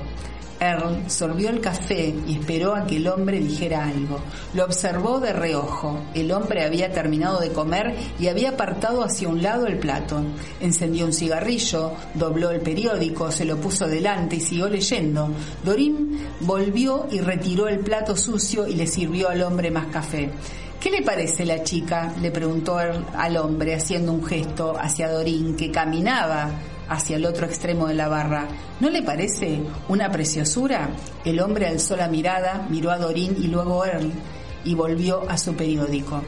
Earl 0.62 1.10
sorbió 1.10 1.50
el 1.50 1.60
café 1.60 2.14
y 2.24 2.38
esperó 2.38 2.76
a 2.76 2.86
que 2.86 2.96
el 2.98 3.08
hombre 3.08 3.40
dijera 3.40 3.84
algo. 3.84 4.20
Lo 4.54 4.64
observó 4.64 5.18
de 5.18 5.32
reojo. 5.32 5.98
El 6.14 6.30
hombre 6.30 6.62
había 6.62 6.92
terminado 6.92 7.40
de 7.40 7.50
comer 7.50 7.96
y 8.20 8.28
había 8.28 8.50
apartado 8.50 9.02
hacia 9.02 9.28
un 9.28 9.42
lado 9.42 9.66
el 9.66 9.78
plato. 9.78 10.22
Encendió 10.60 11.04
un 11.06 11.12
cigarrillo, 11.12 11.92
dobló 12.14 12.50
el 12.50 12.60
periódico, 12.60 13.32
se 13.32 13.44
lo 13.44 13.56
puso 13.56 13.88
delante 13.88 14.36
y 14.36 14.40
siguió 14.40 14.68
leyendo. 14.68 15.30
Dorín 15.64 16.28
volvió 16.40 17.08
y 17.10 17.20
retiró 17.20 17.66
el 17.66 17.80
plato 17.80 18.16
sucio 18.16 18.68
y 18.68 18.76
le 18.76 18.86
sirvió 18.86 19.30
al 19.30 19.42
hombre 19.42 19.72
más 19.72 19.86
café. 19.86 20.30
¿Qué 20.78 20.90
le 20.90 21.02
parece 21.02 21.44
la 21.44 21.62
chica? 21.62 22.12
le 22.20 22.30
preguntó 22.30 22.76
al 22.76 23.36
hombre 23.36 23.74
haciendo 23.74 24.12
un 24.12 24.24
gesto 24.24 24.74
hacia 24.78 25.10
Dorín 25.10 25.56
que 25.56 25.70
caminaba 25.70 26.50
hacia 26.92 27.16
el 27.16 27.26
otro 27.26 27.46
extremo 27.46 27.88
de 27.88 27.94
la 27.94 28.08
barra. 28.08 28.48
¿No 28.80 28.90
le 28.90 29.02
parece 29.02 29.60
una 29.88 30.10
preciosura? 30.10 30.90
El 31.24 31.40
hombre 31.40 31.66
alzó 31.66 31.96
la 31.96 32.08
mirada, 32.08 32.66
miró 32.70 32.90
a 32.90 32.98
Dorín 32.98 33.36
y 33.38 33.48
luego 33.48 33.82
a 33.82 33.88
Earl 33.88 34.10
y 34.64 34.74
volvió 34.74 35.28
a 35.28 35.38
su 35.38 35.54
periódico. 35.54 36.22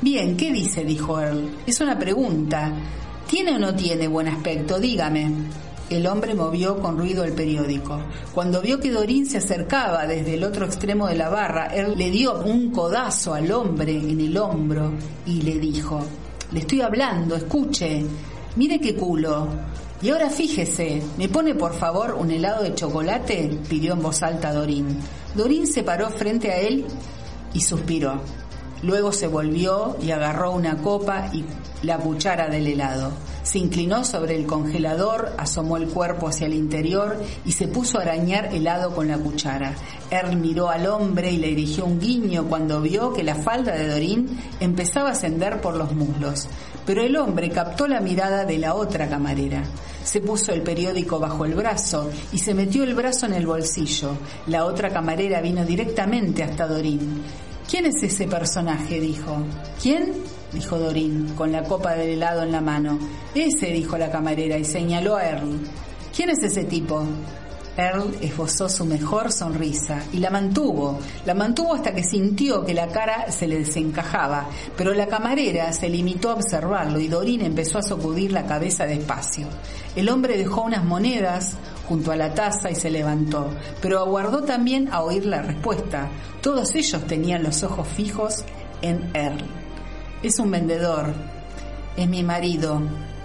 Bien, 0.00 0.36
¿qué 0.36 0.52
dice? 0.52 0.84
dijo 0.84 1.20
Earl. 1.20 1.50
Es 1.66 1.80
una 1.80 1.98
pregunta. 1.98 2.72
¿Tiene 3.28 3.52
o 3.52 3.58
no 3.58 3.74
tiene 3.74 4.08
buen 4.08 4.28
aspecto? 4.28 4.78
Dígame. 4.78 5.30
El 5.90 6.06
hombre 6.06 6.34
movió 6.34 6.78
con 6.78 6.96
ruido 6.96 7.24
el 7.24 7.32
periódico. 7.32 7.98
Cuando 8.32 8.62
vio 8.62 8.78
que 8.78 8.92
Dorín 8.92 9.26
se 9.26 9.38
acercaba 9.38 10.06
desde 10.06 10.34
el 10.34 10.44
otro 10.44 10.64
extremo 10.64 11.08
de 11.08 11.16
la 11.16 11.28
barra, 11.28 11.66
él 11.66 11.94
le 11.96 12.10
dio 12.10 12.42
un 12.42 12.70
codazo 12.70 13.34
al 13.34 13.50
hombre 13.50 13.96
en 13.96 14.20
el 14.20 14.36
hombro 14.36 14.92
y 15.26 15.42
le 15.42 15.58
dijo, 15.58 16.00
le 16.52 16.60
estoy 16.60 16.80
hablando, 16.80 17.34
escuche, 17.34 18.04
mire 18.54 18.80
qué 18.80 18.94
culo. 18.94 19.48
Y 20.02 20.08
ahora 20.08 20.30
fíjese, 20.30 21.02
¿me 21.18 21.28
pone 21.28 21.54
por 21.54 21.74
favor 21.74 22.14
un 22.18 22.30
helado 22.30 22.62
de 22.62 22.74
chocolate? 22.74 23.58
pidió 23.68 23.92
en 23.92 24.02
voz 24.02 24.22
alta 24.22 24.52
Dorín. 24.52 24.98
Dorín 25.34 25.66
se 25.66 25.82
paró 25.82 26.08
frente 26.08 26.50
a 26.50 26.58
él 26.58 26.86
y 27.52 27.60
suspiró. 27.60 28.22
Luego 28.82 29.12
se 29.12 29.26
volvió 29.26 29.98
y 30.00 30.10
agarró 30.10 30.52
una 30.52 30.78
copa 30.78 31.28
y 31.34 31.44
la 31.82 31.98
cuchara 31.98 32.48
del 32.48 32.66
helado. 32.66 33.12
Se 33.42 33.58
inclinó 33.58 34.04
sobre 34.04 34.36
el 34.36 34.46
congelador, 34.46 35.32
asomó 35.36 35.76
el 35.76 35.88
cuerpo 35.88 36.28
hacia 36.28 36.46
el 36.46 36.54
interior 36.54 37.18
y 37.44 37.52
se 37.52 37.68
puso 37.68 37.98
a 37.98 38.02
arañar 38.02 38.54
helado 38.54 38.94
con 38.94 39.08
la 39.08 39.18
cuchara. 39.18 39.74
Earl 40.10 40.36
miró 40.36 40.70
al 40.70 40.86
hombre 40.86 41.30
y 41.30 41.36
le 41.36 41.48
dirigió 41.48 41.84
un 41.84 42.00
guiño 42.00 42.46
cuando 42.48 42.80
vio 42.80 43.12
que 43.12 43.22
la 43.22 43.34
falda 43.34 43.72
de 43.72 43.88
Dorín 43.88 44.38
empezaba 44.60 45.10
a 45.10 45.12
ascender 45.12 45.60
por 45.60 45.76
los 45.76 45.92
muslos. 45.92 46.48
Pero 46.86 47.02
el 47.02 47.16
hombre 47.16 47.50
captó 47.50 47.86
la 47.86 48.00
mirada 48.00 48.44
de 48.44 48.58
la 48.58 48.74
otra 48.74 49.08
camarera. 49.08 49.62
Se 50.02 50.20
puso 50.20 50.52
el 50.52 50.62
periódico 50.62 51.18
bajo 51.18 51.44
el 51.44 51.54
brazo 51.54 52.10
y 52.32 52.38
se 52.38 52.54
metió 52.54 52.84
el 52.84 52.94
brazo 52.94 53.26
en 53.26 53.34
el 53.34 53.46
bolsillo. 53.46 54.16
La 54.46 54.64
otra 54.64 54.90
camarera 54.90 55.40
vino 55.40 55.64
directamente 55.64 56.42
hasta 56.42 56.66
Dorín. 56.66 57.22
¿Quién 57.68 57.86
es 57.86 58.02
ese 58.02 58.26
personaje? 58.26 58.98
dijo. 58.98 59.44
¿Quién? 59.80 60.12
dijo 60.52 60.78
Dorín, 60.78 61.34
con 61.36 61.52
la 61.52 61.62
copa 61.62 61.94
del 61.94 62.10
helado 62.10 62.42
en 62.42 62.52
la 62.52 62.60
mano. 62.60 62.98
Ese, 63.34 63.66
dijo 63.66 63.96
la 63.96 64.10
camarera 64.10 64.58
y 64.58 64.64
señaló 64.64 65.16
a 65.16 65.24
Earl. 65.24 65.60
¿Quién 66.14 66.30
es 66.30 66.42
ese 66.42 66.64
tipo? 66.64 67.04
Earl 67.76 68.16
esbozó 68.20 68.68
su 68.68 68.84
mejor 68.84 69.32
sonrisa 69.32 70.02
y 70.12 70.18
la 70.18 70.30
mantuvo. 70.30 70.98
La 71.24 71.34
mantuvo 71.34 71.74
hasta 71.74 71.94
que 71.94 72.04
sintió 72.04 72.64
que 72.64 72.74
la 72.74 72.88
cara 72.88 73.30
se 73.30 73.46
le 73.46 73.58
desencajaba, 73.58 74.46
pero 74.76 74.92
la 74.92 75.06
camarera 75.06 75.72
se 75.72 75.88
limitó 75.88 76.30
a 76.30 76.34
observarlo 76.34 77.00
y 77.00 77.08
Dorín 77.08 77.42
empezó 77.42 77.78
a 77.78 77.82
sacudir 77.82 78.32
la 78.32 78.46
cabeza 78.46 78.86
despacio. 78.86 79.46
El 79.96 80.08
hombre 80.08 80.36
dejó 80.36 80.62
unas 80.62 80.84
monedas 80.84 81.56
junto 81.88 82.12
a 82.12 82.16
la 82.16 82.34
taza 82.34 82.70
y 82.70 82.74
se 82.74 82.90
levantó, 82.90 83.48
pero 83.80 84.00
aguardó 84.00 84.42
también 84.42 84.88
a 84.92 85.02
oír 85.02 85.26
la 85.26 85.42
respuesta. 85.42 86.08
Todos 86.40 86.74
ellos 86.74 87.06
tenían 87.06 87.42
los 87.42 87.62
ojos 87.62 87.86
fijos 87.88 88.44
en 88.82 89.10
Earl. 89.14 89.44
Es 90.22 90.38
un 90.38 90.50
vendedor. 90.50 91.12
Es 91.96 92.08
mi 92.08 92.22
marido, 92.22 92.80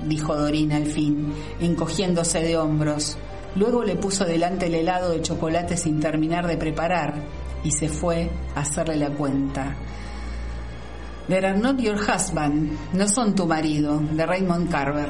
dijo 0.07 0.35
Dorín 0.35 0.71
al 0.71 0.85
fin, 0.85 1.33
encogiéndose 1.59 2.41
de 2.41 2.57
hombros. 2.57 3.17
Luego 3.55 3.83
le 3.83 3.95
puso 3.95 4.25
delante 4.25 4.67
el 4.67 4.75
helado 4.75 5.11
de 5.11 5.21
chocolate 5.21 5.77
sin 5.77 5.99
terminar 5.99 6.45
de 6.45 6.57
preparar 6.57 7.13
y 7.63 7.71
se 7.71 7.87
fue 7.87 8.29
a 8.53 8.61
hacerle 8.61 8.97
la 8.97 9.09
cuenta. 9.09 9.75
They 11.27 11.37
are 11.37 11.57
not 11.57 11.79
your 11.79 11.97
husband, 11.97 12.77
no 12.93 13.07
son 13.07 13.33
tu 13.33 13.47
marido, 13.47 13.99
de 13.99 14.25
Raymond 14.25 14.69
Carver. 14.69 15.09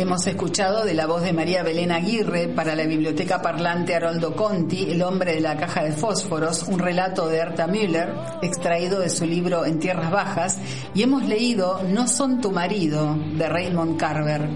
Hemos 0.00 0.24
escuchado 0.28 0.84
de 0.84 0.94
la 0.94 1.08
voz 1.08 1.22
de 1.22 1.32
María 1.32 1.64
Belén 1.64 1.90
Aguirre 1.90 2.46
para 2.46 2.76
la 2.76 2.84
biblioteca 2.84 3.42
parlante 3.42 3.96
Haroldo 3.96 4.36
Conti, 4.36 4.92
El 4.92 5.02
hombre 5.02 5.34
de 5.34 5.40
la 5.40 5.56
caja 5.56 5.82
de 5.82 5.90
fósforos, 5.90 6.62
un 6.68 6.78
relato 6.78 7.26
de 7.26 7.38
Herta 7.38 7.66
Müller, 7.66 8.14
extraído 8.40 9.00
de 9.00 9.10
su 9.10 9.26
libro 9.26 9.66
En 9.66 9.80
tierras 9.80 10.12
bajas, 10.12 10.58
y 10.94 11.02
hemos 11.02 11.24
leído 11.24 11.82
No 11.82 12.06
son 12.06 12.40
tu 12.40 12.52
marido, 12.52 13.16
de 13.16 13.48
Raymond 13.48 13.98
Carver. 13.98 14.48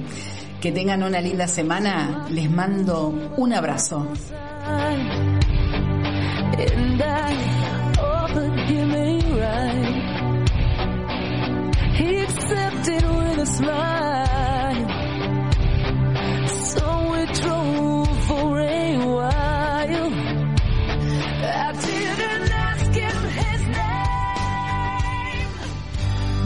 Que 0.60 0.70
tengan 0.70 1.02
una 1.02 1.20
linda 1.20 1.48
semana, 1.48 2.28
les 2.30 2.48
mando 2.48 3.32
un 3.36 3.52
abrazo. 3.52 4.06